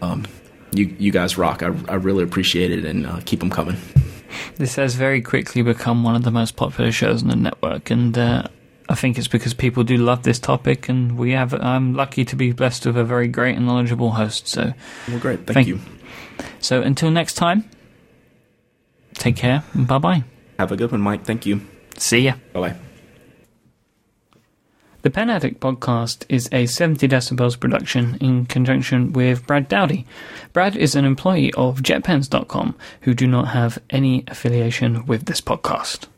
Um, 0.00 0.26
you 0.72 0.94
you 0.98 1.12
guys 1.12 1.38
rock. 1.38 1.62
I, 1.62 1.74
I 1.88 1.94
really 1.94 2.24
appreciate 2.24 2.70
it, 2.70 2.84
and 2.84 3.06
uh, 3.06 3.20
keep 3.24 3.40
them 3.40 3.50
coming. 3.50 3.76
This 4.56 4.76
has 4.76 4.94
very 4.94 5.20
quickly 5.20 5.62
become 5.62 6.02
one 6.04 6.14
of 6.16 6.22
the 6.22 6.30
most 6.30 6.56
popular 6.56 6.92
shows 6.92 7.22
on 7.22 7.28
the 7.28 7.36
network, 7.36 7.90
and 7.90 8.16
uh, 8.16 8.44
I 8.88 8.94
think 8.94 9.18
it's 9.18 9.28
because 9.28 9.54
people 9.54 9.84
do 9.84 9.96
love 9.96 10.22
this 10.22 10.38
topic, 10.38 10.88
and 10.88 11.16
we 11.18 11.32
have. 11.32 11.52
I'm 11.54 11.94
lucky 11.94 12.24
to 12.24 12.36
be 12.36 12.52
blessed 12.52 12.86
with 12.86 12.96
a 12.96 13.04
very 13.04 13.28
great 13.28 13.56
and 13.56 13.66
knowledgeable 13.66 14.12
host. 14.12 14.48
So, 14.48 14.72
Well, 15.08 15.18
great. 15.18 15.46
Thank, 15.46 15.54
Thank- 15.54 15.68
you. 15.68 15.80
so 16.60 16.82
until 16.82 17.10
next 17.10 17.34
time, 17.34 17.64
take 19.14 19.36
care 19.36 19.62
and 19.74 19.86
bye 19.86 19.98
bye. 19.98 20.24
Have 20.58 20.72
a 20.72 20.76
good 20.76 20.90
one, 20.92 21.02
Myke. 21.02 21.24
Thank 21.24 21.44
you. 21.46 21.60
See 21.98 22.20
ya. 22.20 22.34
Bye 22.52 22.60
bye. 22.60 22.76
The 25.06 25.10
Pen 25.12 25.30
Addict 25.30 25.60
podcast 25.60 26.24
is 26.28 26.48
a 26.50 26.66
70 26.66 27.06
decibels 27.06 27.60
production 27.60 28.18
in 28.20 28.44
conjunction 28.44 29.12
with 29.12 29.46
Brad 29.46 29.68
Dowdy. 29.68 30.04
Brad 30.52 30.76
is 30.76 30.96
an 30.96 31.04
employee 31.04 31.52
of 31.52 31.78
JetPens.com 31.78 32.74
who 33.02 33.14
do 33.14 33.28
not 33.28 33.50
have 33.50 33.78
any 33.88 34.24
affiliation 34.26 35.06
with 35.06 35.26
this 35.26 35.40
podcast. 35.40 36.08